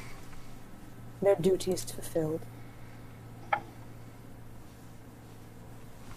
[1.20, 2.40] their duty is fulfilled,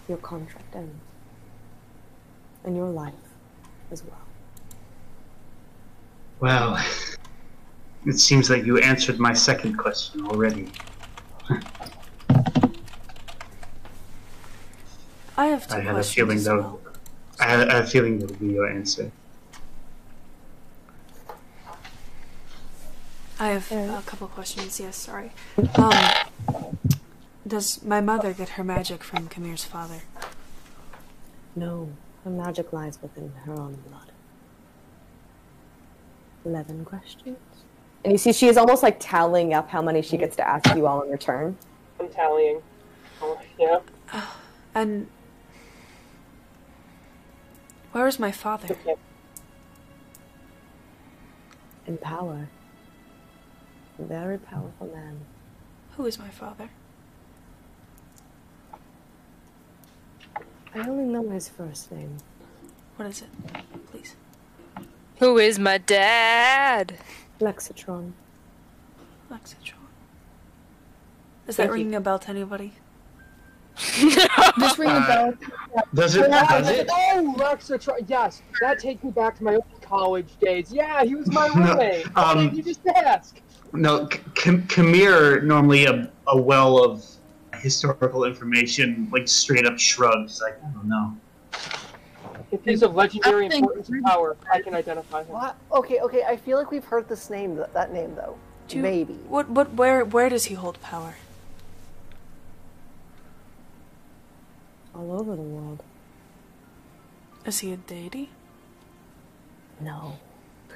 [0.08, 0.94] your contract ends,
[2.64, 3.12] and your life
[3.90, 4.18] as well.
[6.40, 6.82] Well,
[8.06, 10.68] it seems like you answered my second question already.
[15.36, 16.80] I have two I had a feeling as that well.
[17.40, 19.10] I had a feeling that would be your answer.
[23.40, 24.78] I have a couple questions.
[24.78, 25.32] Yes, sorry.
[25.74, 26.78] Um,
[27.44, 30.02] does my mother get her magic from Kamir's father?
[31.56, 31.90] No,
[32.22, 34.12] her magic lies within her own blood.
[36.44, 37.38] Eleven questions.
[38.04, 40.74] And you see, she is almost like tallying up how many she gets to ask
[40.76, 41.56] you all in return.
[42.02, 42.60] I'm tallying.
[43.20, 43.78] Oh, yeah.
[44.12, 44.40] Oh,
[44.74, 45.06] and
[47.92, 48.74] where is my father?
[48.74, 48.96] Okay.
[51.86, 52.48] In power.
[54.00, 55.20] A very powerful man.
[55.96, 56.70] Who is my father?
[60.74, 62.16] I only know his first name.
[62.96, 63.28] What is it?
[63.92, 64.16] Please.
[65.20, 66.98] Who is my dad?
[67.40, 68.12] Lexitron.
[69.30, 69.81] Lexitron.
[71.46, 71.84] Is Thank that you.
[71.84, 72.72] ringing a bell to anybody?
[73.76, 75.34] Just ring the bell.
[75.94, 76.30] Does it?
[76.30, 76.86] Does it?
[76.90, 78.04] Oh, Lexitron.
[78.06, 80.70] Yes, that takes me back to my old college days.
[80.72, 82.06] Yeah, he was my No, roommate.
[82.14, 83.40] Why um, didn't you just ask?
[83.72, 87.04] No, K- K- Kamir normally a, a well of
[87.54, 90.42] historical information, like straight up shrugs.
[90.42, 91.16] Like I don't know.
[92.50, 95.28] If he's of legendary think- importance and power, I can identify him.
[95.32, 95.56] What?
[95.72, 96.24] Okay, okay.
[96.24, 98.36] I feel like we've heard this name, th- that name though.
[98.68, 99.14] Do you- Maybe.
[99.14, 99.48] What?
[99.48, 99.72] What?
[99.72, 100.04] Where?
[100.04, 101.14] Where does he hold power?
[104.94, 105.82] All over the world.
[107.46, 108.30] Is he a deity?
[109.80, 110.18] No.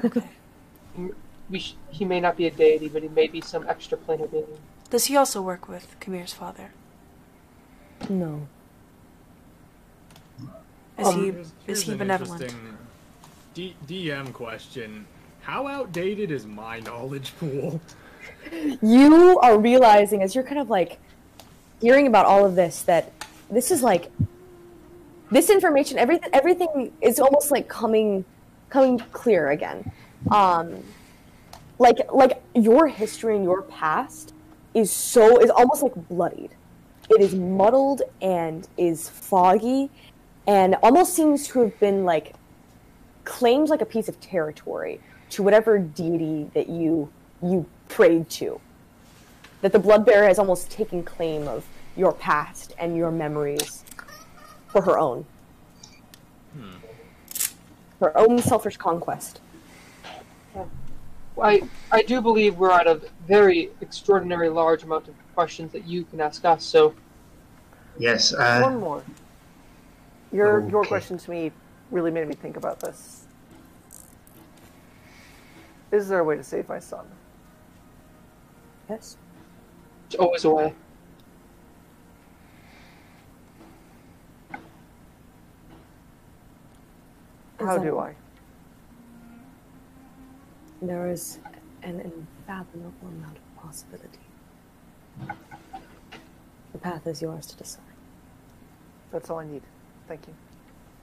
[0.05, 0.23] Okay.
[1.49, 4.29] We sh- he may not be a deity, but he may be some extra planar
[4.29, 4.47] being.
[4.91, 6.73] Does he also work with Kamir's father?
[8.11, 8.49] No.
[10.99, 11.31] Is Um, he?
[11.31, 12.53] Here's- Is he benevolent?
[13.55, 15.07] D- DM question.
[15.43, 17.81] How outdated is my knowledge pool?
[18.83, 20.99] You are realizing as you're kind of like
[21.81, 23.13] hearing about all of this that
[23.51, 24.11] this is like
[25.31, 28.25] this information everything everything is almost like coming
[28.69, 29.91] coming clear again.
[30.31, 30.83] Um
[31.79, 34.33] like like your history and your past
[34.75, 36.51] is so is almost like bloodied.
[37.11, 39.91] It is muddled and is foggy
[40.47, 42.35] and almost seems to have been like
[43.25, 45.01] claimed like a piece of territory
[45.31, 47.11] to whatever deity that you
[47.43, 48.61] you prayed to.
[49.63, 51.65] That the blood bearer has almost taken claim of
[51.97, 53.85] your past and your memories
[54.69, 55.25] for her own
[58.01, 59.41] her own selfish conquest
[61.43, 61.63] I
[61.93, 66.21] I do believe we're at a very extraordinary large amount of questions that you can
[66.21, 66.65] ask us.
[66.65, 66.95] So
[67.99, 68.33] Yes.
[68.33, 69.05] One Uh, more.
[70.33, 70.89] Your your Okay.
[70.89, 71.53] question to me
[71.91, 73.27] really made me think about this.
[75.93, 77.07] Is there a way to save my son?
[78.89, 79.17] yes
[80.07, 80.75] it's always a way.
[87.59, 88.15] How do I?
[90.83, 91.39] there is
[91.83, 94.19] an unfathomable amount of possibility
[96.73, 97.83] the path is yours to decide
[99.11, 99.63] That's all I need.
[100.07, 100.35] Thank you.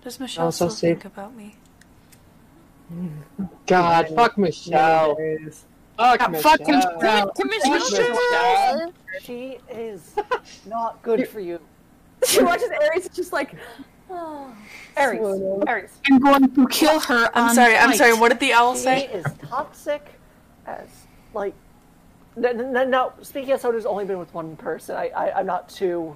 [0.03, 1.01] Does Michelle so still safe.
[1.01, 1.55] think about me?
[3.65, 5.15] God, fuck Michelle.
[5.15, 6.57] Fuck Yeah, Michelle.
[6.57, 7.29] fuck Michelle.
[7.73, 8.93] Michelle.
[9.21, 10.15] She is
[10.67, 11.59] not good for you.
[12.27, 13.55] she watches Ares it's just like
[14.09, 14.53] oh,
[14.97, 15.91] Ares, Ares.
[16.09, 17.29] I'm going to kill her.
[17.33, 17.75] I'm on sorry.
[17.77, 18.13] I'm sorry.
[18.13, 19.05] What did the owl She say?
[19.07, 20.05] is toxic
[20.65, 20.87] as
[21.33, 21.53] like
[22.35, 25.45] No, no, no, speaking as someone who's only been with one person, I, I, I'm
[25.45, 26.15] not too,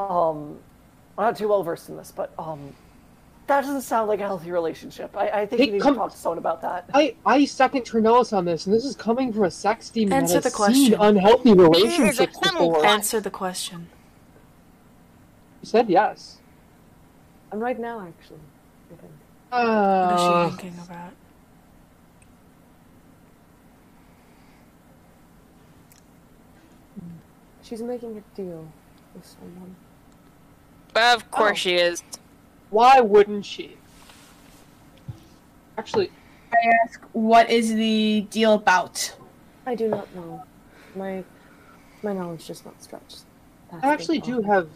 [0.00, 0.58] um,
[1.18, 2.74] I'm not too well versed in this, but um,
[3.46, 5.14] that doesn't sound like a healthy relationship.
[5.16, 6.86] I, I think Hey, you need come- to talk to someone about that.
[6.94, 10.16] I I second Trinellis on this, and this is coming from a sex demon that
[10.22, 10.94] Answer has the seen question.
[11.00, 12.84] unhealthy relationships before.
[12.86, 13.88] Answer the question.
[15.62, 16.38] You said yes.
[17.54, 18.40] And right now, actually,
[18.90, 19.12] I think.
[19.48, 21.12] What is Uh, she thinking about?
[27.62, 28.66] She's making a deal
[29.14, 29.76] with someone.
[30.96, 32.02] Of course she is.
[32.70, 33.76] why wouldn't she?
[35.78, 36.10] Actually,
[36.52, 39.16] I ask, what is the deal about?
[39.64, 40.42] I do not know.
[40.96, 41.22] My
[42.02, 43.14] my knowledge does not stretch.
[43.80, 44.66] I actually do have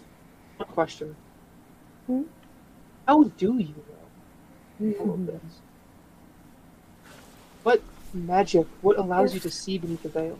[0.60, 1.16] a question.
[2.06, 2.22] Hmm?
[3.08, 3.74] How do you
[4.78, 5.40] know all of this?
[7.62, 7.82] What
[8.12, 8.66] magic?
[8.82, 10.38] What allows you to see beneath the veil?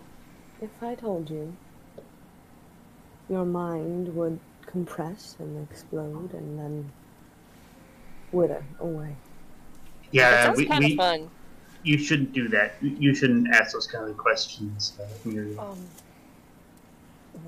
[0.60, 1.56] If I told you,
[3.30, 6.92] your mind would compress and explode and then
[8.32, 9.16] wither away.
[10.10, 11.30] Yeah, sounds we, kind of we, fun.
[11.84, 12.74] you shouldn't do that.
[12.82, 14.92] You shouldn't ask those kind of questions.
[15.00, 15.58] Uh, Muriel.
[15.58, 15.86] Um,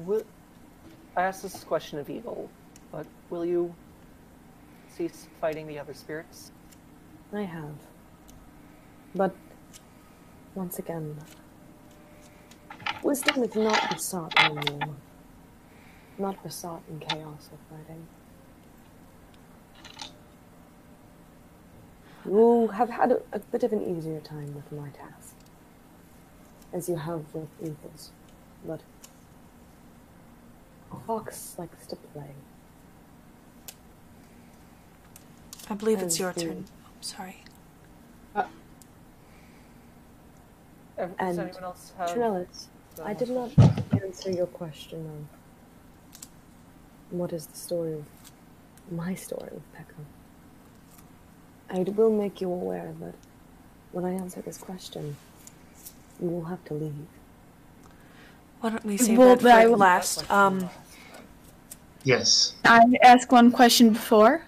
[0.07, 0.23] will,
[1.15, 2.49] I asked this question of evil,
[2.91, 3.75] but will you
[5.09, 6.53] fighting the other spirits?
[7.33, 7.75] I have.
[9.15, 9.35] But
[10.55, 11.17] once again,
[13.03, 14.97] wisdom is not besought anymore.
[16.19, 18.07] Not besought in chaos or fighting.
[22.27, 25.35] You have had a, a bit of an easier time with my task,
[26.73, 28.11] as you have with Ethel's.
[28.67, 28.81] But
[31.07, 32.35] Fox likes to play.
[35.71, 36.65] I believe it's your the- turn.
[36.85, 37.37] Oh, sorry.
[38.35, 38.47] Ev-
[41.17, 42.13] Does And anyone else have?
[42.13, 42.69] Trellis,
[43.03, 43.51] I did not
[44.03, 46.27] answer your question of
[47.11, 48.05] what is the story of
[48.91, 50.05] my story with Peko.
[51.71, 53.15] I will make you aware that
[53.93, 55.17] when I answer this question,
[56.21, 57.07] you will have to leave.
[58.61, 60.31] Why don't we save Well, that for I will- last?
[60.31, 60.69] Um,
[62.05, 62.55] yes.
[62.65, 64.43] I asked one question before.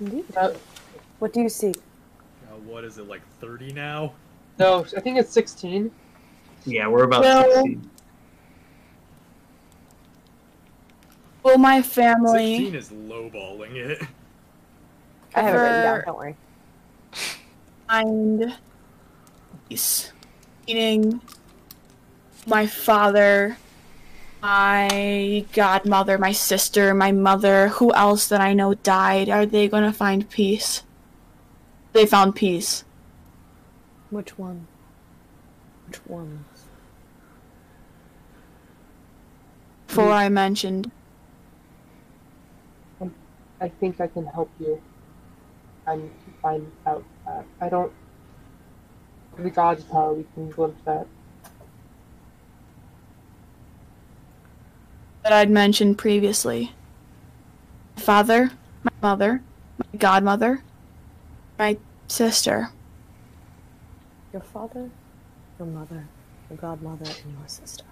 [0.00, 0.24] Indeed.
[0.36, 0.52] Uh,
[1.18, 1.70] What do you see?
[2.48, 4.12] Uh, what is it like 30 now?
[4.58, 5.90] no, I think it's sixteen.
[6.66, 7.90] Yeah, we're about Well- 16.
[11.42, 12.58] Will my family.
[12.58, 14.02] 16 family is lowballing it.
[15.34, 16.02] I have it written down.
[16.04, 16.36] Don't worry.
[17.88, 18.56] find
[19.68, 20.12] peace?
[20.66, 21.20] Meaning,
[22.46, 23.56] my father,
[24.42, 29.28] my godmother, my sister, my mother, who else that I know died?
[29.28, 30.82] Are they going to find peace?
[31.92, 32.84] They found peace.
[34.10, 34.66] Which one?
[35.86, 36.44] Which ones?
[39.86, 40.90] Before I mentioned.
[43.00, 43.14] Um,
[43.60, 44.80] I think I can help you.
[45.86, 46.10] And
[46.40, 47.92] find out that I don't.
[49.36, 51.06] The God's power, we can glimpse that.
[55.22, 56.72] That I'd mentioned previously.
[57.96, 58.50] My father,
[58.82, 59.42] my mother,
[59.78, 60.62] my godmother,
[61.58, 61.76] my
[62.08, 62.70] sister.
[64.32, 64.90] Your father,
[65.58, 66.06] your mother,
[66.48, 67.84] your godmother, and your sister.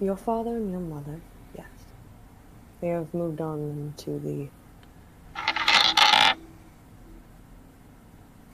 [0.00, 1.20] Your father and your mother,
[1.56, 1.66] yes.
[2.80, 4.48] They have moved on to the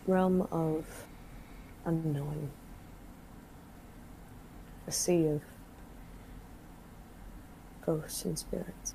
[0.06, 0.84] realm of
[1.84, 2.50] unknowing.
[4.86, 5.42] A sea of
[7.84, 8.94] ghosts and spirits.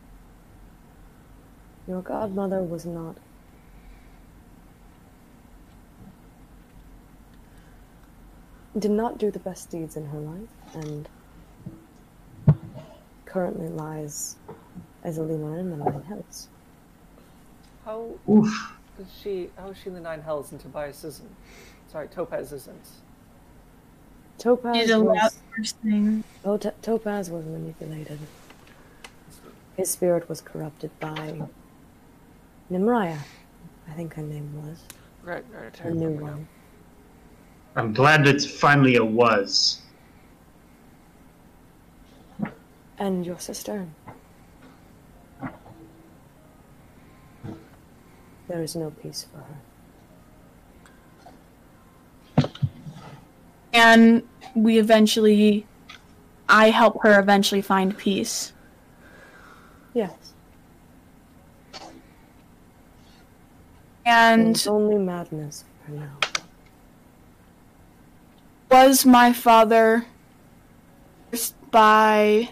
[1.87, 3.15] Your godmother was not
[8.77, 11.09] did not do the best deeds in her life and
[13.25, 14.35] currently lies
[15.03, 16.47] as a lemur in the nine Hells.
[17.85, 18.77] How Oof.
[18.99, 19.49] is she?
[19.57, 21.35] How is she in the nine hells and Tobias isn't?
[21.91, 22.87] Sorry, Topaz isn't.
[24.39, 26.23] Topaz She's a was, person.
[26.45, 28.19] oh, T- Topaz was manipulated.
[29.75, 31.41] His spirit was corrupted by
[32.71, 33.19] Nimraya,
[33.87, 34.79] I think her name was.
[35.23, 35.79] Right, right.
[35.81, 36.47] A new one.
[37.75, 39.81] I'm glad it's finally a was.
[42.97, 43.87] And your sister.
[48.47, 49.57] There is no peace for her.
[53.73, 54.23] And
[54.55, 55.65] we eventually,
[56.47, 58.53] I help her eventually find peace.
[59.93, 60.13] Yes.
[64.05, 66.17] And It's only madness for now.
[68.71, 70.05] was my father
[71.31, 72.49] cursed by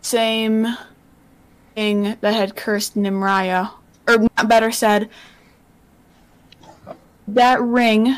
[0.00, 0.66] same
[1.74, 3.70] thing that had cursed Nimraya,
[4.08, 5.08] or not better said,
[7.28, 8.16] that ring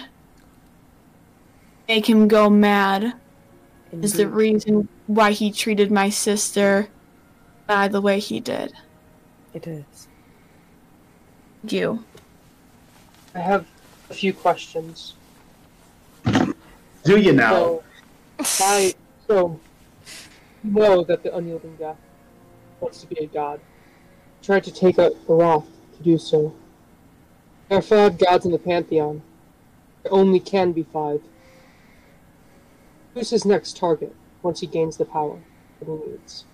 [1.89, 3.15] make him go mad
[3.93, 6.89] is the reason why he treated my sister
[7.67, 8.73] by the way he did.
[9.55, 10.09] It is.
[11.63, 12.05] Thank you.
[13.35, 13.67] I have
[14.11, 15.15] a few questions.
[16.25, 17.83] Do you now?
[18.43, 18.95] So, I,
[19.27, 19.61] so,
[20.65, 21.97] you know that the unyielding death
[22.81, 23.61] wants to be a god.
[24.43, 26.55] Tried to take out Aroth to do so.
[27.69, 29.23] There are five gods in the pantheon.
[30.03, 31.21] There only can be five.
[33.17, 35.39] Who's his next target once he gains the power
[35.81, 36.45] that he needs?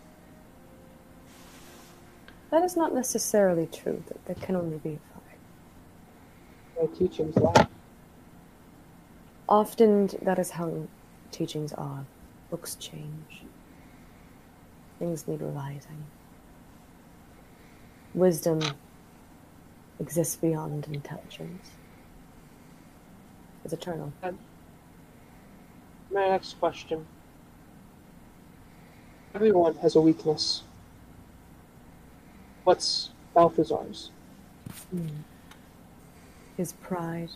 [2.52, 4.04] That is not necessarily true.
[4.06, 6.88] That there can only be five.
[6.88, 7.66] My teachings lie.
[9.48, 10.86] Often that is how
[11.32, 12.06] teachings are.
[12.48, 13.42] Books change.
[15.00, 16.04] Things need revising.
[18.14, 18.60] Wisdom
[19.98, 21.70] exists beyond intelligence.
[23.64, 24.12] It's eternal.
[24.22, 24.38] Um,
[26.12, 27.06] My next question.
[29.34, 30.62] Everyone has a weakness.
[32.64, 34.10] What's Balthazar's?
[36.58, 37.30] His pride.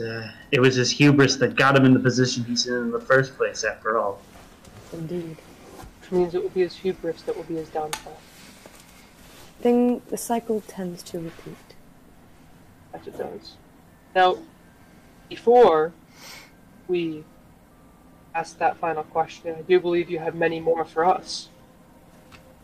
[0.00, 3.00] Uh, it was his hubris that got him in the position he's in in the
[3.00, 4.22] first place, after all.
[4.92, 5.36] Indeed.
[6.00, 8.18] Which means it will be his hubris that will be his downfall.
[9.62, 11.56] Thing the cycle tends to repeat.
[12.92, 13.52] As it does.
[14.14, 14.38] Now,
[15.28, 15.92] before
[16.88, 17.24] we
[18.34, 21.48] ask that final question, I do believe you have many more for us.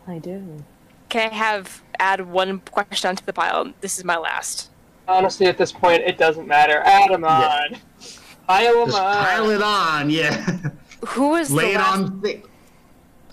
[0.07, 0.63] I do.
[1.07, 3.71] Can I have add one question onto the pile?
[3.81, 4.69] This is my last.
[5.07, 6.81] Honestly, at this point, it doesn't matter.
[6.85, 7.67] Add 'em Yeah.
[7.71, 7.77] on.
[8.47, 9.15] Pile 'em Just on.
[9.25, 10.57] pile it on, yeah.
[11.07, 12.45] Who was Lay the it last, on thick.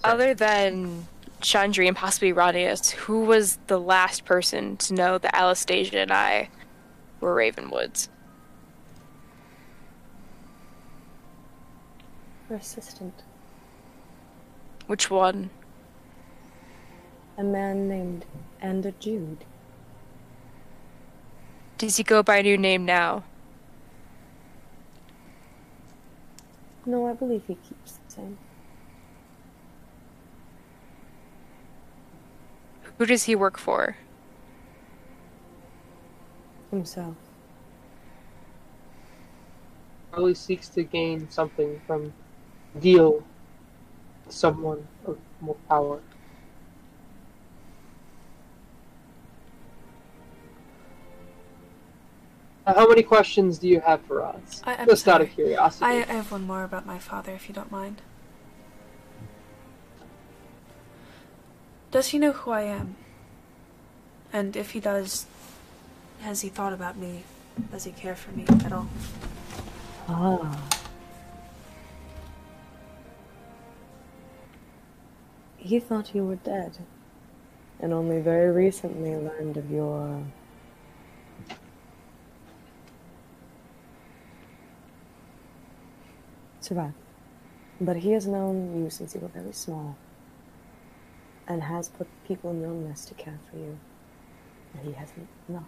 [0.04, 1.06] other than
[1.46, 6.50] Chandri and possibly Rodius, who was the last person to know that Anastasia and I
[7.20, 8.08] were Ravenwoods?
[12.48, 13.22] Her assistant.
[14.88, 15.50] Which one?
[17.38, 18.24] A man named
[18.60, 19.44] Ander Jude.
[21.78, 23.22] Does he go by a new name now?
[26.84, 28.38] No, I believe he keeps the same.
[32.98, 33.96] Who does he work for?
[36.70, 37.14] Himself.
[40.10, 42.12] Probably seeks to gain something from
[42.80, 43.22] deal
[44.24, 46.00] with someone of more power.
[52.66, 54.62] Uh, How many questions do you have for us?
[54.64, 55.84] I- I'm Just out of curiosity.
[55.84, 58.02] I, I have one more about my father, if you don't mind.
[61.90, 62.96] Does he know who I am?
[64.32, 65.26] And if he does,
[66.20, 67.22] has he thought about me?
[67.70, 68.88] Does he care for me at all?
[70.08, 70.62] Ah.
[75.56, 76.78] He thought you were dead,
[77.80, 80.22] and only very recently learned of your.
[86.60, 86.94] survival.
[87.80, 89.96] But he has known you since you were very small,
[91.48, 93.78] and has put people in your midst to care for you.
[94.74, 95.64] And he hasn't enough.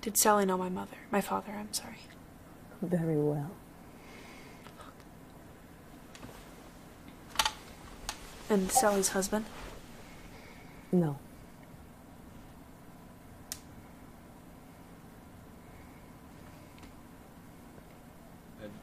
[0.00, 0.96] Did Sally know my mother?
[1.10, 1.98] My father, I'm sorry.
[2.82, 3.50] Very well.
[8.48, 9.46] And Sally's husband?
[10.92, 11.18] No.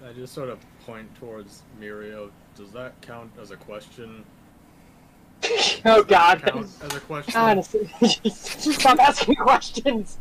[0.03, 2.29] I, I just sort of point towards Mirio.
[2.55, 4.23] Does that count as a question?
[5.85, 6.41] oh God!
[6.41, 7.35] Count as a question?
[7.35, 7.89] Honestly,
[8.29, 10.17] stop asking questions.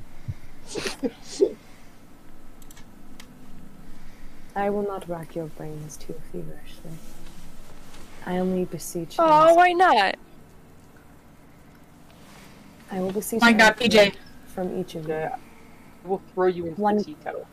[4.54, 6.90] I will not rack your brains too feverishly.
[8.26, 9.24] I only beseech you.
[9.24, 10.16] Oh, why not?
[12.90, 14.14] I will beseech My you God, PJ.
[14.46, 15.36] from each of you Yeah,
[16.04, 17.46] we'll throw you into One- the tea kettle.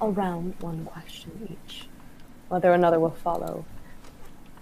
[0.00, 1.88] Around one question each.
[2.48, 3.64] Whether another will follow,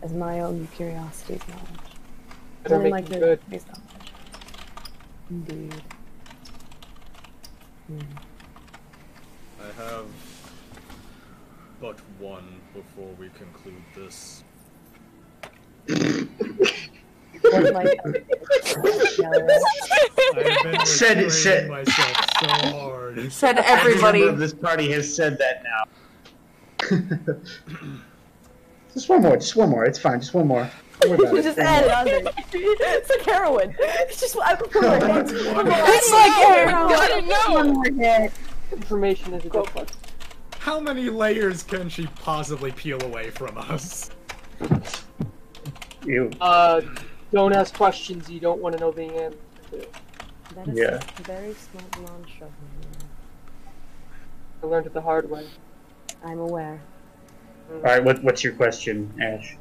[0.02, 1.90] as my own curiosity's knowledge.
[2.62, 3.40] Better Only make my it good.
[3.50, 4.12] curiosity's knowledge.
[5.30, 5.82] Indeed.
[7.86, 8.00] Hmm.
[9.60, 10.06] I have
[11.80, 14.42] but one before we conclude this.
[17.62, 17.96] What am I-
[20.36, 23.32] I've been Said- restraining said- myself so hard.
[23.32, 24.22] Said Every everybody.
[24.22, 25.84] of this party has said that now.
[28.94, 29.36] just one more.
[29.36, 29.84] Just one more.
[29.84, 30.20] It's fine.
[30.20, 30.68] Just one more.
[31.00, 31.42] Don't worry about You it.
[31.42, 32.22] just One add it on there.
[32.52, 33.74] It's like heroin.
[33.78, 37.26] It's just I prefer my It's like heroin.
[37.52, 38.32] One more hit.
[38.72, 39.88] Information is addictive.
[40.58, 44.10] How many layers can she possibly peel away from us?
[46.04, 46.30] You.
[46.40, 46.80] Uh,
[47.32, 49.38] don't ask questions you don't want to know the answer
[49.70, 49.86] to.
[50.54, 51.00] That is Yeah.
[51.18, 52.48] a very smart mantra.
[54.62, 55.46] I learned it the hard way.
[56.24, 56.80] I'm aware.
[57.70, 57.76] Mm.
[57.76, 58.04] All right.
[58.04, 59.56] What, what's your question, Ash?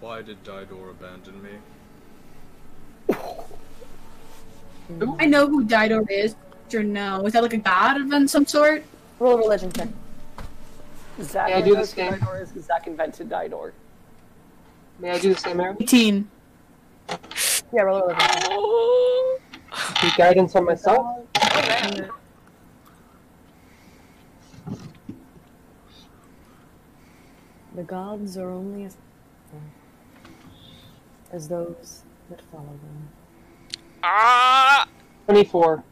[0.00, 3.14] Why did Didor abandon me?
[4.88, 5.14] Hmm.
[5.18, 6.36] I know who Dido is.
[6.74, 8.84] Or no, is that like a god of some sort?
[9.20, 9.88] Roll a religion check.
[11.22, 12.12] Zach Yeah, I do the knows same.
[12.12, 13.72] Didor is 'cause Zach invented Didor.
[14.98, 15.76] May I do the same, Aaron?
[15.80, 16.30] 18.
[17.72, 18.28] Yeah, roll a religion
[20.00, 20.16] check.
[20.16, 21.18] Guidance on myself.
[27.74, 28.96] The gods are only as
[31.32, 33.08] as those that follow them.
[34.02, 34.88] Ah!
[35.26, 35.84] 24.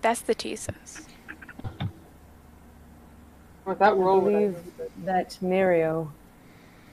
[0.00, 1.06] That's the thesis.
[3.64, 4.56] With that I roll, believe
[5.04, 6.10] that Mirio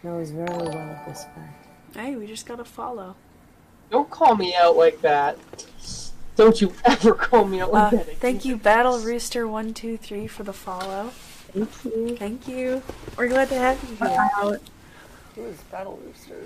[0.04, 1.68] knows very well this fact.
[1.96, 3.16] Hey, we just gotta follow.
[3.90, 5.38] don't call me out like that.
[6.36, 8.02] Don't you ever call me out Uh, like that.
[8.04, 8.16] again.
[8.20, 11.12] thank you, Battle Rooster one two three for the follow.
[11.54, 12.18] Thank you.
[12.18, 12.84] Thank you.
[13.18, 14.30] We're glad to have you here.
[14.36, 14.60] Out.
[15.36, 16.42] Who is Battle Rooster?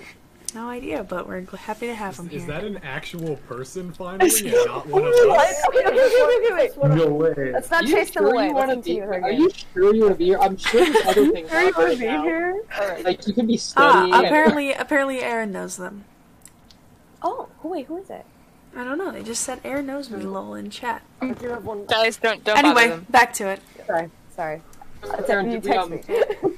[0.54, 2.46] No idea, but we're happy to have him Is here.
[2.52, 5.62] that an actual person finally, and not one of us?
[5.72, 6.90] Wait, wait, wait, wait, wait.
[6.96, 7.52] No way.
[7.52, 8.48] Let's not Are you chase them sure away.
[8.48, 8.96] you Let's want to be?
[9.00, 10.38] continue her Are you sure you want to be here?
[10.40, 12.22] I'm sure there's other things Are you on going right to be now.
[12.22, 12.62] here?
[12.80, 13.04] Alright.
[13.04, 14.14] Like you could be Ah, studying.
[14.14, 16.04] and- apparently, apparently, Aaron knows them.
[17.22, 18.24] Oh, wait, who is it?
[18.76, 19.10] I don't know.
[19.10, 21.02] They just said Aaron knows me, lol, in chat.
[21.20, 21.86] I do have one.
[21.86, 23.60] Guys, don't don't Anyway, back to it.
[23.86, 24.62] Sorry, sorry.
[25.28, 25.50] Aaron.
[25.50, 26.56] You did we, text um, me.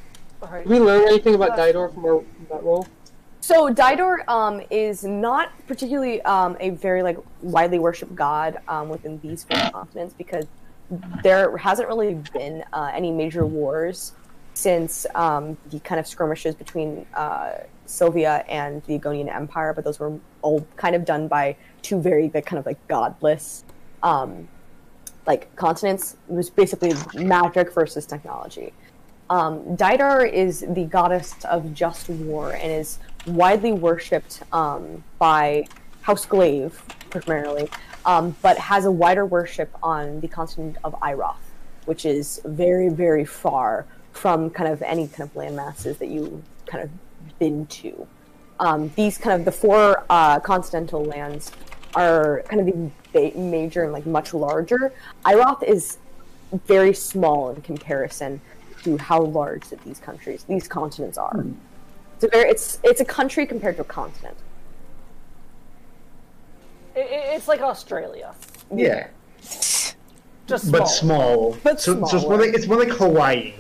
[0.59, 2.87] Did we learn anything about Didor from, our, from that roll?
[3.43, 9.19] So Didor um, is not particularly um, a very like widely worshipped god um, within
[9.19, 10.47] these four continents because
[11.25, 14.13] there hasn't really been uh, any major wars
[14.55, 17.55] since um, the kind of skirmishes between uh,
[17.85, 22.31] Sylvia and the Egonian Empire, but those were all kind of done by two very
[22.33, 23.65] like, kind of like godless
[24.05, 24.47] um,
[25.27, 26.17] like continents.
[26.29, 28.73] It was basically magic versus technology.
[29.31, 35.67] Um, Didor is the goddess of just war and is widely worshipped um, by
[36.03, 37.71] House Glaive primarily,
[38.05, 41.37] um, but has a wider worship on the continent of Iroth,
[41.85, 46.43] which is very, very far from kind of any kind of land masses that you
[46.67, 46.91] kind of
[47.39, 48.07] been to.
[48.61, 51.51] Um, these kind of the four uh, continental lands
[51.95, 54.93] are kind of the major and like much larger.
[55.25, 55.99] Iroth is
[56.67, 58.41] very small in comparison
[58.85, 61.45] to how large that these countries, these continents are.
[62.23, 64.37] It's a very, it's it's a country compared to a continent.
[66.95, 68.33] I- I- it's like Australia.
[68.73, 69.09] Yeah,
[69.41, 69.89] Just
[70.69, 70.81] small.
[70.81, 71.53] but small.
[71.53, 71.57] small.
[71.65, 73.55] But so, so it's more like it's more like Hawaii.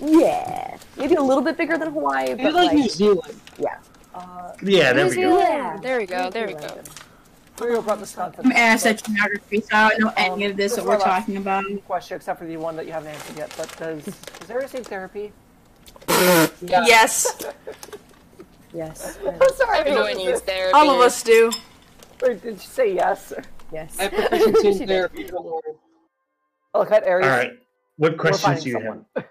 [0.00, 3.34] Yeah, maybe a little bit bigger than Hawaii, It's but like like, New Zealand.
[3.58, 3.78] yeah.
[4.14, 5.38] Uh, yeah, there we go.
[5.40, 6.30] Yeah, There we go.
[6.30, 6.68] There we go.
[7.58, 8.46] Mario brought this concept.
[8.46, 11.36] I'm ass at geography, so I don't know any um, of this that we're talking
[11.36, 11.64] about.
[11.86, 13.52] question, except for the one that you haven't answered yet.
[13.56, 15.32] But does does Ares need therapy?
[16.08, 16.46] Yeah.
[16.62, 17.44] Yes,
[18.74, 19.78] Yes, I'm sorry.
[19.78, 20.74] Everyone needs therapy.
[20.74, 21.52] all of us do.
[22.22, 23.32] Or did you say yes?
[23.72, 23.96] yes.
[23.98, 25.24] I have proficiency in therapy.
[25.24, 25.60] Don't worry.
[26.74, 27.24] Oh, Look at Ares.
[27.24, 27.52] All right.
[27.96, 29.06] What questions do you someone.
[29.14, 29.24] have?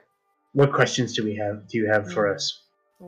[0.53, 1.67] What questions do we have?
[1.67, 2.61] Do you have for us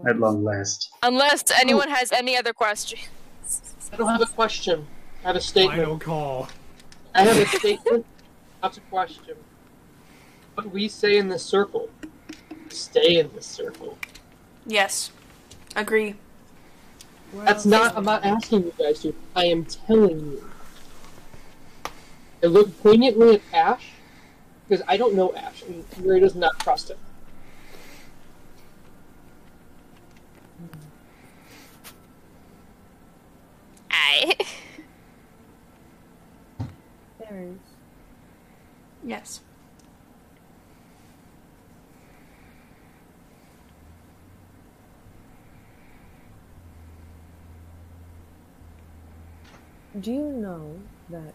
[0.07, 0.89] at long last?
[1.03, 3.07] Unless anyone has any other questions.
[3.93, 4.85] I don't have a question.
[5.23, 5.79] I have a statement.
[5.79, 6.49] Final call.
[7.13, 8.05] I have a statement.
[8.61, 9.35] Not a question.
[10.55, 11.89] What we say in this circle,
[12.69, 13.97] stay in this circle.
[14.65, 15.11] Yes,
[15.75, 16.15] agree.
[17.43, 17.97] That's not.
[17.97, 19.13] I'm not asking you guys to.
[19.35, 20.49] I am telling you.
[22.43, 23.91] I look poignantly at Ash
[24.67, 26.97] because I don't know Ash, and Ray does not trust him.
[33.91, 34.35] I.
[37.29, 37.57] Ares.
[39.03, 39.41] Yes.
[49.99, 50.77] do you know
[51.09, 51.33] that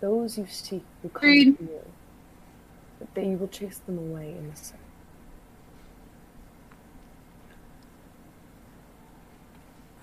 [0.00, 1.56] those you seek will come Green.
[1.56, 1.92] to you,
[2.98, 4.78] but that you will chase them away in the sun?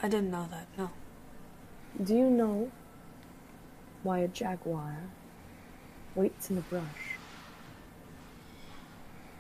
[0.01, 0.91] I didn't know that, no.
[2.01, 2.71] Do you know
[4.03, 4.95] why a jaguar
[6.15, 7.17] waits in the brush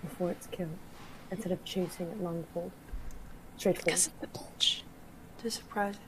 [0.01, 0.77] before it's killed
[1.31, 2.71] instead of chasing it longfold?
[3.55, 3.85] Straightforward.
[3.85, 4.83] Because of the bulge.
[5.41, 6.01] To surprise it.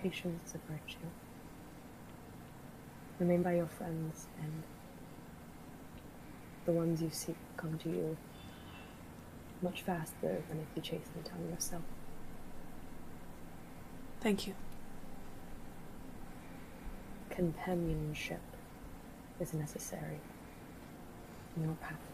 [0.00, 0.98] Patience is a virtue.
[3.18, 4.62] Remain by your friends, and
[6.64, 8.16] the ones you seek come to you
[9.62, 11.82] much faster than if you chase them down yourself.
[14.20, 14.54] Thank you.
[17.30, 18.42] Companionship
[19.40, 20.20] is necessary
[21.56, 22.13] in your path.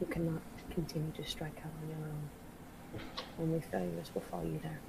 [0.00, 0.42] You cannot
[0.72, 2.28] continue to strike out on your own.
[3.40, 4.80] Only failures will follow you there.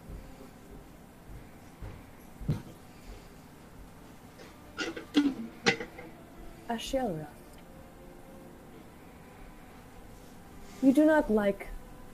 [6.69, 7.27] Ashielra.
[10.81, 11.67] You do not like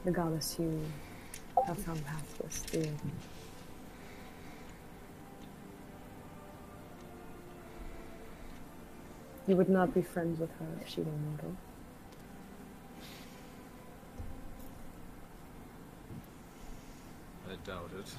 [0.05, 0.85] the goddess you
[1.65, 2.97] have found pathless, do you?
[9.47, 11.55] You would not be friends with her if she were mortal.
[17.49, 18.15] I doubt it.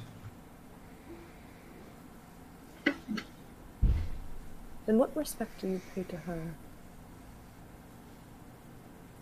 [4.86, 6.54] Then what respect do you pay to her?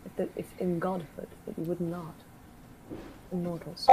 [0.06, 2.14] If, that, if in godhood that you would not
[3.30, 3.88] in mortals.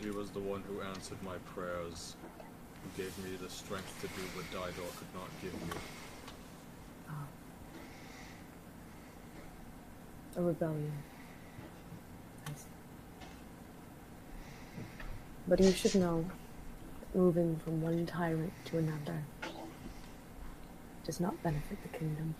[0.00, 2.16] She was the one who answered my prayers,
[2.84, 5.74] who gave me the strength to do what Didor could not give me.
[7.08, 7.26] Ah.
[10.36, 10.92] A rebellion.
[12.46, 12.64] I see.
[15.48, 16.24] But you should know
[17.00, 19.22] that moving from one tyrant to another
[21.04, 22.34] does not benefit the kingdom.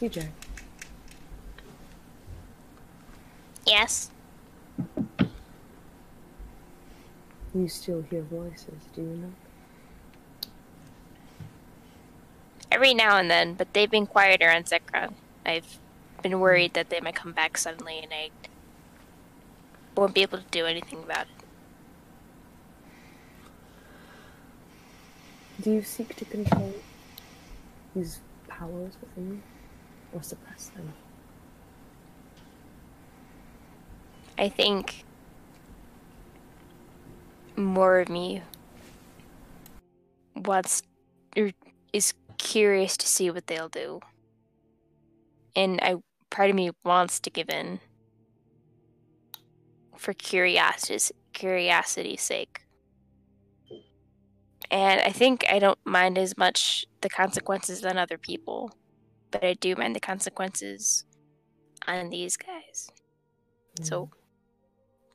[0.00, 0.28] PJ,
[3.66, 4.10] Yes.
[7.54, 10.50] You still hear voices, do you not?
[12.70, 15.12] Every now and then, but they've been quieter on Zekra.
[15.46, 15.78] I've
[16.22, 18.30] been worried that they might come back suddenly and I
[19.96, 21.44] won't be able to do anything about it.
[25.62, 26.74] Do you seek to control
[27.94, 28.18] these
[28.48, 29.42] powers within you
[30.12, 30.94] or suppress them?
[34.36, 35.04] I think
[37.56, 38.42] more of me
[40.34, 40.82] wants
[41.36, 41.50] or
[41.92, 44.00] is curious to see what they'll do.
[45.56, 45.96] And I
[46.30, 47.80] part of me wants to give in
[49.96, 52.62] for curiosity's curiosity's sake.
[54.70, 58.72] And I think I don't mind as much the consequences than other people,
[59.30, 61.04] but I do mind the consequences
[61.86, 62.90] on these guys.
[63.82, 64.10] So mm.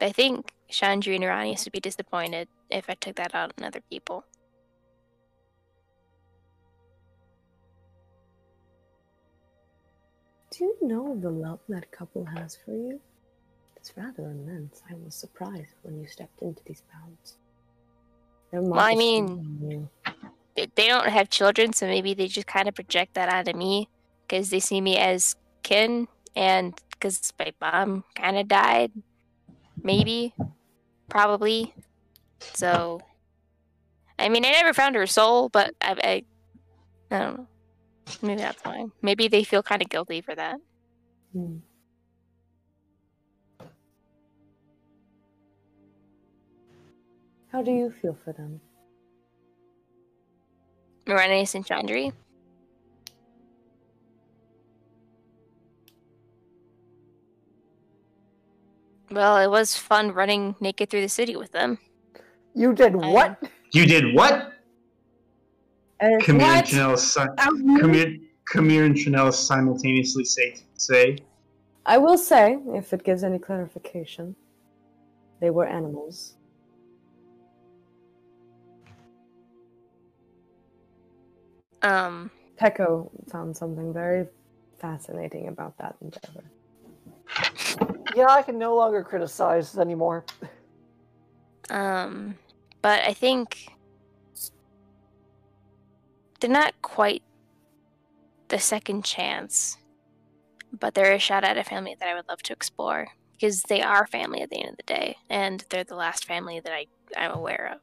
[0.06, 3.82] I think Chandri and Iranius would be disappointed if I took that out on other
[3.90, 4.26] people.
[10.52, 13.00] Do you know the love that couple has for you?
[13.76, 14.82] It's rather immense.
[14.90, 17.38] I was surprised when you stepped into these bounds.
[18.52, 19.90] Well, I mean- still on you.
[20.56, 23.88] They they don't have children, so maybe they just kind of project that onto me
[24.28, 28.92] because they see me as kin, and because my mom kind of died,
[29.82, 30.34] maybe,
[31.10, 31.74] probably.
[32.54, 33.02] So,
[34.18, 35.92] I mean, I never found her soul, but I,
[37.12, 37.48] I, I don't know.
[38.22, 38.86] Maybe that's why.
[39.02, 40.60] Maybe they feel kind of guilty for that.
[41.34, 41.58] Hmm.
[47.52, 48.62] How do you feel for them?
[51.06, 52.14] Miranius and Chandri.
[59.12, 61.80] Well, it was fun running naked through the city with them.
[62.54, 63.44] You did I- what?
[63.72, 64.54] You did what?
[66.00, 66.68] And Camille and What?
[66.68, 71.18] Chanel, si- Um, Camille, Camille and Chanel simultaneously say, say,
[71.86, 74.36] I will say, if it gives any clarification,
[75.42, 76.36] they were animals.
[81.82, 82.30] Um,
[82.60, 84.28] Peko found something very
[84.80, 86.44] fascinating about that endeavor.
[88.20, 90.26] Yeah, I can no longer criticize anymore.
[91.70, 92.36] um,
[92.82, 93.70] but I think
[96.42, 97.24] they're not quite
[98.50, 99.78] the second chance,
[100.78, 103.82] but they're a shot at a family that I would love to explore because they
[103.82, 106.88] are family at the end of the day, and they're the last family that I
[107.16, 107.80] I'm aware of.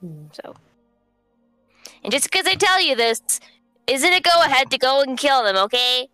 [0.00, 0.26] Hmm.
[0.32, 0.54] So,
[2.02, 3.20] and just because I tell you this,
[3.86, 6.08] isn't a go ahead to go and kill them, okay?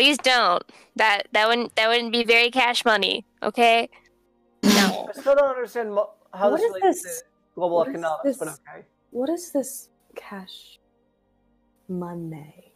[0.00, 0.62] Please don't.
[0.96, 3.90] That that wouldn't that wouldn't be very cash money, okay?
[4.62, 5.10] No.
[5.10, 7.18] I still don't understand mo- how What this is relates this?
[7.18, 7.24] to
[7.54, 8.60] global What is economics, but this?
[8.66, 8.84] okay.
[9.10, 10.78] What is this cash
[11.86, 12.72] money?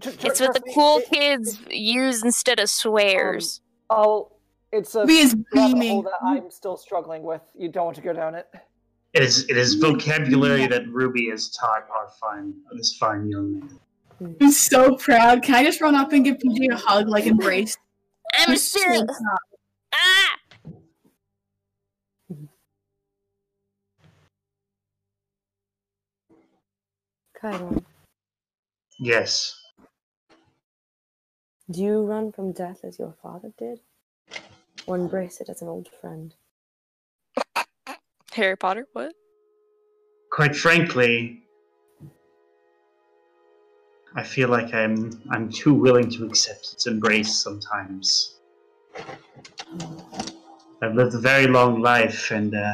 [0.00, 3.60] Tr- tr- It's what the me, cool it- kids use instead of swears.
[3.90, 4.32] Um, oh,
[4.70, 6.04] it's a Ruby is beaming.
[6.04, 7.42] that I'm still struggling with.
[7.58, 8.46] You don't want to go down it.
[9.12, 13.80] It is it is vocabulary that Ruby has taught our fine this fine young man.
[14.20, 15.42] I'm so proud.
[15.42, 17.76] Can I just run up and give PJ a hug, like embrace?
[18.34, 19.06] I'm still
[19.94, 20.36] ah.
[27.40, 27.84] Chiron,
[28.98, 29.54] Yes.
[31.70, 33.80] do you run from death as your father did?
[34.86, 36.34] Or embrace it as an old friend?
[38.32, 39.12] Harry Potter, what?
[40.32, 41.42] Quite frankly,
[44.18, 48.40] I feel like I'm I'm too willing to accept its embrace sometimes.
[50.82, 52.72] I've lived a very long life, and uh,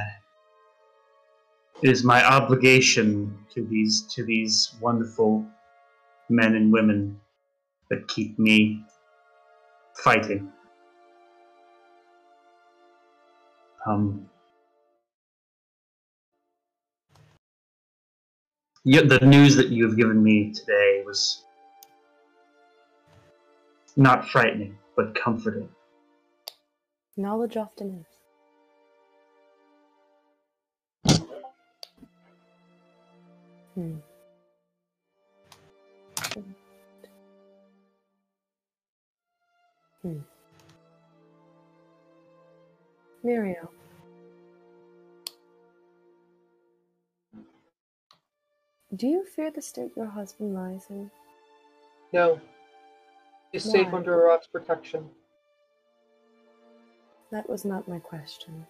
[1.83, 5.45] it is my obligation to these to these wonderful
[6.31, 7.21] men and women
[7.91, 8.83] that keep me
[10.03, 10.51] fighting.
[13.87, 14.31] Um,
[18.85, 21.45] the news that you have given me today was
[23.97, 25.69] not frightening, but comforting.
[27.17, 28.05] Knowledge often
[31.07, 31.21] is.
[33.75, 33.95] Hmm.
[40.03, 40.19] Hmm.
[43.23, 43.74] Muriel.
[48.95, 51.11] Do you fear the state your husband lies in?
[52.13, 52.41] No.
[53.51, 53.99] He's safe Why?
[53.99, 55.09] under Arat's protection.
[57.33, 58.67] That was not my question.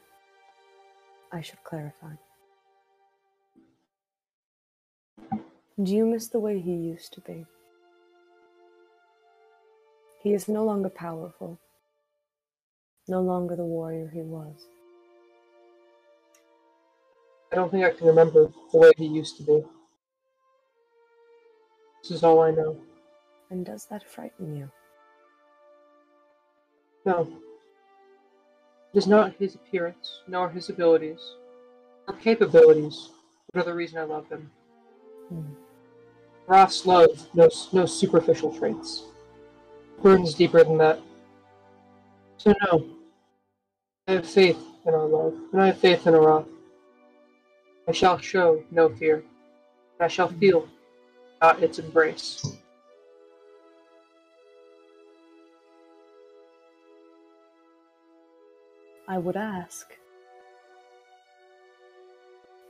[1.32, 2.14] I should clarify.
[5.82, 7.44] Do you miss the way he used to be?
[10.22, 11.58] He is no longer powerful,
[13.08, 14.68] no longer the warrior he was.
[17.52, 19.64] I don't think I can remember the way he used to be.
[22.04, 22.76] This is all I know.
[23.48, 24.70] And does that frighten you?
[27.06, 27.26] No.
[28.92, 31.18] It is not his appearance, nor his abilities,
[32.06, 33.08] or capabilities,
[33.54, 34.50] that are the reason I love him.
[35.30, 35.54] Hmm.
[36.46, 39.04] Roth's love knows no superficial traits.
[40.02, 41.00] Burns deeper than that.
[42.36, 42.86] So no.
[44.08, 46.46] I have faith in our love, and I have faith in Arath.
[47.88, 49.24] I shall show no fear,
[49.98, 50.68] I shall feel
[51.42, 52.44] its embrace.
[59.06, 59.92] I would ask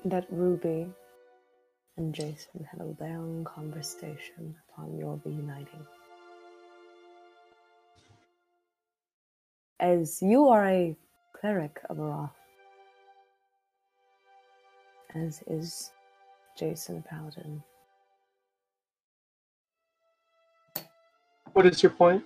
[0.04, 0.88] that Ruby
[1.96, 5.86] and Jason had a long conversation upon your reuniting.
[9.78, 10.96] As you are a
[11.32, 12.30] cleric of Aroth,
[15.14, 15.92] as is
[16.56, 17.62] Jason Paladin.
[21.54, 22.24] What is your point?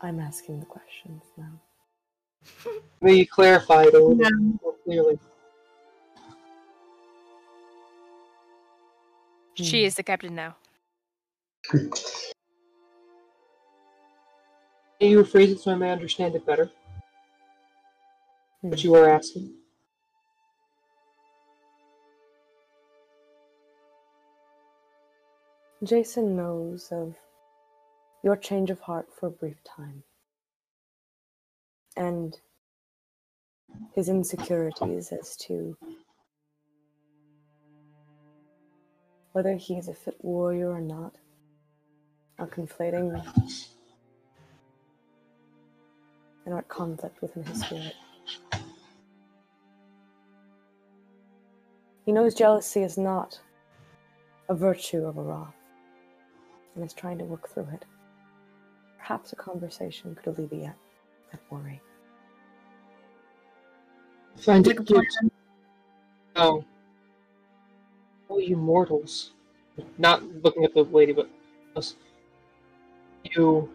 [0.00, 1.60] I'm asking the questions now.
[3.02, 4.30] May you clarify it a little Yeah.
[4.62, 5.18] more clearly.
[9.54, 9.86] She hmm.
[9.86, 10.56] is the captain now.
[11.68, 11.90] Can
[15.00, 16.70] you rephrase it so I may understand it better?
[18.62, 18.86] What hmm.
[18.86, 19.59] you are asking?
[25.82, 27.14] Jason knows of
[28.22, 30.02] your change of heart for a brief time.
[31.96, 32.38] And
[33.94, 35.78] his insecurities as to
[39.32, 41.14] whether he is a fit warrior or not
[42.38, 43.14] are conflating
[46.44, 47.94] and are at conflict within his spirit.
[52.04, 53.40] He knows jealousy is not
[54.50, 55.59] a virtue of a Roth
[56.74, 57.84] and is trying to work through it.
[58.98, 60.70] Perhaps a conversation could alleviate
[61.32, 61.80] that worry.
[64.36, 65.06] Find it a cute.
[66.36, 66.64] Oh.
[68.28, 69.32] Oh, you mortals.
[69.98, 71.28] Not looking at the lady, but
[71.76, 71.96] us.
[73.24, 73.70] You.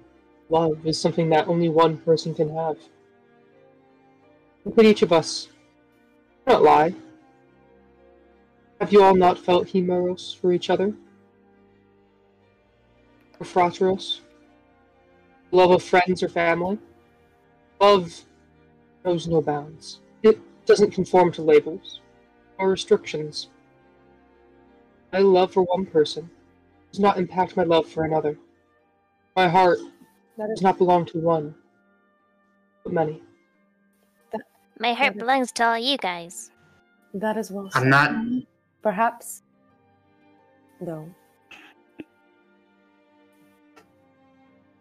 [0.50, 2.78] Love is something that only one person can have.
[4.64, 5.48] Look at each of us.
[6.46, 6.94] Do not lie.
[8.80, 10.94] Have you all not felt hemeros for each other?
[13.40, 14.22] Or frateros?
[15.52, 16.78] Love of friends or family?
[17.80, 18.22] Love
[19.04, 20.00] knows no bounds.
[20.24, 22.02] It doesn't conform to labels
[22.58, 23.50] or restrictions.
[25.14, 26.30] My love for one person
[26.92, 28.38] does not impact my love for another.
[29.36, 29.80] My heart
[30.38, 31.56] That does not belong to one,
[32.84, 33.22] but many.
[34.80, 36.52] My heart belongs to all you guys.
[37.14, 37.82] that is well said.
[37.84, 38.12] I'm not.
[38.82, 39.42] Perhaps,
[40.82, 41.10] though,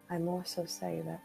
[0.09, 1.21] I more so say that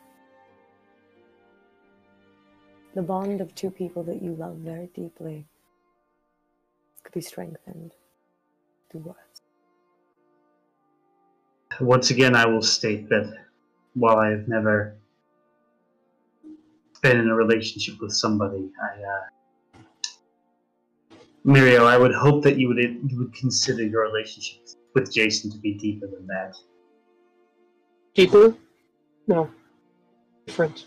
[2.94, 5.47] the bond of two people that you love very deeply
[7.02, 7.93] could be strengthened
[8.90, 9.43] through words.
[11.81, 13.32] Once again, I will state that
[13.94, 14.97] while I have never
[17.01, 19.78] been in a relationship with somebody, I, uh,
[21.47, 24.61] Mirio, I would hope that you would you would consider your relationship
[24.94, 26.55] with Jason to be deeper than that.
[28.15, 28.55] Deeper?
[29.31, 29.48] No.
[30.44, 30.86] Different.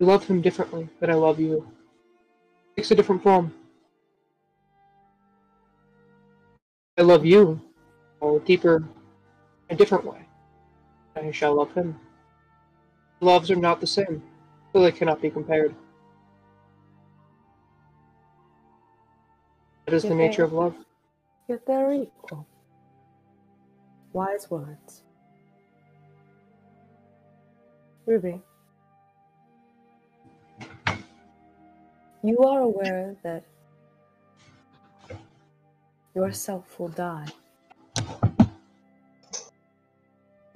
[0.00, 1.66] I love him differently than I love you.
[2.76, 3.52] Takes a different form.
[6.96, 7.60] I love you,
[8.22, 8.84] a deeper,
[9.68, 10.20] a different way.
[11.16, 11.98] I shall love him.
[13.20, 14.22] Loves are not the same,
[14.72, 15.74] so they cannot be compared.
[19.86, 20.76] That is the nature of love.
[21.48, 22.46] Yet they're equal.
[24.12, 25.02] Wise words.
[28.06, 28.40] Ruby.
[32.24, 33.44] You are aware that
[36.14, 37.26] yourself will die.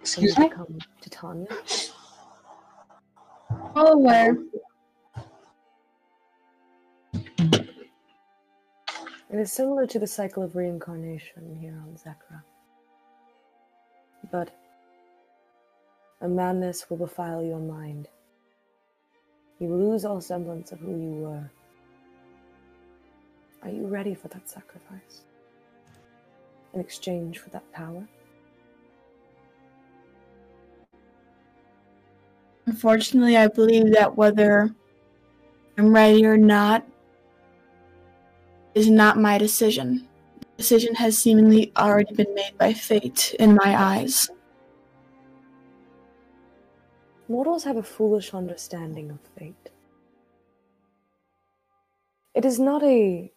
[0.00, 0.44] Excuse me?
[0.44, 1.46] you become Titania.
[3.74, 4.38] Well aware.
[9.28, 12.42] It is similar to the cycle of reincarnation here on Zekra.
[14.30, 14.50] But
[16.20, 18.08] a madness will befile your mind.
[19.58, 21.50] You will lose all semblance of who you were.
[23.62, 25.22] Are you ready for that sacrifice?
[26.74, 28.06] In exchange for that power?
[32.66, 34.74] Unfortunately, I believe that whether
[35.78, 36.86] I'm ready or not
[38.74, 40.06] is not my decision.
[40.40, 44.28] The decision has seemingly already been made by fate in my eyes.
[47.28, 49.70] Mortals have a foolish understanding of fate.
[52.34, 53.32] It is not a,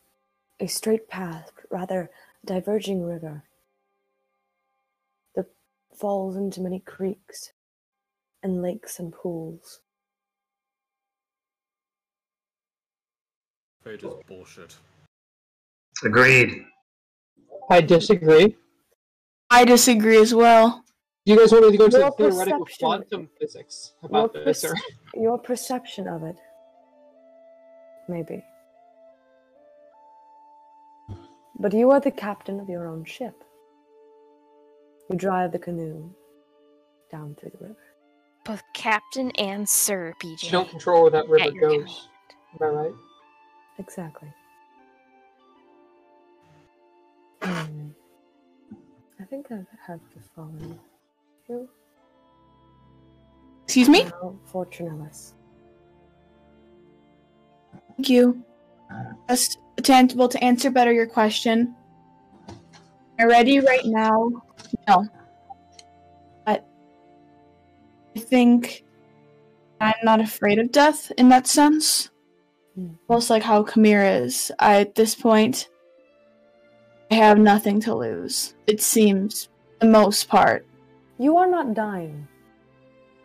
[0.60, 2.12] a straight path, but rather
[2.44, 3.44] a diverging river
[5.36, 5.48] that
[5.96, 7.52] falls into many creeks
[8.44, 9.82] and lakes and pools.
[13.84, 14.76] Fate is bullshit.
[16.04, 16.64] Agreed.
[17.72, 18.56] I disagree.
[19.50, 20.84] I disagree as well.
[21.26, 24.62] You guys want me to go into Your the theoretical quantum physics about your, this,
[24.64, 24.82] perce-
[25.14, 26.38] or your perception of it,
[28.08, 28.44] maybe.
[31.60, 33.44] But you are the captain of your own ship.
[35.10, 36.10] You drive the canoe
[37.12, 37.78] down through the river.
[38.46, 40.44] Both captain and sir, PJ.
[40.44, 42.08] you don't control where that river At your goes.
[42.62, 42.94] Am I right?
[43.78, 44.30] Exactly.
[47.42, 47.90] Hmm.
[49.20, 50.80] I think I have to follow you.
[53.64, 54.06] Excuse me?
[54.52, 55.34] Fortunalis.
[57.96, 58.44] Thank you.
[59.28, 61.76] Just tangible to answer better your question.
[62.48, 62.56] Am
[63.20, 64.32] I ready right now?
[64.88, 65.08] No.
[66.46, 66.66] But
[68.16, 68.84] I think
[69.82, 72.10] I'm not afraid of death in that sense.
[72.76, 72.94] Hmm.
[73.08, 74.52] Most like how Kamira is.
[74.60, 75.70] I, at this point,
[77.12, 78.56] I have nothing to lose.
[78.68, 79.50] It seems,
[79.80, 80.66] the most part.
[81.20, 82.26] You are not dying.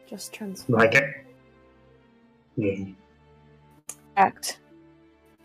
[0.09, 0.81] Just transform.
[0.81, 1.25] Like it.
[2.57, 2.87] Yeah.
[4.17, 4.59] Act.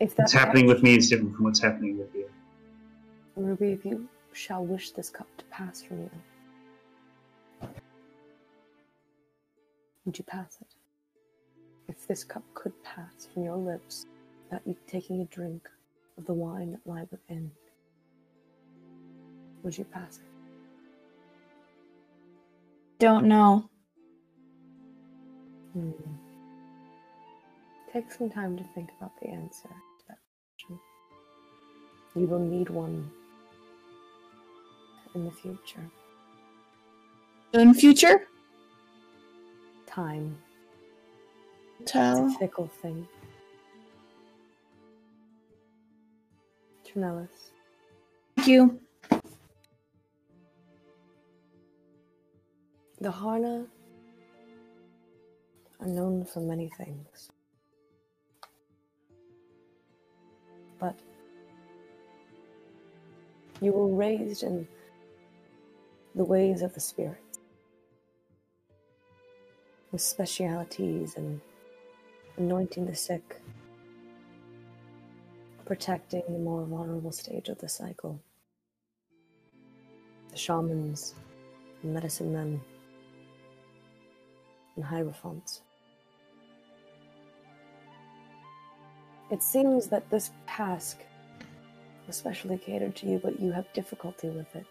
[0.00, 2.28] If What's that happening with me is different from what's happening with you.
[3.36, 6.10] Ruby, if you shall wish this cup to pass from you,
[10.04, 10.74] would you pass it?
[11.88, 14.06] If this cup could pass from your lips
[14.44, 15.68] without you taking a drink
[16.18, 17.50] of the wine that lie within,
[19.62, 20.29] would you pass it?
[23.00, 23.64] Don't know.
[25.72, 25.90] Hmm.
[27.90, 30.18] Take some time to think about the answer to that
[30.58, 30.78] question.
[32.14, 33.10] You will need one
[35.14, 35.90] in the future.
[37.54, 38.28] In future?
[39.86, 40.36] Time.
[41.86, 42.26] Tell.
[42.26, 43.08] It's a fickle thing.
[46.84, 47.28] Trinellis.
[48.36, 48.78] Thank you.
[53.02, 53.66] The Harna
[55.80, 57.30] are known for many things.
[60.78, 60.98] But
[63.62, 64.68] you were raised in
[66.14, 67.38] the ways of the spirits,
[69.92, 71.40] with specialities in
[72.36, 73.40] anointing the sick,
[75.64, 78.20] protecting the more vulnerable stage of the cycle,
[80.30, 81.14] the shamans,
[81.80, 82.60] the medicine men,
[84.80, 85.60] and hierophants.
[89.30, 90.98] It seems that this task
[92.06, 94.66] was specially catered to you, but you have difficulty with it.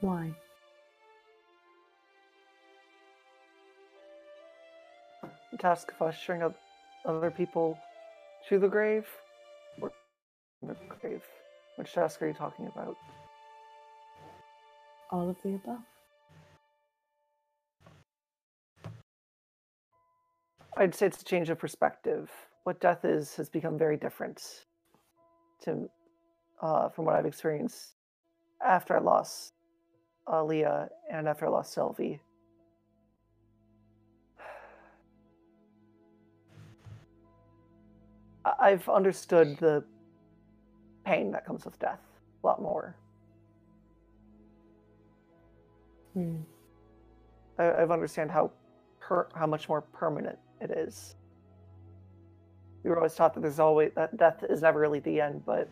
[0.00, 0.32] Why?
[5.52, 6.56] The task of ushering up
[7.04, 7.78] other people
[8.48, 9.06] to the grave?
[9.80, 9.92] Or
[10.62, 11.22] the grave?
[11.76, 12.96] Which task are you talking about?
[15.10, 15.84] All of the above.
[20.78, 22.30] I'd say it's a change of perspective.
[22.62, 24.64] What death is has become very different
[25.62, 25.90] to
[26.62, 27.94] uh, from what I've experienced
[28.64, 29.54] after I lost
[30.30, 32.20] uh, Leah and after I lost Sylvie.
[38.60, 39.84] I've understood the
[41.04, 42.00] pain that comes with death
[42.42, 42.94] a lot more.
[46.14, 46.36] Hmm.
[47.58, 48.52] I- I've understand how
[49.00, 51.14] per- how much more permanent it is.
[52.82, 55.68] We were always taught that there's always that death is never really the end, but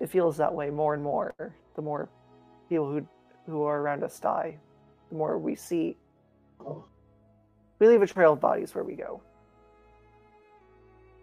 [0.00, 1.34] it feels that way more and more.
[1.76, 2.08] The more
[2.68, 3.06] people who
[3.46, 4.56] who are around us die,
[5.10, 5.96] the more we see.
[7.78, 9.20] We leave a trail of bodies where we go.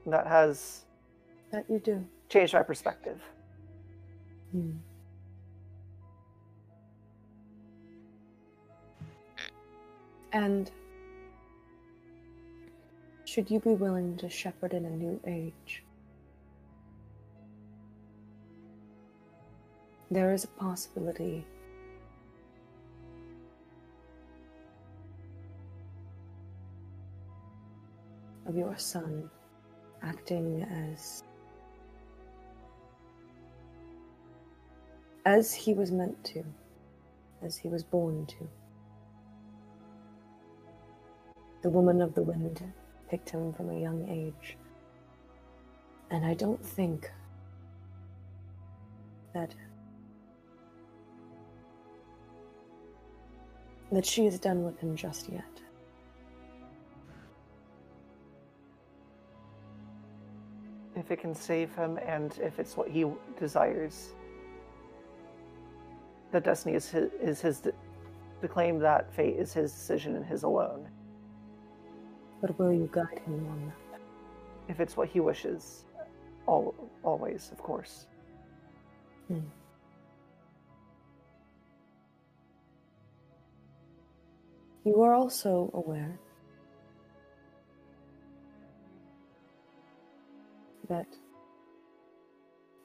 [0.06, 0.86] And that has
[1.52, 2.06] That you do.
[2.30, 3.20] changed my perspective.
[4.52, 4.72] Hmm.
[10.34, 10.72] And
[13.32, 15.85] should you be willing to shepherd in a new age,
[20.10, 21.45] there is a possibility.
[28.45, 29.30] Of your son
[30.03, 31.24] acting as
[35.26, 36.43] as he was meant to,
[37.42, 38.50] as he was born to.
[41.61, 42.74] The woman of the wind
[43.11, 44.57] picked him from a young age.
[46.11, 47.11] And I don't think
[49.33, 49.53] that
[53.91, 55.43] that she is done with him just yet.
[60.95, 63.06] If it can save him and if it's what he
[63.38, 64.14] desires.
[66.31, 70.43] That destiny is his, is his to claim that fate is his decision and his
[70.43, 70.88] alone.
[72.42, 74.02] But will you guide him on that?
[74.68, 75.86] If it's what he wishes,
[76.48, 78.08] all, always, of course.
[79.28, 79.40] Hmm.
[84.84, 86.20] You are also aware
[90.90, 91.06] that,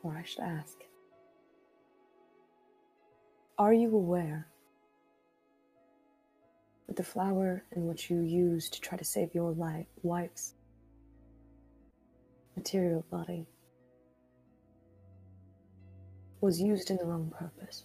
[0.02, 0.76] or I should ask,
[3.58, 4.46] are you aware
[6.86, 10.54] that the flower and what you used to try to save your life, wife's
[12.56, 13.46] material body
[16.40, 17.84] was used in the wrong purpose?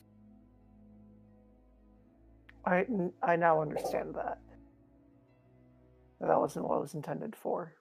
[2.66, 2.86] I,
[3.24, 4.40] I now understand that.
[6.20, 7.74] That wasn't what it was intended for.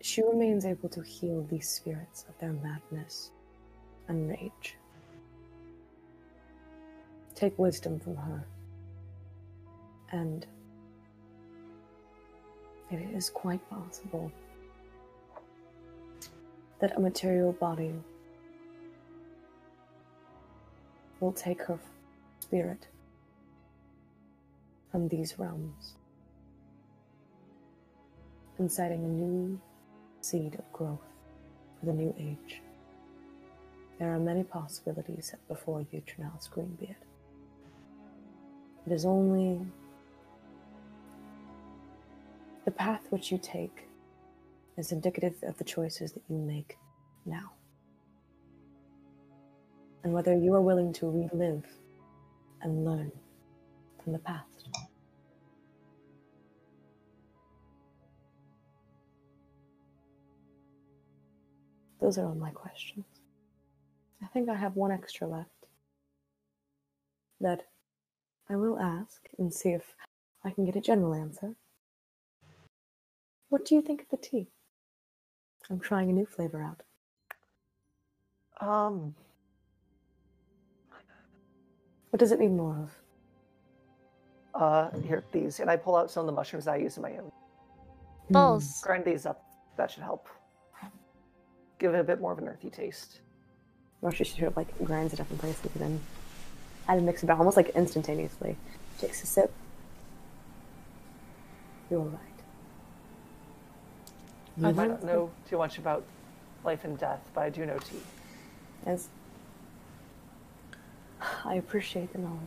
[0.00, 3.32] She remains able to heal these spirits of their madness
[4.06, 4.76] and rage.
[7.44, 8.46] Take wisdom from her.
[10.12, 10.46] And
[12.90, 14.32] it is quite possible
[16.80, 17.92] that a material body
[21.20, 21.78] will take her
[22.40, 22.88] spirit
[24.90, 25.96] from these realms,
[28.58, 29.60] inciting a new
[30.22, 31.04] seed of growth
[31.78, 32.62] for the new age.
[33.98, 37.03] There are many possibilities before you, Trinellis Greenbeard.
[38.86, 39.60] It is only
[42.64, 43.88] The path which you take
[44.78, 46.78] is indicative of the choices that you make
[47.26, 47.52] now.
[50.02, 51.64] And whether you are willing to relive
[52.62, 53.12] and learn
[54.02, 54.68] from the past.
[62.00, 63.04] Those are all my questions.
[64.22, 65.50] I think I have one extra left
[67.40, 67.66] that
[68.48, 69.94] I will ask and see if
[70.44, 71.54] I can get a general answer.
[73.48, 74.48] What do you think of the tea?
[75.70, 76.82] I'm trying a new flavor out.
[78.66, 79.14] Um,
[82.10, 82.90] What does it need more of?
[84.54, 87.10] uh, here, these, and I pull out some of the mushrooms I use in my
[87.16, 87.32] own.
[88.30, 88.80] Balls.
[88.84, 89.42] Grind these up.
[89.76, 90.28] That should help.
[91.80, 93.20] Give it a bit more of an earthy taste.
[94.00, 96.00] Or she sort of like grinds it up in places and then
[96.88, 98.56] add and mix it almost like instantaneously.
[98.98, 99.52] Takes a sip.
[101.90, 102.20] You're right.
[104.62, 106.04] I don't know too much about
[106.64, 108.00] life and death, but I do know tea.
[108.86, 109.08] As
[111.44, 112.40] I appreciate the knowledge.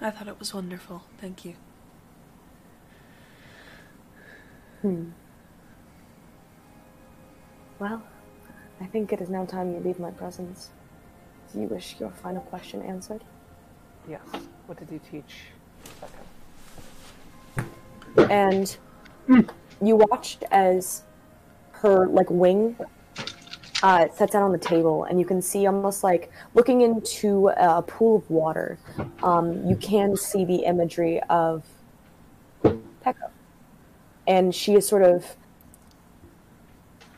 [0.00, 1.02] I thought it was wonderful.
[1.20, 1.54] Thank you.
[4.82, 5.10] Hmm.
[7.78, 8.02] Well,
[8.80, 10.70] I think it is now time you leave my presence.
[11.52, 13.24] Do you wish your final question answered?
[14.08, 14.20] Yes.
[14.66, 15.44] What did you teach?
[18.30, 18.76] and
[19.82, 21.02] you watched as
[21.72, 22.76] her like wing
[23.82, 27.82] uh, sets out on the table, and you can see almost like looking into a
[27.82, 28.78] pool of water.
[29.22, 31.64] Um, you can see the imagery of
[32.64, 33.30] Peko,
[34.26, 35.36] and she is sort of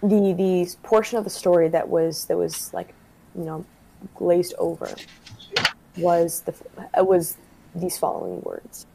[0.02, 2.94] the the portion of the story that was that was like
[3.34, 3.64] you know
[4.14, 4.94] glazed over
[5.96, 6.54] was the
[7.04, 7.36] was
[7.74, 8.86] these following words.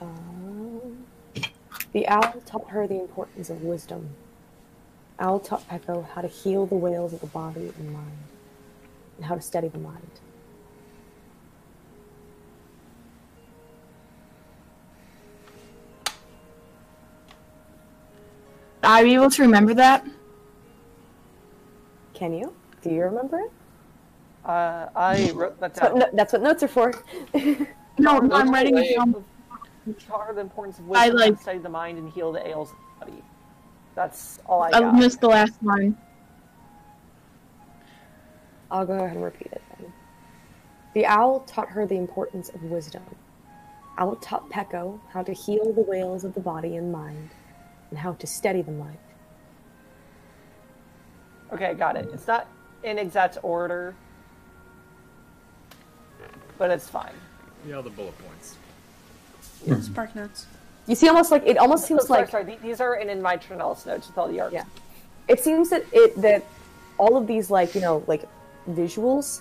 [0.00, 1.06] Um,
[1.92, 4.10] the owl taught her the importance of wisdom.
[5.18, 8.18] Owl taught Peko how to heal the wails of the body and mind,
[9.16, 10.20] and how to steady the mind.
[18.86, 20.06] Are you able to remember that?
[22.14, 22.54] Can you?
[22.82, 23.50] Do you remember it?
[24.44, 26.10] Uh, I wrote that That's what, down.
[26.12, 26.94] no, that's what notes are for.
[27.98, 29.24] No, no, I'm writing it down.
[30.06, 32.46] Taught her the importance of I wisdom, like- to study the mind, and heal the
[32.46, 33.24] ails of the body.
[33.94, 34.94] That's all I I got.
[34.94, 35.96] missed the last line.
[38.70, 39.90] I'll go ahead and repeat it then.
[40.92, 43.02] The owl taught her the importance of wisdom.
[43.96, 47.30] Owl taught Peko how to heal the wails of the body and mind,
[47.90, 48.98] and how to steady the mind.
[51.52, 52.08] Okay, got it.
[52.12, 52.48] It's not
[52.82, 53.94] in exact order,
[56.58, 57.12] but it's fine.
[57.66, 58.56] Yeah, the bullet points.
[59.84, 60.46] Spark notes.
[60.86, 62.58] You see, almost like it almost seems Oh, sorry, like sorry.
[62.62, 64.52] These are in, in my Trinellis notes with all the art.
[64.52, 64.64] Yeah.
[65.28, 66.44] it seems that it that
[66.98, 68.24] all of these like you know like
[68.70, 69.40] visuals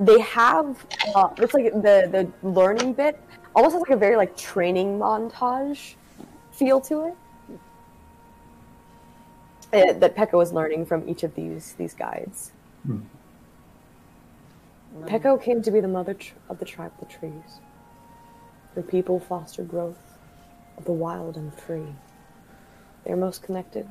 [0.00, 2.08] they have uh, it's like the
[2.42, 3.20] the learning bit
[3.54, 5.94] almost has like a very like training montage
[6.52, 7.14] feel to it
[9.72, 12.52] uh, that Peko was learning from each of these these guides.
[15.04, 17.60] Peko came to be the mother tr- of the tribe of the trees.
[18.74, 20.18] Her people foster growth
[20.76, 21.94] of the wild and free.
[23.04, 23.88] They are most connected,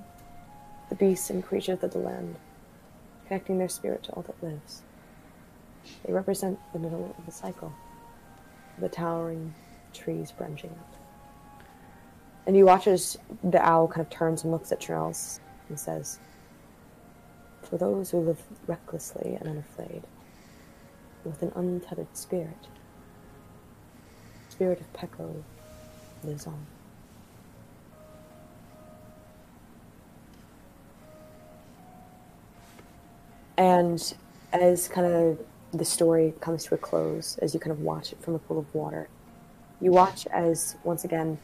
[0.90, 2.36] the beasts and creatures of the land,
[3.28, 4.82] connecting their spirit to all that lives.
[6.06, 7.72] They represent the middle of the cycle,
[8.80, 9.54] the towering
[9.94, 11.66] trees branching out.
[12.48, 16.20] And you watch as the owl kind of turns and looks at Charles and says,
[17.64, 20.04] For those who live recklessly and unafraid,
[21.24, 22.68] with an untethered spirit,
[24.50, 25.44] spirit of Peko
[26.24, 26.66] lives on.
[33.58, 34.14] And
[34.54, 35.40] as kind of
[35.74, 38.60] the story comes to a close, as you kind of watch it from a pool
[38.60, 39.08] of water,
[39.82, 41.38] you watch as once again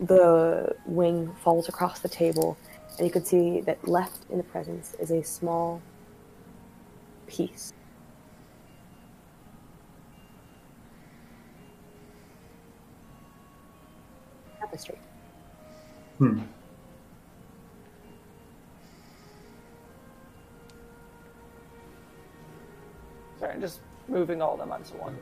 [0.00, 2.56] the wing falls across the table,
[2.98, 5.80] and you can see that left in the presence is a small
[7.26, 7.72] piece.
[14.60, 14.98] Tapestry.
[16.18, 16.40] Hmm.
[23.40, 25.16] Sorry, I'm just moving all of them onto one.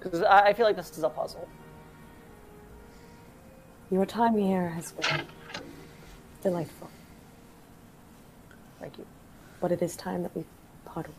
[0.00, 1.46] Because I, I feel like this is a puzzle.
[3.90, 5.26] Your time here has been
[6.42, 6.90] delightful,
[8.80, 9.06] Thank you.
[9.60, 10.44] but it is time that we
[10.86, 11.10] Podways.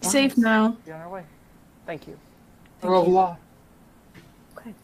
[0.00, 0.76] Safe now.
[0.84, 1.22] Be on our way.
[1.86, 2.18] Thank you.
[2.82, 3.38] Au revoir.
[4.56, 4.74] Okay.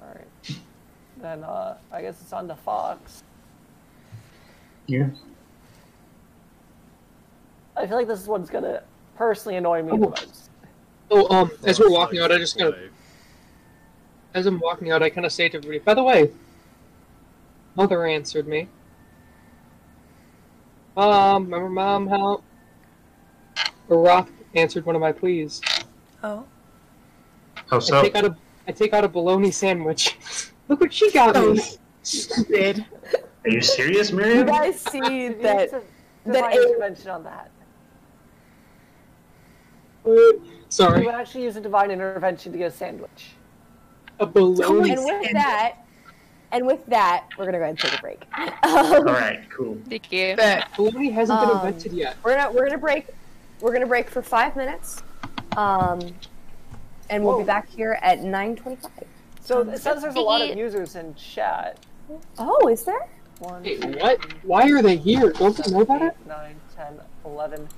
[0.00, 0.58] All right.
[1.20, 3.22] Then uh, I guess it's on to Fox.
[4.86, 5.08] Yeah.
[7.76, 8.82] I feel like this is what's gonna
[9.16, 10.10] personally annoy me the Oh.
[10.10, 10.50] most.
[11.10, 12.80] Oh, um, as we're walking out, I just kind of,
[14.34, 16.30] as I'm walking out, I kind of say to everybody, by the way,
[17.74, 18.68] Mother answered me.
[20.96, 22.42] Mom, remember Mom how
[23.88, 25.60] Roth answered one of my pleas.
[26.22, 26.44] Oh.
[27.68, 27.98] How so?
[27.98, 28.36] I take out a,
[28.68, 30.16] I take out a bologna sandwich.
[30.68, 31.60] Look what she got me.
[32.02, 32.86] Stupid.
[33.44, 34.38] Are you serious, Miriam?
[34.38, 35.70] You guys see that use that
[36.24, 37.50] divine a- intervention on that?
[40.06, 43.30] Uh, You would actually use a divine intervention to get a sandwich.
[44.20, 44.90] a bologna.
[44.92, 45.74] and with that,
[46.52, 48.22] and with that, we're gonna go ahead and take a break.
[48.62, 49.78] All Um, cool.
[49.88, 50.36] Thank you.
[50.36, 50.68] Bet.
[50.76, 52.16] Bologna hasn't been Um, invented yet.
[52.22, 53.08] we're gonna we're gonna break.
[53.60, 55.02] We're gonna break for five minutes,
[55.56, 56.00] um,
[57.10, 59.04] and we'll be back here at nine twenty-five.
[59.40, 61.78] So it says there's a lot of users in chat.
[62.38, 63.06] Oh, is there?
[63.40, 64.20] One, Wait, two, what?
[64.44, 65.32] Why are they here?
[65.32, 66.14] Don't they know about it?
[66.28, 67.68] 9, 10, 11.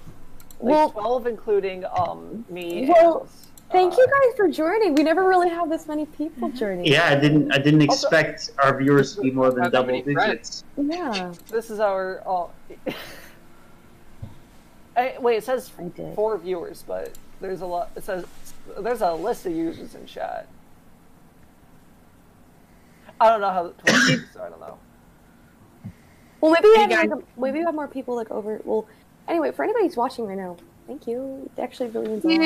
[0.61, 3.31] Like Well- 12 including um me Well, and,
[3.73, 4.95] Thank uh, you guys for joining.
[4.95, 6.87] We never really have this many people joining.
[6.87, 7.51] Yeah, I didn't.
[7.53, 10.63] I didn't Also- expect our viewers to be more than double many digits.
[10.77, 12.23] Yeah, This is our.
[12.25, 12.51] Oh,
[14.97, 15.71] I, wait, it says
[16.15, 17.11] four viewers, but
[17.41, 17.91] there's a lot.
[17.97, 18.25] It says
[18.79, 20.47] there's a list of users in chat.
[23.21, 24.79] I don't know how Twitch works, so I don't know.
[26.41, 27.09] Well, maybe we Hey, have guys.
[27.11, 28.61] like, maybe we have more people like over.
[28.65, 28.87] Well,
[29.29, 30.57] anyway, for anybody who's watching right now,
[30.87, 31.51] thank you.
[31.57, 32.41] It actually really means a lot.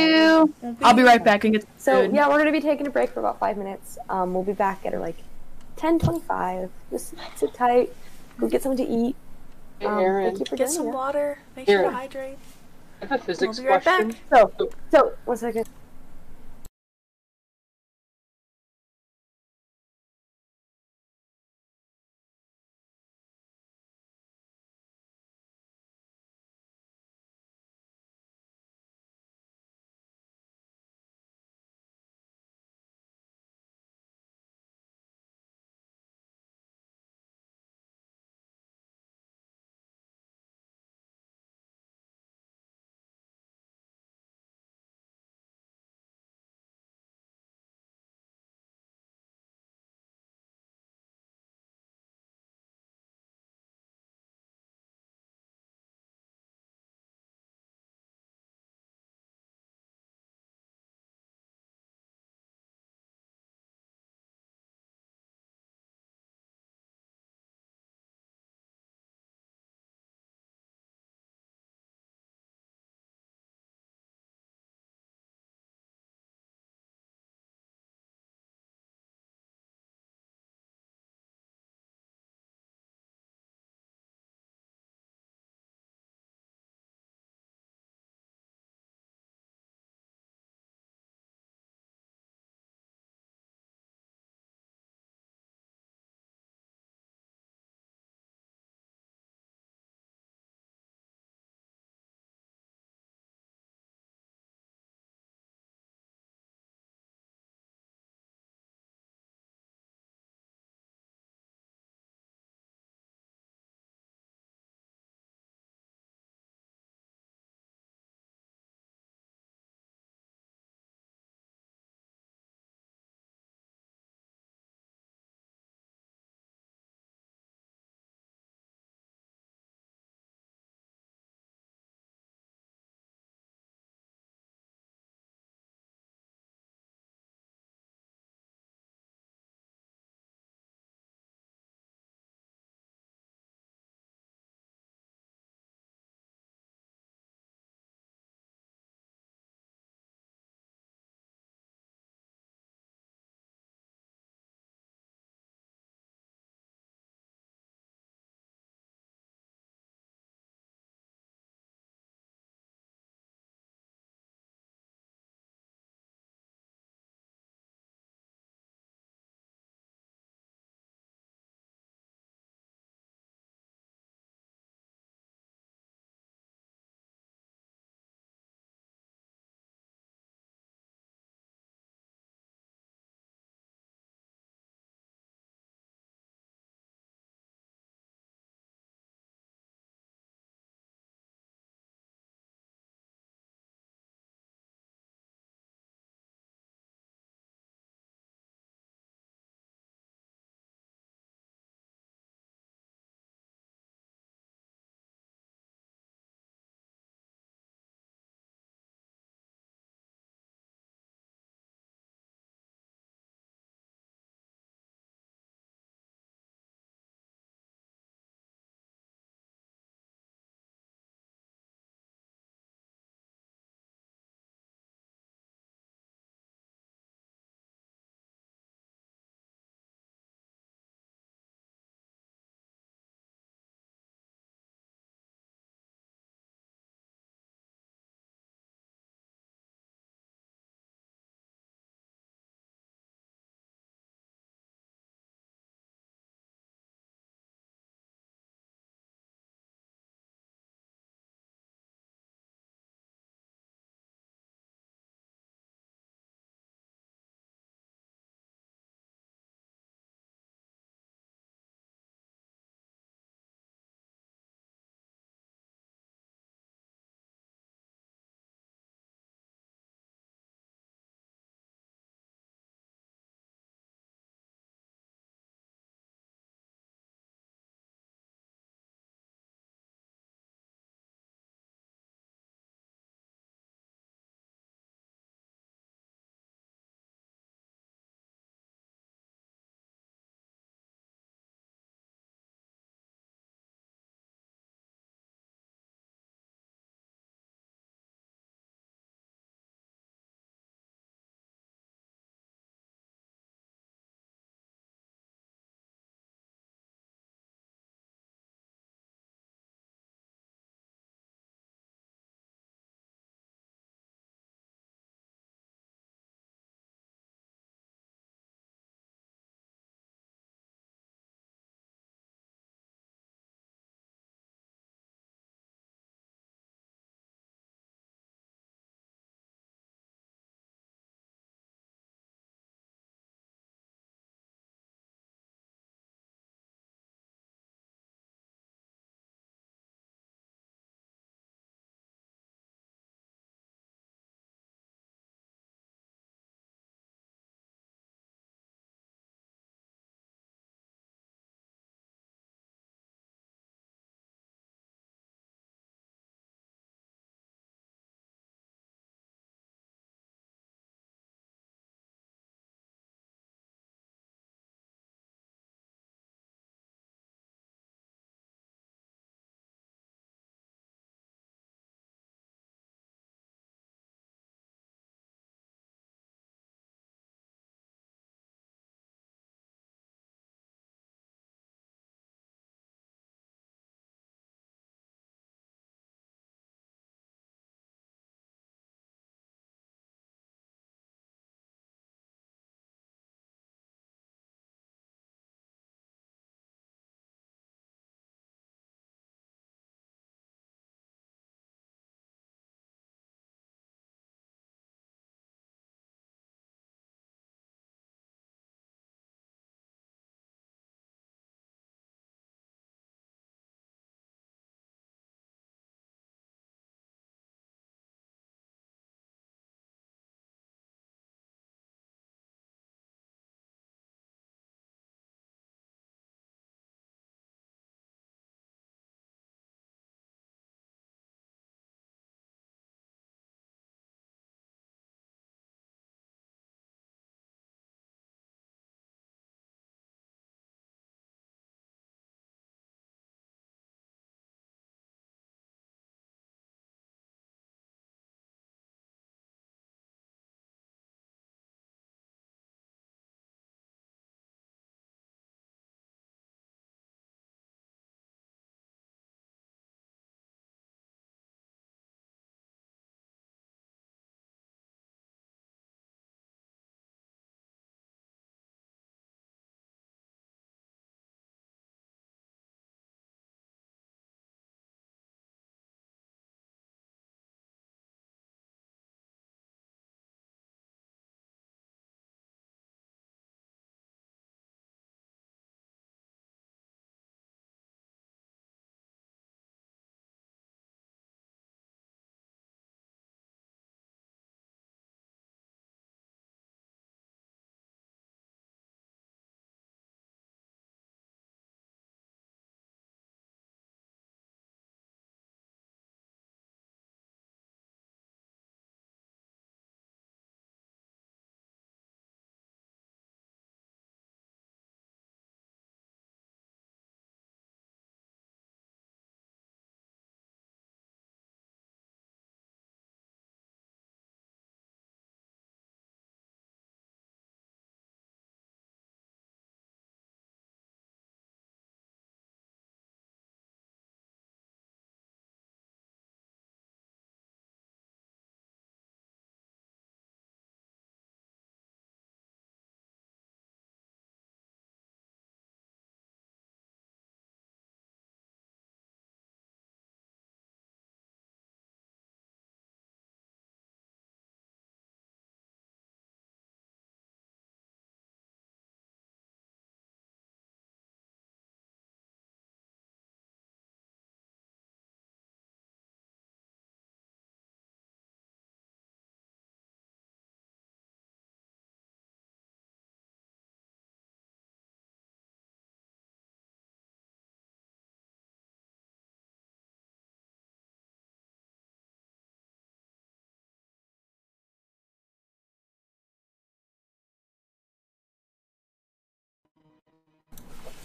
[0.63, 0.77] You.
[0.83, 2.15] I'll be right back and get So food.
[2.15, 3.99] yeah, we're gonna be taking a break for about five minutes.
[4.09, 5.17] Um, we'll be back at like
[5.77, 6.71] ten twenty-five.
[6.91, 7.93] Just sit tight.
[8.39, 9.17] Go get something to eat.
[9.79, 10.95] Hey, Um, Aaron, thank you for Get some us.
[10.95, 11.39] water.
[11.57, 12.39] Make sure to hydrate.
[13.03, 14.09] I have a physics We'll be right question.
[14.31, 14.51] back.
[14.61, 15.67] So, so one second.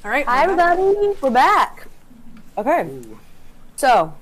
[0.05, 0.23] All right.
[0.27, 0.77] Hi, we're back.
[0.77, 1.17] everybody.
[1.19, 1.87] We're back.
[2.59, 3.01] Okay.
[3.75, 4.13] So,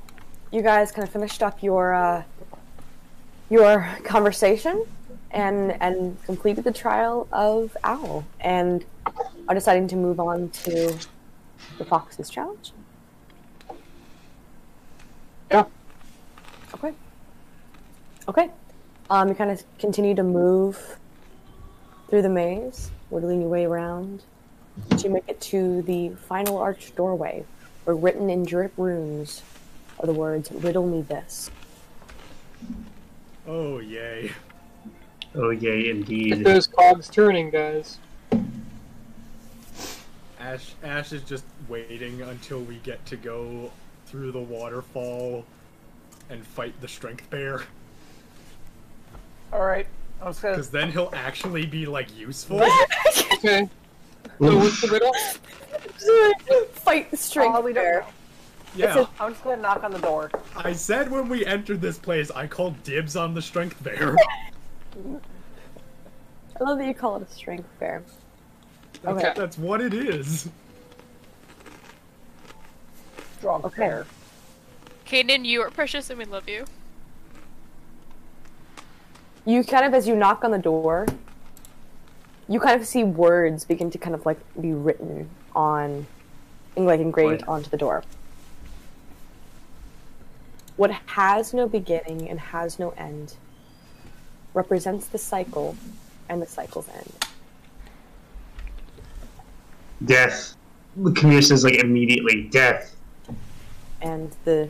[0.50, 2.24] you guys kind of finished up your uh,
[3.50, 4.86] your conversation
[5.32, 8.86] and and completed the trial of Owl, and
[9.50, 10.98] are deciding to move on to
[11.78, 12.72] the Fox's challenge.
[15.52, 15.66] Yeah.
[16.76, 16.94] Okay.
[18.30, 18.50] Okay.
[19.10, 20.98] Um, you kind of continue to move
[22.10, 24.24] through the maze, wiggling your way around,
[24.98, 27.45] to make it to the final arched doorway,
[27.84, 29.42] where written in drip runes
[30.00, 31.52] are the words "Riddle me this."
[33.48, 34.32] Oh yay!
[35.35, 36.30] Oh yay, indeed.
[36.30, 36.45] Get indeed.
[36.45, 37.98] those cogs turning, guys.
[40.40, 43.72] Ash Ash is just waiting until we get to go
[44.08, 45.45] through the waterfall
[46.30, 47.64] and fight the strength bear.
[49.52, 49.88] All right.
[50.22, 50.56] I was gonna.
[50.56, 52.61] Because then he'll actually be like useful.
[53.45, 53.68] Okay.
[54.40, 55.14] So what's the riddle?
[56.74, 58.02] Fight the strength Oh, we don't bear.
[58.02, 58.08] know.
[58.76, 60.32] yeah, I'm just gonna knock on the door.
[60.56, 64.18] I said when we entered this place, I called dibs on the strength bear.
[66.60, 68.03] I love that you call it a strength bear.
[69.02, 69.34] That's, Okay.
[69.35, 70.50] that's what it is.
[73.40, 73.82] Strong Okay.
[73.82, 74.06] bear.
[75.06, 76.66] Kaden, you are precious and we love you.
[79.45, 81.06] You kind of, as you knock on the door,
[82.48, 86.06] you kind of see words begin to kind of like be written on,
[86.76, 87.50] and like engraved What?
[87.50, 88.04] onto the door.
[90.76, 93.36] What has no beginning and has no end
[94.54, 95.76] represents the cycle
[96.30, 97.14] and the cycle's end.
[100.06, 100.56] Death.
[101.00, 102.96] Kamir says like immediately, death.
[104.02, 104.70] And the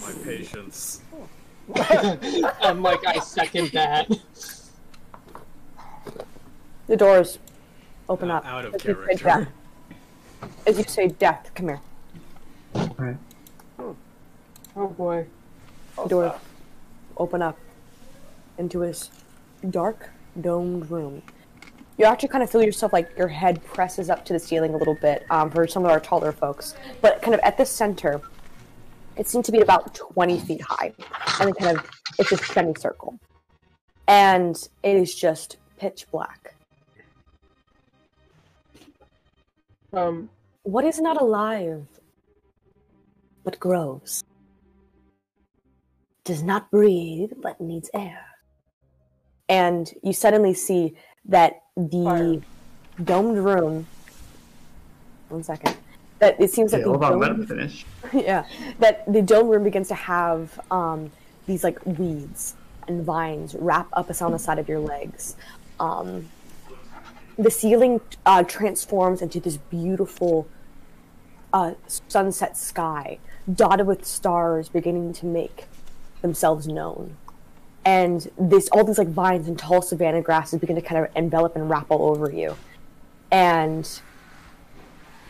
[0.00, 1.02] My patience.
[2.62, 4.10] I'm like, I second that.
[6.90, 7.38] The doors
[8.08, 8.46] open Uh, up.
[8.46, 9.24] out of as you say character.
[10.42, 10.50] death.
[10.66, 11.80] As you say death, come here.
[14.76, 15.26] Oh boy.
[15.96, 16.32] The doors
[17.16, 17.56] open up
[18.58, 19.10] into this
[19.70, 20.10] dark,
[20.40, 21.22] domed room.
[21.98, 24.76] You actually kind of feel yourself like your head presses up to the ceiling a
[24.76, 26.74] little bit um, for some of our taller folks.
[27.02, 28.20] But kind of at the center,
[29.16, 30.92] it seems to be about 20 feet high.
[31.40, 33.18] And then kind of, it's a semicircle.
[34.08, 36.54] And it is just pitch black.
[39.92, 40.30] Um,
[40.62, 41.86] What is not alive,
[43.44, 44.22] but grows?
[46.24, 48.24] Does not breathe, but needs air.
[49.48, 50.94] And you suddenly see
[51.24, 53.04] that the Fire.
[53.04, 53.86] domed room.
[55.28, 55.76] One second.
[56.20, 57.84] That it seems Okay, that the hold on, let him finish.
[58.12, 58.44] yeah,
[58.78, 61.10] that the dome room begins to have um,
[61.46, 62.54] these like weeds
[62.86, 65.36] and vines wrap up us on the side of your legs.
[65.80, 66.28] Um,
[67.42, 70.48] the ceiling uh, transforms into this beautiful
[71.52, 71.74] uh,
[72.08, 73.18] sunset sky,
[73.52, 75.64] dotted with stars beginning to make
[76.22, 77.16] themselves known.
[77.84, 81.56] And this, all these like vines and tall savanna grasses begin to kind of envelop
[81.56, 82.56] and wrap all over you.
[83.30, 83.88] And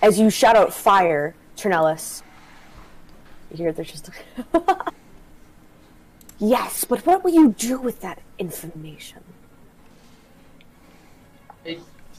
[0.02, 2.22] as you shout out fire, Trinellis,
[3.50, 4.10] you hear there's just.
[6.38, 9.22] yes, but what will you do with that information?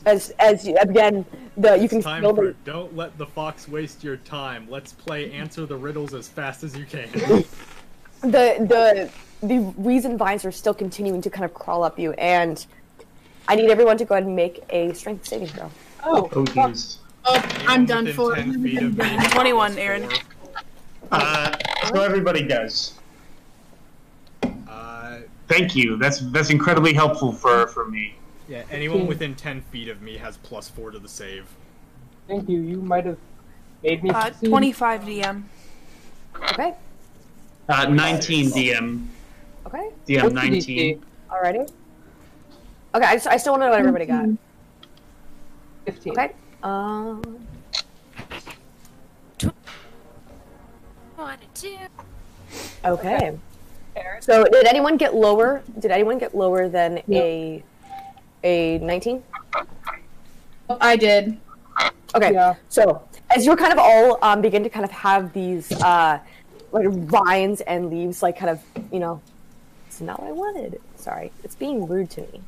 [0.06, 1.26] As as you, again,
[1.58, 4.68] the you can It's time feel for the don't let the fox waste your time.
[4.70, 7.10] Let's play answer the riddles as fast as you can.
[8.22, 9.10] the the
[9.44, 12.66] the reason vines are still continuing to kind of crawl up you, and
[13.48, 15.72] I need everyone to go ahead and make a strength saving throw.
[16.04, 16.98] oh, Oh jeez.
[17.26, 18.36] Oh, I'm done for.
[18.36, 20.10] 10 feet of me, 21, Aaron.
[21.12, 21.56] Uh,
[21.94, 22.94] so everybody does.
[24.68, 25.98] Uh, Thank you.
[25.98, 28.16] That's that's incredibly helpful for for me.
[28.52, 31.46] Yeah, anyone within 10 feet of me has plus 4 to the save.
[32.28, 32.60] thank you.
[32.60, 33.18] You might have
[33.82, 34.10] made me.
[34.10, 35.44] Uh, 25 DM.
[36.52, 36.74] Okay,
[37.70, 39.06] Uh, 19 DM.
[39.68, 40.62] okay, DM What's 19.
[40.62, 41.02] DC?
[41.32, 41.72] alrighty.
[42.94, 44.26] Okay, I, just, I still want to know what everybody got.
[45.86, 46.12] Fifteen.
[46.14, 46.32] Okay,
[46.62, 47.22] um,
[51.16, 51.78] One, two.
[52.84, 53.38] okay.
[54.20, 55.62] So, did anyone get lower?
[55.80, 57.64] Did anyone get lower than a
[58.44, 59.24] a nineteen?
[60.70, 61.38] I did.
[62.16, 62.34] Okay.
[62.34, 62.56] Yeah.
[62.70, 66.20] So as you're kind of all um, begin to kind of have these uh,
[66.72, 68.62] like vines and leaves, like kind of
[68.92, 69.22] you know,
[69.88, 70.82] it's not what I wanted.
[70.96, 72.42] Sorry, it's being rude to me.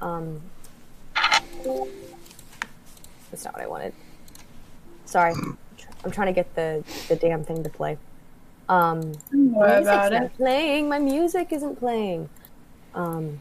[0.00, 0.40] Um,
[3.30, 3.92] that's not what I wanted.
[5.04, 5.34] Sorry,
[6.04, 7.98] I'm trying to get the the damn thing to play.
[8.68, 9.00] Um,
[9.30, 10.36] What music's about not it?
[10.36, 10.88] playing.
[10.88, 12.28] My music isn't playing.
[12.94, 13.40] Um,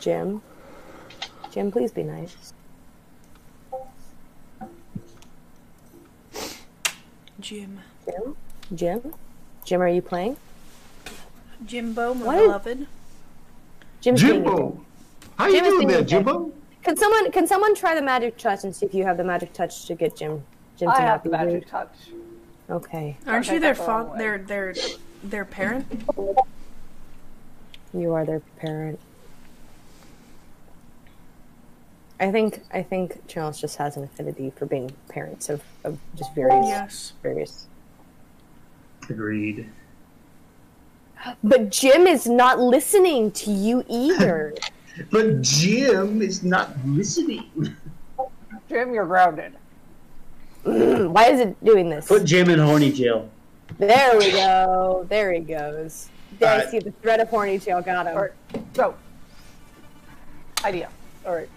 [0.00, 0.42] Jim.
[1.50, 2.52] Jim, please be nice.
[7.40, 7.80] Jim.
[8.04, 8.36] Jim?
[8.74, 9.14] Jim?
[9.64, 10.36] Jim, are you playing?
[11.66, 12.86] Jimbo, my beloved.
[14.00, 14.80] Jim's Jimbo!
[15.36, 16.52] How you Jim doing there, Jimbo?
[16.82, 19.52] Can someone can someone try the magic touch and see if you have the magic
[19.52, 20.42] touch to get Jim?
[20.76, 21.66] Jim to I have the magic rude.
[21.66, 21.94] touch.
[22.70, 23.16] Okay.
[23.26, 24.16] Aren't you their father?
[24.16, 24.74] their their
[25.24, 25.86] their parent?
[27.92, 29.00] You are their parent.
[32.20, 36.34] I think I think Charles just has an affinity for being parents of, of just
[36.34, 37.12] various Yes.
[37.22, 37.66] various.
[39.08, 39.68] Agreed.
[41.42, 44.54] But Jim is not listening to you either.
[45.12, 47.44] But Jim is not listening.
[48.68, 49.52] Jim, you're grounded.
[50.64, 52.08] Why is it doing this?
[52.08, 53.30] Put Jim in horny jail.
[53.78, 55.06] There we go.
[55.08, 56.08] There he goes.
[56.40, 56.70] There I Alright.
[56.70, 57.80] see the thread of horny tail.
[57.80, 58.16] Got him.
[58.16, 58.32] Alright,
[58.74, 58.96] go.
[60.64, 60.88] Idea.
[61.24, 61.48] Alright.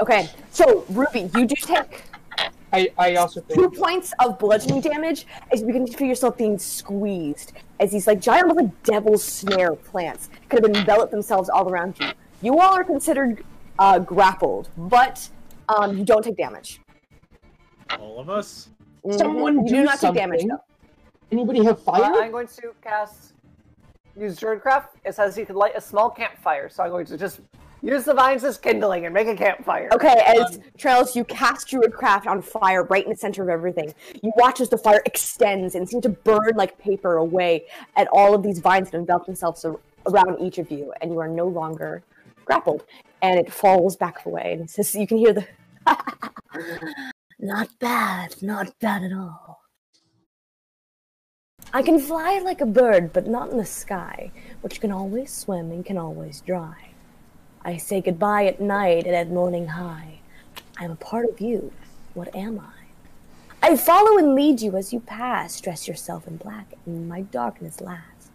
[0.00, 2.02] Okay, so Ruby, you do take
[2.74, 6.58] I, I also two points of bludgeoning damage as you begin to feel yourself being
[6.58, 11.94] squeezed as these like giant little devil's snare plants kind of envelop themselves all around
[12.00, 12.10] you.
[12.42, 13.44] You all are considered
[13.78, 15.28] uh, grappled, but
[15.68, 16.80] um, you don't take damage.
[17.96, 18.70] All of us?
[19.12, 20.64] Someone you do, do not take damage though.
[21.30, 22.22] anybody have Uh, fire?
[22.24, 23.34] I'm going to cast
[24.18, 24.88] use Druidcraft.
[25.04, 27.40] It says you can light a small campfire, so I'm going to just
[27.84, 29.88] use the vines as kindling and make a campfire.
[29.92, 33.94] Okay, as um, Trails, you cast Druidcraft on fire right in the center of everything.
[34.22, 37.64] You watch as the fire extends and seems to burn like paper away
[37.96, 41.18] at all of these vines that envelop themselves ar- around each of you, and you
[41.18, 42.02] are no longer
[42.44, 42.84] grappled.
[43.22, 45.46] And it falls back away, and it says you can hear the.
[47.38, 49.60] not bad, not bad at all.
[51.72, 54.30] I can fly like a bird, but not in the sky,
[54.60, 56.93] which can always swim and can always dry.
[57.64, 60.18] I say goodbye at night and at morning high.
[60.78, 61.72] I am a part of you.
[62.12, 63.66] What am I?
[63.66, 65.58] I follow and lead you as you pass.
[65.60, 68.28] Dress yourself in black, and my darkness lasts.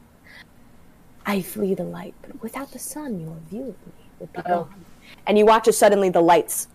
[1.26, 4.64] I flee the light, but without the sun, your view of me would be Uh-oh.
[4.64, 4.86] gone.
[5.28, 6.68] And you watch as suddenly the lights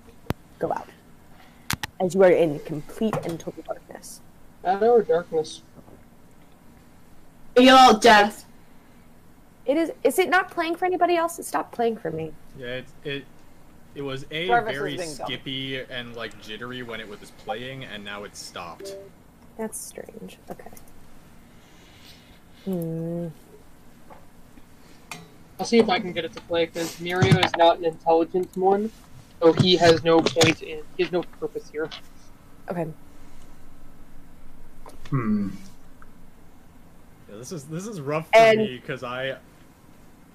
[0.61, 0.89] go out,
[1.99, 4.21] as you are in complete and total darkness.
[4.63, 5.63] Shadow or darkness?
[7.59, 8.47] Yell death.
[9.67, 9.91] It is.
[10.05, 11.39] Is it not playing for anybody else?
[11.41, 12.33] It stopped playing for me.
[12.59, 13.25] Yeah, it it,
[13.95, 15.27] it was a Jarvis very being dumb.
[15.27, 18.97] skippy and like jittery when it was playing, and now it's stopped.
[19.57, 20.39] That's strange.
[20.51, 20.71] Okay.
[22.65, 23.29] Hmm.
[25.59, 28.49] I'll see if I can get it to play because Mirio is not an intelligent
[28.57, 28.91] one,
[29.41, 30.81] so he has no point in.
[30.97, 31.89] He has no purpose here.
[32.69, 32.87] Okay.
[35.11, 35.51] Hmm.
[37.31, 39.37] Yeah, this is this is rough for And- me because I,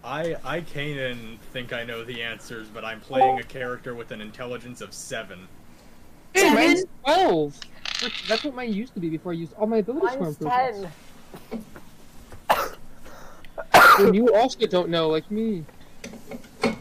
[0.03, 4.21] I I Kanan think I know the answers, but I'm playing a character with an
[4.21, 5.47] intelligence of seven.
[6.33, 7.59] Hey, mine's twelve.
[8.27, 10.87] That's what mine used to be before I used all my abilities for Mine's improvements.
[11.51, 11.63] ten.
[13.99, 15.65] And you also don't know, like me.
[16.63, 16.75] Um,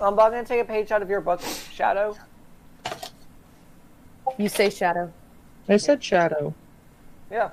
[0.00, 1.40] I'm going to take a page out of your book,
[1.72, 2.16] Shadow.
[4.38, 5.12] You say shadow.
[5.68, 6.54] I said shadow.
[7.30, 7.50] Yeah.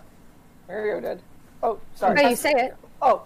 [0.67, 1.21] Mario did.
[1.63, 2.19] Oh, sorry.
[2.19, 2.75] Okay, you say it.
[3.01, 3.23] Oh,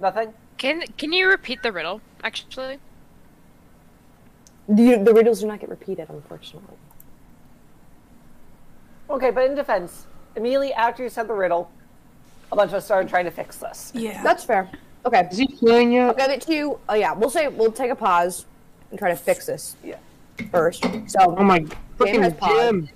[0.00, 0.32] nothing.
[0.58, 2.00] Can can you repeat the riddle?
[2.24, 2.78] Actually,
[4.68, 6.76] The, the riddles do not get repeated, unfortunately.
[9.08, 11.70] Okay, but in defense, immediately after you said the riddle,
[12.50, 13.92] a bunch of us started trying to fix this.
[13.94, 14.22] Yeah.
[14.22, 14.68] That's fair.
[15.04, 15.28] Okay.
[15.30, 16.80] Is he playing I'll give it to you.
[16.88, 18.46] Oh yeah, we'll say we'll take a pause
[18.90, 19.98] and try to fix this Yeah.
[20.50, 20.82] first.
[20.82, 21.18] So.
[21.20, 21.68] Oh So my has
[21.98, 22.90] freaking paused.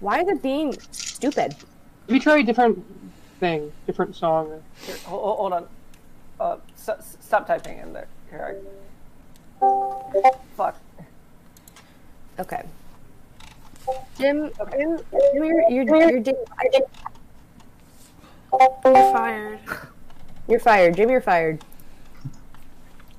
[0.00, 1.54] Why is it being stupid?
[2.08, 2.82] Let me try a different
[3.38, 4.62] thing, different song.
[4.86, 5.66] Here, hold, hold on.
[6.40, 6.56] Uh,
[6.88, 8.06] s- s- stop typing in there.
[8.30, 8.58] Here,
[9.62, 10.30] I...
[10.56, 10.76] Fuck.
[12.38, 12.62] Okay.
[14.18, 16.22] Jim, Jim, Jim you're you're you're, you're,
[18.84, 19.58] You're fired.
[20.48, 20.96] you're fired.
[20.96, 21.64] Jim, you're fired.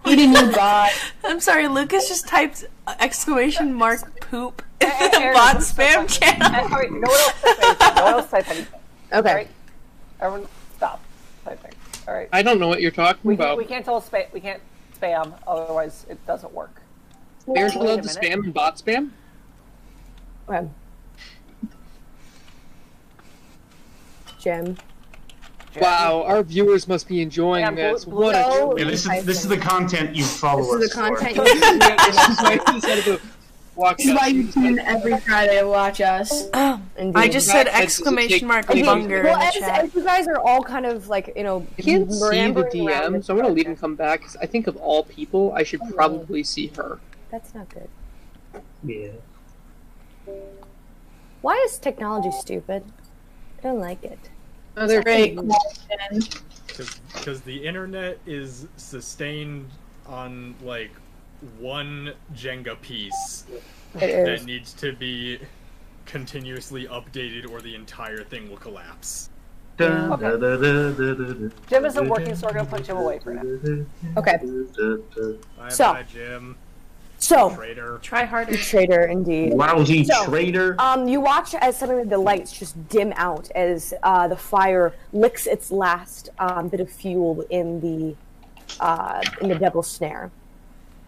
[0.06, 0.92] Eating you bot.
[1.24, 2.66] I'm sorry, Lucas just typed
[3.00, 6.52] exclamation mark poop in Aaron, the bot spam channel.
[6.52, 7.02] no one else type anything.
[7.02, 8.80] No one else type anything.
[9.14, 9.30] Okay.
[9.30, 9.48] All right,
[10.20, 10.63] everyone, stop typing.
[12.08, 12.30] All right.
[12.34, 13.50] I don't know what you're talking We, about.
[13.50, 14.32] can't, we can't tell spam.
[14.34, 14.62] We can't
[15.00, 16.82] spam, otherwise it doesn't work.
[17.46, 19.12] Players are a allowed to spam and bot spam?
[20.50, 20.68] Okay.
[24.40, 24.78] Jim.
[25.80, 28.06] Wow, our viewers must be enjoying Yeah, this.
[28.06, 28.78] blue- What a No.
[28.78, 31.36] Yeah, this is this is the content you follow This us is the content.
[31.36, 31.48] for.
[31.48, 33.22] you this is why I decided to
[33.76, 36.50] watch This is why you tune in every Friday to watch us.
[36.54, 37.20] Um, Indeed.
[37.20, 39.86] I just said That- that- exclamation mark Okay, bunger well, in the as, chat.
[39.86, 43.24] as you guys are all kind of like you know, I can't see the DM,
[43.24, 44.22] so I'm gonna leave and come back.
[44.22, 45.92] 'cause I think of all people, I should oh.
[45.92, 47.00] probably see her.
[47.32, 47.90] That's not good.
[48.84, 49.10] Yeah.
[51.42, 52.84] Why is technology stupid?
[53.60, 54.20] I don't like it.
[54.78, 55.38] Oh, they're great.
[57.14, 59.70] Because the internet is sustained
[60.06, 60.92] on like
[61.60, 63.46] one Jenga piece
[63.94, 65.40] that needs to be
[66.06, 69.30] continuously updated, or the entire thing will collapse.
[69.78, 71.50] Dun, Okay.
[71.68, 73.42] Jim isn't working, so we're gonna put Jim away for now.
[74.18, 74.38] Okay.
[75.58, 76.56] Bye So- bye, Jim.
[77.18, 78.00] So, Traitor.
[78.02, 78.58] Try harder.
[78.58, 79.54] traitor indeed.
[79.54, 80.76] Lousy So, traitor.
[80.78, 85.48] Um, you watch as suddenly the lights just dim out as uh, the fire licks
[85.48, 88.16] its last um, bit of fuel in the
[88.82, 90.32] uh, in the devil's snare,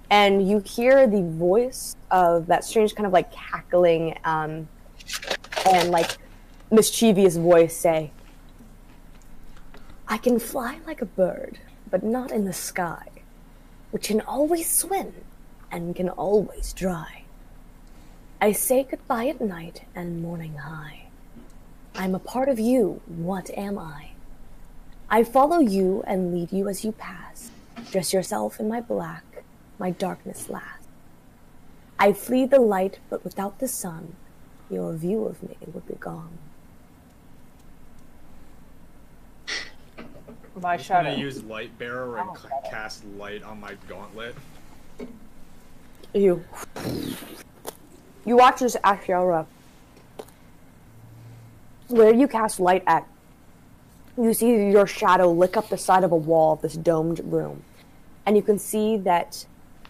[0.10, 4.68] and you hear the voice of that strange kind of like cackling um,
[5.66, 6.18] and like
[6.72, 8.12] mischievous voice say,
[10.08, 11.60] "I can fly like a bird,
[11.90, 13.08] but not in the sky,
[13.92, 15.14] which can always swim
[15.72, 17.24] and can always dry."
[18.42, 21.04] I say goodbye at night and morning high.
[21.96, 24.12] I'm a part of you, what am I?
[25.10, 27.50] I follow you and lead you as you pass.
[27.92, 29.24] Dress yourself in my black,
[29.80, 30.84] my darkness last.
[31.98, 34.16] I flee the light, but without the sun,
[34.70, 36.38] your view of me would be gone.
[40.62, 44.36] My I'm just gonna use Light Bearer and c- cast light on my gauntlet.
[46.14, 46.46] You.
[48.26, 49.46] You watch this Ashiora.
[51.90, 53.06] Where you cast light at,
[54.18, 57.64] you see your shadow lick up the side of a wall of this domed room.
[58.26, 59.46] And you can see that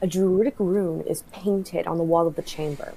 [0.05, 2.93] a druidic rune is painted on the wall of the chamber.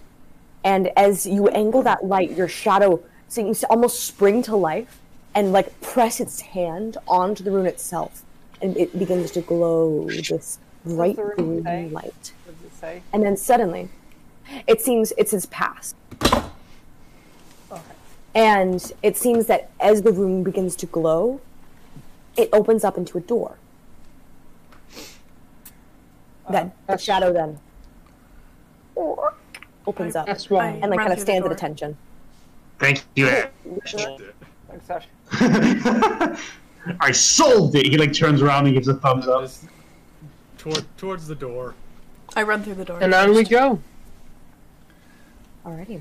[0.62, 5.00] And as you angle that light, your shadow seems to almost spring to life
[5.34, 8.24] and like press its hand onto the rune itself.
[8.60, 11.88] And it begins to glow this bright green say?
[11.88, 12.32] light.
[12.44, 13.02] What does it say?
[13.14, 13.88] And then suddenly,
[14.66, 15.96] it seems it's his past.
[18.34, 21.40] And it seems that as the room begins to glow,
[22.36, 23.56] it opens up into a door.
[26.50, 27.58] That the shadow then
[29.86, 30.68] opens up That's why.
[30.68, 31.96] and like Run kind of stands at attention.
[32.78, 33.28] Thank you.
[33.28, 33.50] Aaron.
[33.84, 34.34] Solved it.
[34.68, 35.06] Thanks, Sash.
[37.00, 37.86] I solved it.
[37.86, 39.50] He like turns around and gives a thumbs up.
[40.58, 41.74] Toward, towards the door.
[42.36, 42.98] I run through the door.
[43.00, 43.80] And on we go.
[45.64, 46.00] Alrighty.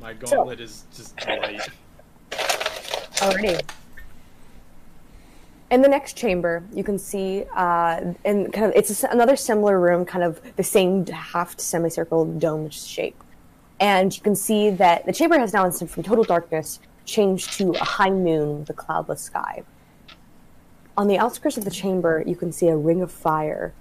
[0.00, 1.68] My gauntlet is just light.
[2.30, 3.62] Alrighty.
[5.72, 10.04] In the next chamber, you can see, uh, and kind of, it's another similar room,
[10.04, 13.16] kind of the same half semicircle dome shape.
[13.80, 17.70] And you can see that the chamber has now, instead from total darkness, changed to
[17.70, 19.62] a high moon with a cloudless sky.
[20.98, 23.72] On the outskirts of the chamber, you can see a ring of fire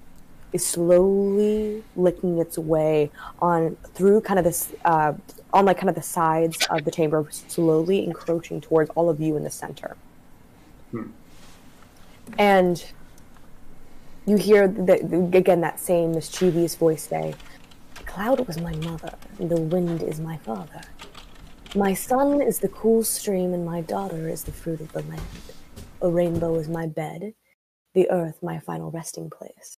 [0.54, 3.12] is slowly licking its way
[3.42, 5.14] on through kind of this uh,
[5.52, 9.36] on like kind of the sides of the chamber, slowly encroaching towards all of you
[9.36, 9.98] in the center.
[12.38, 12.84] And
[14.26, 17.34] you hear the, again that same mischievous voice say,
[17.96, 20.82] "The cloud was my mother, and the wind is my father.
[21.76, 25.22] My son is the cool stream, and my daughter is the fruit of the land.
[26.02, 27.34] A rainbow is my bed,
[27.94, 29.78] the earth my final resting place.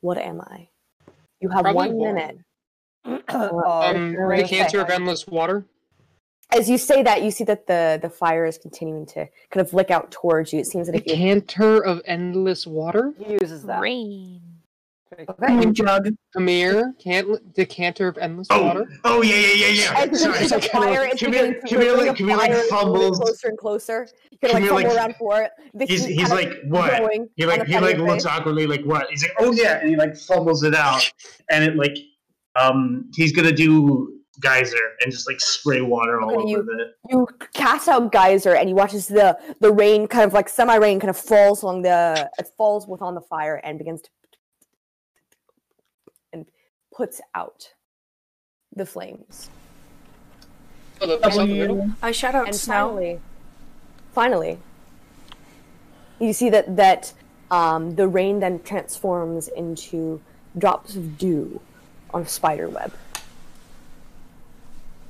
[0.00, 0.68] What am I?
[1.40, 2.38] You have Probably one minute.
[3.28, 5.66] Um, decanter of endless water.
[6.52, 9.72] As you say that, you see that the the fire is continuing to kind of
[9.72, 10.60] lick out towards you.
[10.60, 13.12] It seems that a canter of endless water.
[13.18, 13.80] He uses that.
[13.80, 14.40] Rain.
[15.18, 16.08] okay, Jug.
[16.32, 18.86] Come here, can't decanter of endless Oh, water.
[19.04, 20.00] oh yeah, yeah, yeah, yeah.
[20.00, 20.38] as you Sorry.
[20.48, 22.62] see the fire, it's Camille- beginning to Camille, the ring like- of Camille, like, fire
[22.64, 23.18] fumbles.
[23.20, 24.08] closer and closer.
[24.30, 25.50] You can like Camille, fumble like- around for it.
[25.74, 26.92] The He's he's like what?
[27.36, 29.08] He like he like looks awkwardly like what?
[29.10, 31.10] He's like oh yeah, and he like fumbles it out,
[31.50, 31.96] and it like
[32.56, 36.94] um he's gonna do geyser and just like spray water all Okay, over you- the.
[37.10, 40.76] you cast out geyser and you watch as the the rain kind of like semi
[40.76, 44.10] rain kind of falls along the it falls with on the fire and begins to
[46.32, 46.46] and
[46.96, 47.72] puts out
[48.74, 49.50] the flames
[51.00, 51.90] Oh, the place out the middle.
[52.02, 52.72] I shout out and snow.
[52.74, 53.20] finally
[54.12, 54.58] finally
[56.20, 57.12] you see that that
[57.50, 60.20] um, the rain then transforms into
[60.56, 61.60] drops of dew
[62.12, 62.92] on a spider web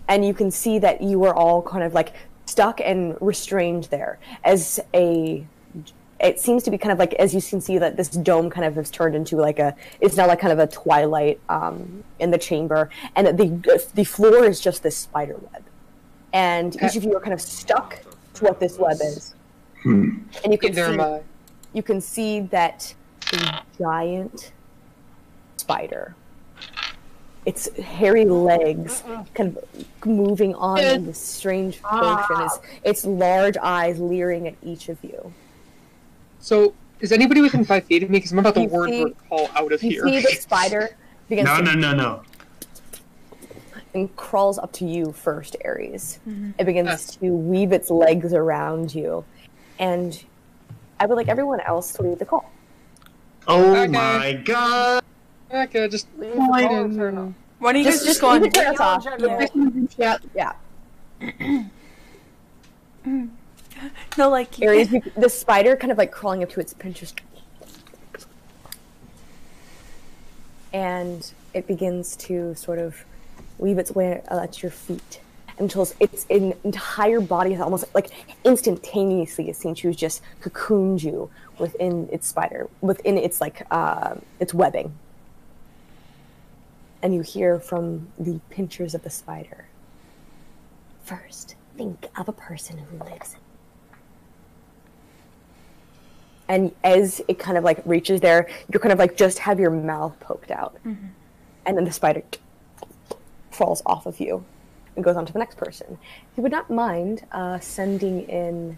[0.09, 2.15] and you can see that you are all kind of like
[2.47, 5.47] stuck and restrained there as a
[6.21, 8.65] it seems to be kind of like as you can see that this dome kind
[8.65, 12.31] of has turned into like a it's now like kind of a twilight um, in
[12.31, 12.89] the chamber.
[13.17, 15.65] And the the floor is just this spider web.
[16.33, 18.01] And each of you are kind of stuck
[18.35, 19.35] to what this web is.
[20.45, 21.21] And you can see
[21.73, 22.95] you can see that
[23.33, 24.53] a giant
[25.57, 26.15] spider
[27.47, 29.03] its hairy legs
[29.35, 32.41] kind of moving on in this strange motion.
[32.43, 35.33] Its, its large eyes leering at each of you.
[36.41, 38.19] So, is anybody within five feet of me?
[38.19, 40.05] Because I'm about to You word see- word call out of You here.
[40.05, 40.97] see the spider
[41.29, 42.23] begins No, to no, no, no.
[43.95, 46.19] and crawls up to you first, Ares.
[46.29, 46.51] Mm-hmm.
[46.59, 47.17] It begins Yes.
[47.17, 49.25] to weave its legs around you,
[49.79, 50.21] and
[50.99, 52.51] I would like everyone else to leave the call.
[53.47, 53.87] Oh Okay.
[53.93, 55.04] my god!
[55.53, 57.33] Okay, just Leave I the call didn't- or turn off.
[57.59, 58.43] Why don't you Just, guys just just go on?
[58.43, 59.07] leave it off.
[59.99, 60.19] Yeah.
[60.35, 60.53] Yeah.
[61.21, 61.65] Yeah.
[63.07, 63.25] yeah.
[64.19, 67.15] No, like Ares, you, the spider kind of like crawling up to its pinchers,
[70.73, 73.05] and it begins to sort of
[73.59, 75.21] weave its way at your feet
[75.59, 78.11] until its, its entire body is almost like
[78.45, 79.49] instantaneously.
[79.49, 84.53] It seems to have just cocooned you within its spider, within its like uh, its
[84.55, 84.93] webbing,
[87.05, 89.67] and you hear from the pinchers of the spider.
[91.05, 93.37] First, think of a person who lives
[96.49, 99.71] and as it kind of like reaches there, you're kind of like just have your
[99.71, 100.77] mouth poked out,
[101.67, 102.23] and then the spider
[103.51, 104.45] falls off of you
[104.97, 105.99] and goes on to the next person.
[106.31, 108.77] If you would not mind uh, sending in,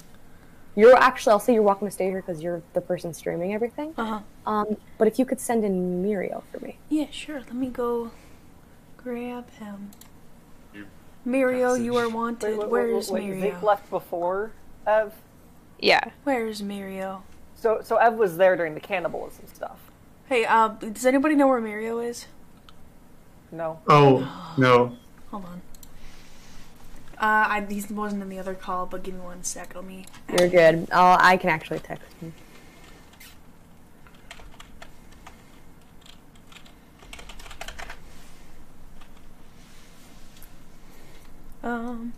[0.76, 3.92] you're actually I'll say you're welcome to stay here because you're the person streaming everything.
[3.98, 4.50] Uh huh.
[4.50, 7.40] Um, but if you could send in Muriel for me, Yeah, sure.
[7.40, 8.12] Let me go
[8.96, 9.90] grab him.
[11.24, 12.50] Muriel, you are wanted.
[12.50, 13.40] Wait, wait, wait, Where's wait, Mirio?
[13.40, 14.52] Zeke left before
[14.86, 15.12] Ev.
[15.80, 16.10] Yeah.
[16.22, 17.24] Where's Muriel?
[17.56, 19.78] So so Ev was there during the cannibalism stuff.
[20.28, 22.26] Hey, uh, does anybody know where Muriel is?
[23.50, 23.80] No.
[23.88, 24.96] Oh no.
[25.30, 25.62] Hold on.
[27.18, 29.74] Uh, I, he wasn't in the other call, but give me one sec.
[29.74, 30.04] Let me.
[30.38, 30.88] you're good.
[30.92, 32.32] I'll, I can actually text him.
[41.62, 42.12] Um.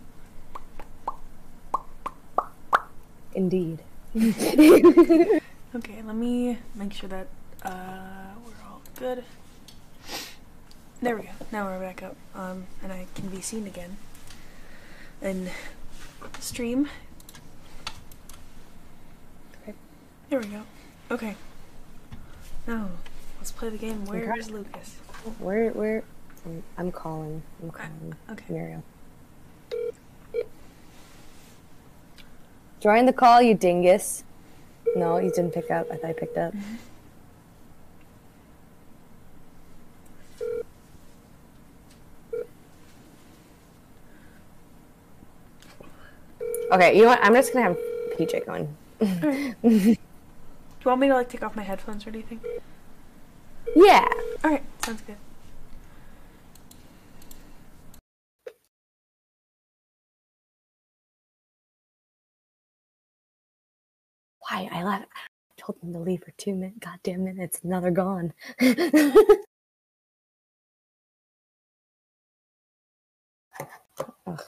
[3.33, 3.79] Indeed.
[5.75, 7.27] Okay, let me make sure that
[7.61, 9.23] uh, we're all good.
[10.99, 11.29] There we go.
[11.51, 13.97] Now we're back up, um, and I can be seen again.
[15.21, 15.49] And
[16.39, 16.89] stream.
[19.61, 19.73] Okay.
[20.29, 20.61] There we go.
[21.11, 21.35] Okay.
[22.67, 22.89] Now
[23.37, 24.05] let's play the game.
[24.05, 24.95] Where is Lucas?
[25.39, 26.03] Where where?
[26.77, 27.43] I'm, calling.
[27.61, 28.45] I'm calling Okay.
[28.47, 28.83] Muriel.
[32.79, 34.23] Join the call, you dingus.
[34.95, 35.91] No, you didn't pick up.
[35.91, 36.53] I thought you picked up.
[36.53, 36.75] Mm-hmm.
[46.71, 47.19] Okay, you know what?
[47.23, 47.77] I'm just gonna have
[48.15, 48.77] PJ going.
[48.99, 49.97] Do you
[50.85, 52.39] want me to like take off my headphones or anything?
[53.75, 54.07] Yeah.
[54.43, 55.17] All right, sounds good.
[64.47, 64.69] Why?
[64.71, 65.05] I left.
[65.15, 65.19] I
[65.57, 66.77] told them to leave for two minutes.
[66.79, 67.61] Goddamn minutes.
[67.63, 68.33] Now they're gone.
[74.27, 74.43] Ugh.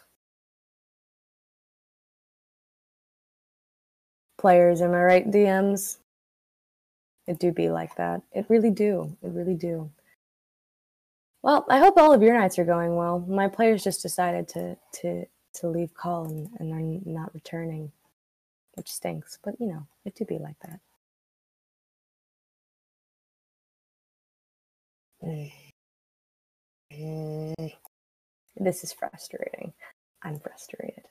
[4.42, 5.30] Players, am I right?
[5.30, 5.98] DMs.
[7.28, 8.24] It do be like that.
[8.34, 9.16] It really do.
[9.22, 9.92] It really do.
[11.44, 13.20] Well, I hope all of your nights are going well.
[13.20, 17.92] My players just decided to to to leave call and, and are not returning
[18.74, 20.80] which stinks, but you know, it do be like that.
[25.24, 25.54] Mm-hmm.
[28.58, 29.74] This is frustrating.
[30.24, 31.06] I'm frustrated.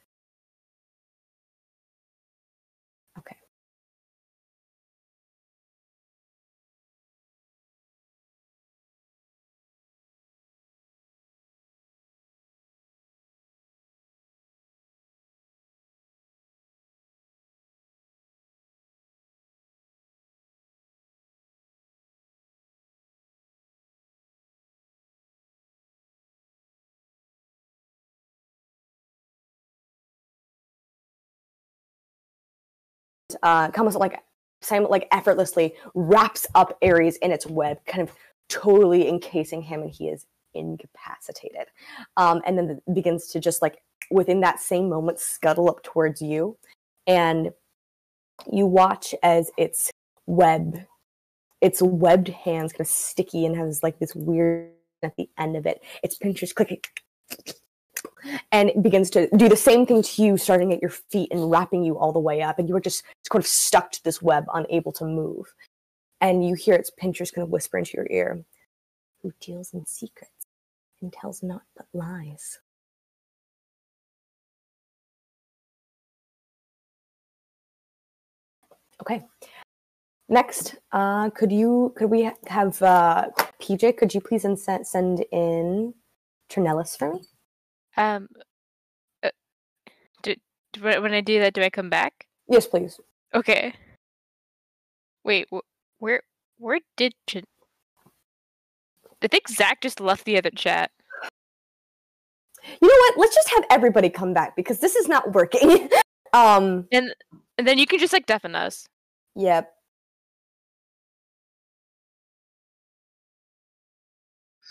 [33.43, 34.23] Uh, comes like
[34.63, 38.15] sim- like effortlessly wraps up Ares in its web, kind of
[38.49, 41.67] totally encasing him, and he is incapacitated.
[42.17, 43.79] Um, and then begins to just like
[44.11, 46.57] within that same moment scuttle up towards you,
[47.07, 47.51] and
[48.51, 49.91] you watch as its
[50.27, 50.79] web,
[51.61, 55.67] its webbed hands, kind of sticky and has like this weird at the end of
[55.67, 55.83] it.
[56.03, 56.81] Its pinchers clicking
[58.53, 61.51] and it begins to do the same thing to you, starting at your feet and
[61.51, 62.59] wrapping you all the way up.
[62.59, 65.53] And you are just kind of stuck to this web, unable to move.
[66.21, 68.45] And you hear its pinchers kind of whisper into your ear,
[69.23, 70.33] Who deals in secrets
[71.01, 72.59] and tells naught but lies.
[79.01, 79.23] Okay.
[80.29, 83.29] Next, uh, could you could we have uh,
[83.61, 83.97] PJ?
[83.97, 85.95] Could you please send send in
[86.49, 87.23] Trinellis for me?
[87.97, 88.29] Um,
[89.23, 89.31] uh,
[90.23, 90.35] do,
[90.73, 92.27] do, when I do that, do I come back?
[92.49, 93.01] Yes, please.
[93.35, 93.75] Okay.
[95.25, 95.67] Wait, wh-
[95.99, 96.23] where
[96.59, 97.45] where did Ch-
[99.23, 100.91] I think Zach just left the other chat.
[102.81, 103.19] You know what?
[103.19, 105.89] Let's just have everybody come back because this is not working.
[106.33, 107.15] um, and
[107.59, 108.87] and then you can just like deafen us.
[109.37, 109.71] Yep.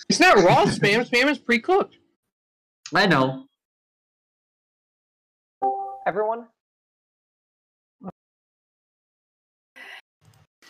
[0.09, 1.07] It's not raw spam.
[1.07, 1.98] Spam is pre-cooked.
[2.93, 3.45] I know.
[6.07, 6.47] Everyone?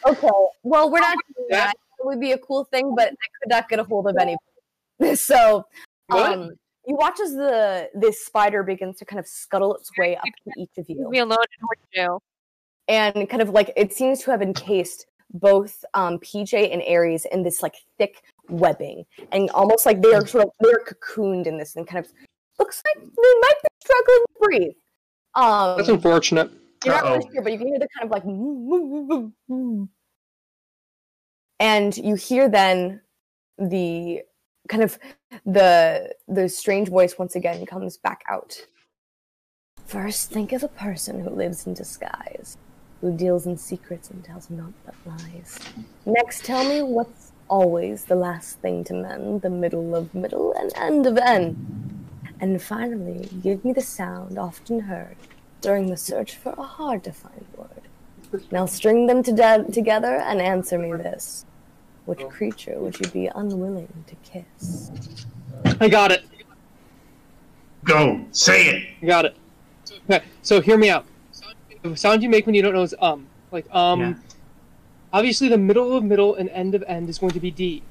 [0.06, 0.28] Okay.
[0.64, 1.74] Well, we're not doing that.
[2.00, 5.16] It would be a cool thing, but I could not get a hold of anybody.
[5.16, 5.66] so,
[6.10, 6.52] um,
[6.86, 10.62] you watch as the this spider begins to kind of scuttle its way up to
[10.62, 10.98] each of you.
[11.00, 12.22] Leave me alone in jail.
[12.88, 17.44] and kind of like it seems to have encased both um, PJ and Ares in
[17.44, 21.58] this like thick webbing, and almost like they are sort of they are cocooned in
[21.58, 22.12] this, and kind of
[22.58, 24.74] looks like they might be struggling to breathe.
[25.36, 26.52] Um, That's unfortunate.
[26.86, 27.32] you're not really Uh-oh.
[27.34, 28.24] sure, but you can hear the kind of like,
[31.60, 33.02] and you hear then
[33.58, 34.22] the
[34.68, 34.98] kind of
[35.46, 38.66] the the strange voice once again comes back out.
[39.86, 42.58] First, think of a person who lives in disguise,
[43.02, 45.58] who deals in secrets and tells naught but lies.
[46.06, 50.72] Next, tell me what's always the last thing to mend, the middle of middle and
[50.76, 51.58] end of end.
[52.40, 55.18] And finally, give me the sound often heard
[55.62, 57.70] during the search for a hard to find word.
[58.52, 61.46] Now string them to de- together and answer me this.
[62.06, 64.92] Which creature would you be unwilling to kiss?
[65.80, 66.24] I got it.
[67.84, 68.26] Go.
[68.32, 68.90] Say it.
[69.02, 69.36] I got it.
[70.10, 71.06] Okay, so hear me out.
[71.82, 73.28] The sound you make when you don't know is um.
[73.52, 74.00] Like um.
[74.00, 74.14] Yeah.
[75.12, 77.84] Obviously, the middle of middle and end of end is going to be D.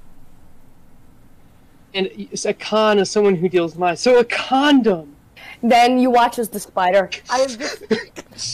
[1.95, 4.01] And it's a con is someone who deals lies.
[4.01, 5.17] So a condom.
[5.63, 7.83] Then you watch as the spider I just,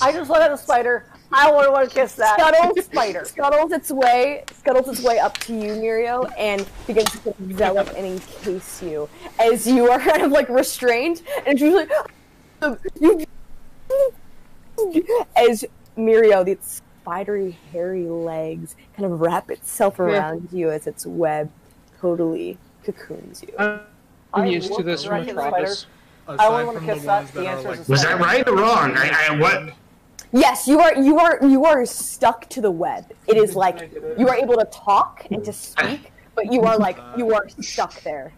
[0.01, 1.07] I just look at the spider.
[1.33, 3.25] I want to want to kiss that scuttles spider.
[3.25, 8.07] scuttles its way scuttles its way up to you, Mirio, and begins to envelop and
[8.07, 11.89] encase you as you are kind of like restrained, and it's usually
[15.37, 15.65] as
[15.99, 16.57] Mirio, the
[17.05, 21.51] spidery, hairy legs kind of wrap itself around you as its web
[22.01, 23.55] totally cocoons you.
[23.59, 23.81] I'm
[24.33, 25.87] I used to this from at the
[26.27, 27.27] I only want to kiss that.
[27.29, 28.95] The that are answer like is Was that right or wrong?
[28.97, 29.75] I, I what?
[30.33, 33.13] Yes, you are you are you are stuck to the web.
[33.27, 36.99] It is like you are able to talk and to speak, but you are like
[37.19, 38.33] you are stuck there.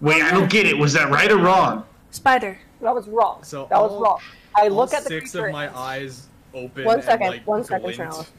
[0.00, 0.76] Wait, I don't get it.
[0.78, 1.84] Was that right or wrong?
[2.10, 2.58] Spider.
[2.80, 3.44] That was wrong.
[3.44, 4.20] So that was all- wrong.
[4.56, 5.48] I look at the six creature.
[5.48, 6.84] of my eyes open.
[6.84, 8.30] One and, second, like, one second, Charles.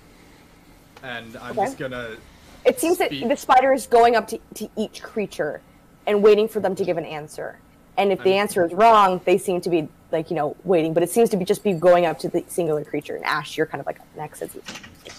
[1.03, 1.65] And I'm Okay.
[1.65, 2.17] just gonna.
[2.65, 5.61] It seems that the spider is going up to, to each creature
[6.05, 7.57] and waiting for them to give an answer.
[7.97, 10.93] And if the answer is wrong, they seem to be like you know waiting.
[10.93, 13.15] But it seems to be just be going up to the singular creature.
[13.15, 14.55] And Ash, you're kind of like up next as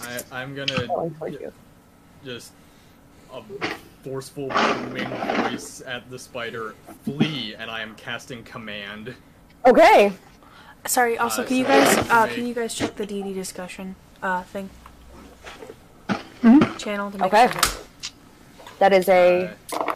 [0.01, 1.51] I, I'm gonna going towards you.
[2.23, 2.51] just
[3.33, 3.41] a
[4.03, 6.75] forceful booming voice at the spider.
[7.03, 9.13] Flee, and I am casting command.
[9.65, 10.11] Okay.
[10.85, 11.17] Sorry.
[11.17, 14.69] Also, Uh, can you guys uh, can you guys check the DD discussion uh thing
[16.41, 16.77] Mhm.
[16.77, 17.51] channel to make Okay.
[17.51, 18.21] sure?
[18.79, 19.95] That is a Uh,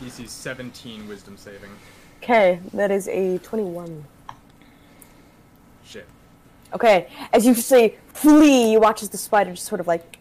[0.00, 1.70] DC 17 Wisdom saving.
[2.22, 2.60] okay.
[2.72, 4.04] That is a twenty-one.
[5.84, 6.06] Shit.
[6.72, 10.17] Okay, as you say flee, you watch as the spider just sort of like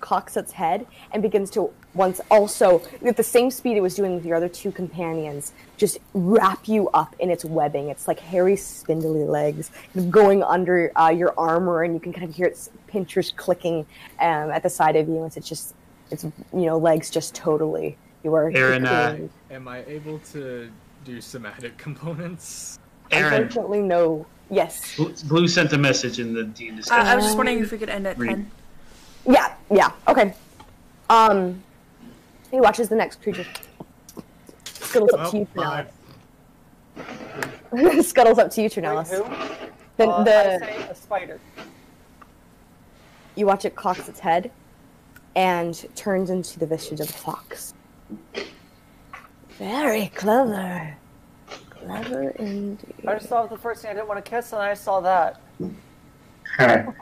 [0.00, 4.14] cocks its head and begins to once also at the same speed it was doing
[4.14, 7.88] with your other two companions, just wrap you up in its webbing.
[7.88, 12.12] It's like hairy, spindly legs kind of going under uh, your armor, and you can
[12.12, 13.86] kind of hear its pinchers clicking
[14.20, 15.24] um, at the side of you.
[15.24, 15.74] As it's just
[16.10, 18.50] its you know legs just totally you are.
[18.54, 19.18] Aaron, uh.
[19.50, 20.70] Am I able to
[21.04, 22.78] do somatic components?
[23.10, 24.26] Aaron, Unfortunately, no.
[24.52, 24.96] Yes.
[24.96, 27.06] Blue- Blue sent a message in the D Uh, discussion.
[27.06, 28.28] I was just wondering if we could end at Read.
[28.30, 28.50] ten.
[29.26, 30.34] Yeah, yeah, okay.
[31.08, 31.62] Um,
[32.50, 33.46] he watches the next creature.
[34.64, 35.86] Scuttles up to you, Well,
[37.72, 38.04] Trinellis.
[38.04, 39.24] Scuttles up to you, Wait, who?
[39.96, 41.40] The, Uh, the, I say a spider.
[43.36, 44.50] you watch it cocks its head
[45.36, 47.74] and turns into the visage of a fox.
[49.58, 50.96] Very clever.
[51.70, 52.94] Clever indeed.
[53.06, 55.40] I just saw the first thing I didn't want to kiss, and I saw that.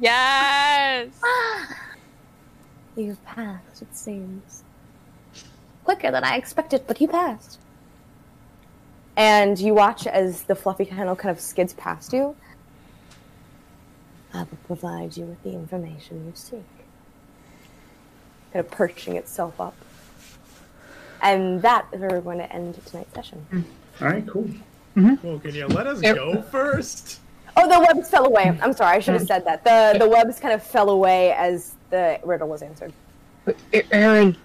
[0.00, 1.08] Yes.
[2.96, 4.64] You've passed, it seems.
[5.84, 7.58] Quicker than I expected, but you passed.
[9.16, 12.36] And you watch as the fluffy kennel kind of skids past you.
[14.32, 16.62] I will provide you with the information you seek.
[18.52, 19.74] Kind of perching itself up.
[21.22, 23.44] And that is where we're going to end tonight's session.
[24.00, 24.48] All right, cool.
[24.96, 25.26] Mm-hmm.
[25.26, 27.20] Well, can you let us go first?
[27.60, 28.56] Oh, the webs fell away.
[28.62, 29.64] I'm sorry, I should have said that.
[29.64, 32.92] The the webs kind of fell away as the riddle was answered.
[33.90, 34.36] Aaron,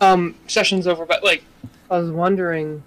[0.00, 1.42] um, session's over, but like,
[1.90, 2.82] I was wondering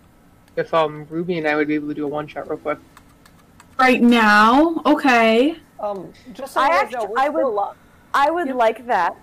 [0.56, 2.78] if um Ruby and I would be able to do a one shot real quick.
[3.78, 5.58] Right now, okay.
[5.80, 7.74] Um, just so I you actually, know, I would, lo-
[8.14, 9.16] I would like that,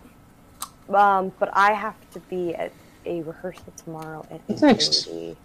[0.88, 2.72] um, but I have to be at
[3.04, 5.04] a rehearsal tomorrow at eight Thanks.
[5.04, 5.36] thirty.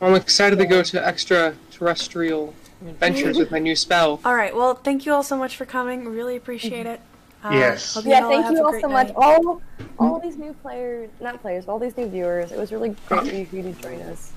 [0.00, 2.54] I'm excited to go to extraterrestrial
[2.86, 4.20] adventures with my new spell.
[4.24, 4.54] All right.
[4.54, 6.08] Well, thank you all so much for coming.
[6.08, 7.00] Really appreciate it.
[7.42, 8.00] Uh, Yes.
[8.04, 9.12] Yeah, thank you all great so much.
[9.14, 9.62] All,
[9.98, 12.50] all these new players, not players, but all these new viewers.
[12.50, 14.32] It was really great for you to join us.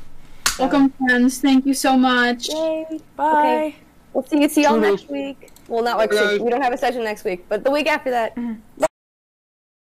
[0.50, 1.40] So, Welcome, friends.
[1.40, 2.50] Thank you so much.
[2.50, 3.00] Yay!
[3.16, 3.32] Bye.
[3.32, 3.76] Okay.
[4.14, 5.50] We'll see you see y'all next week.
[5.68, 6.42] Well, not next week.
[6.42, 8.38] We don't have a session next week, but the week after that.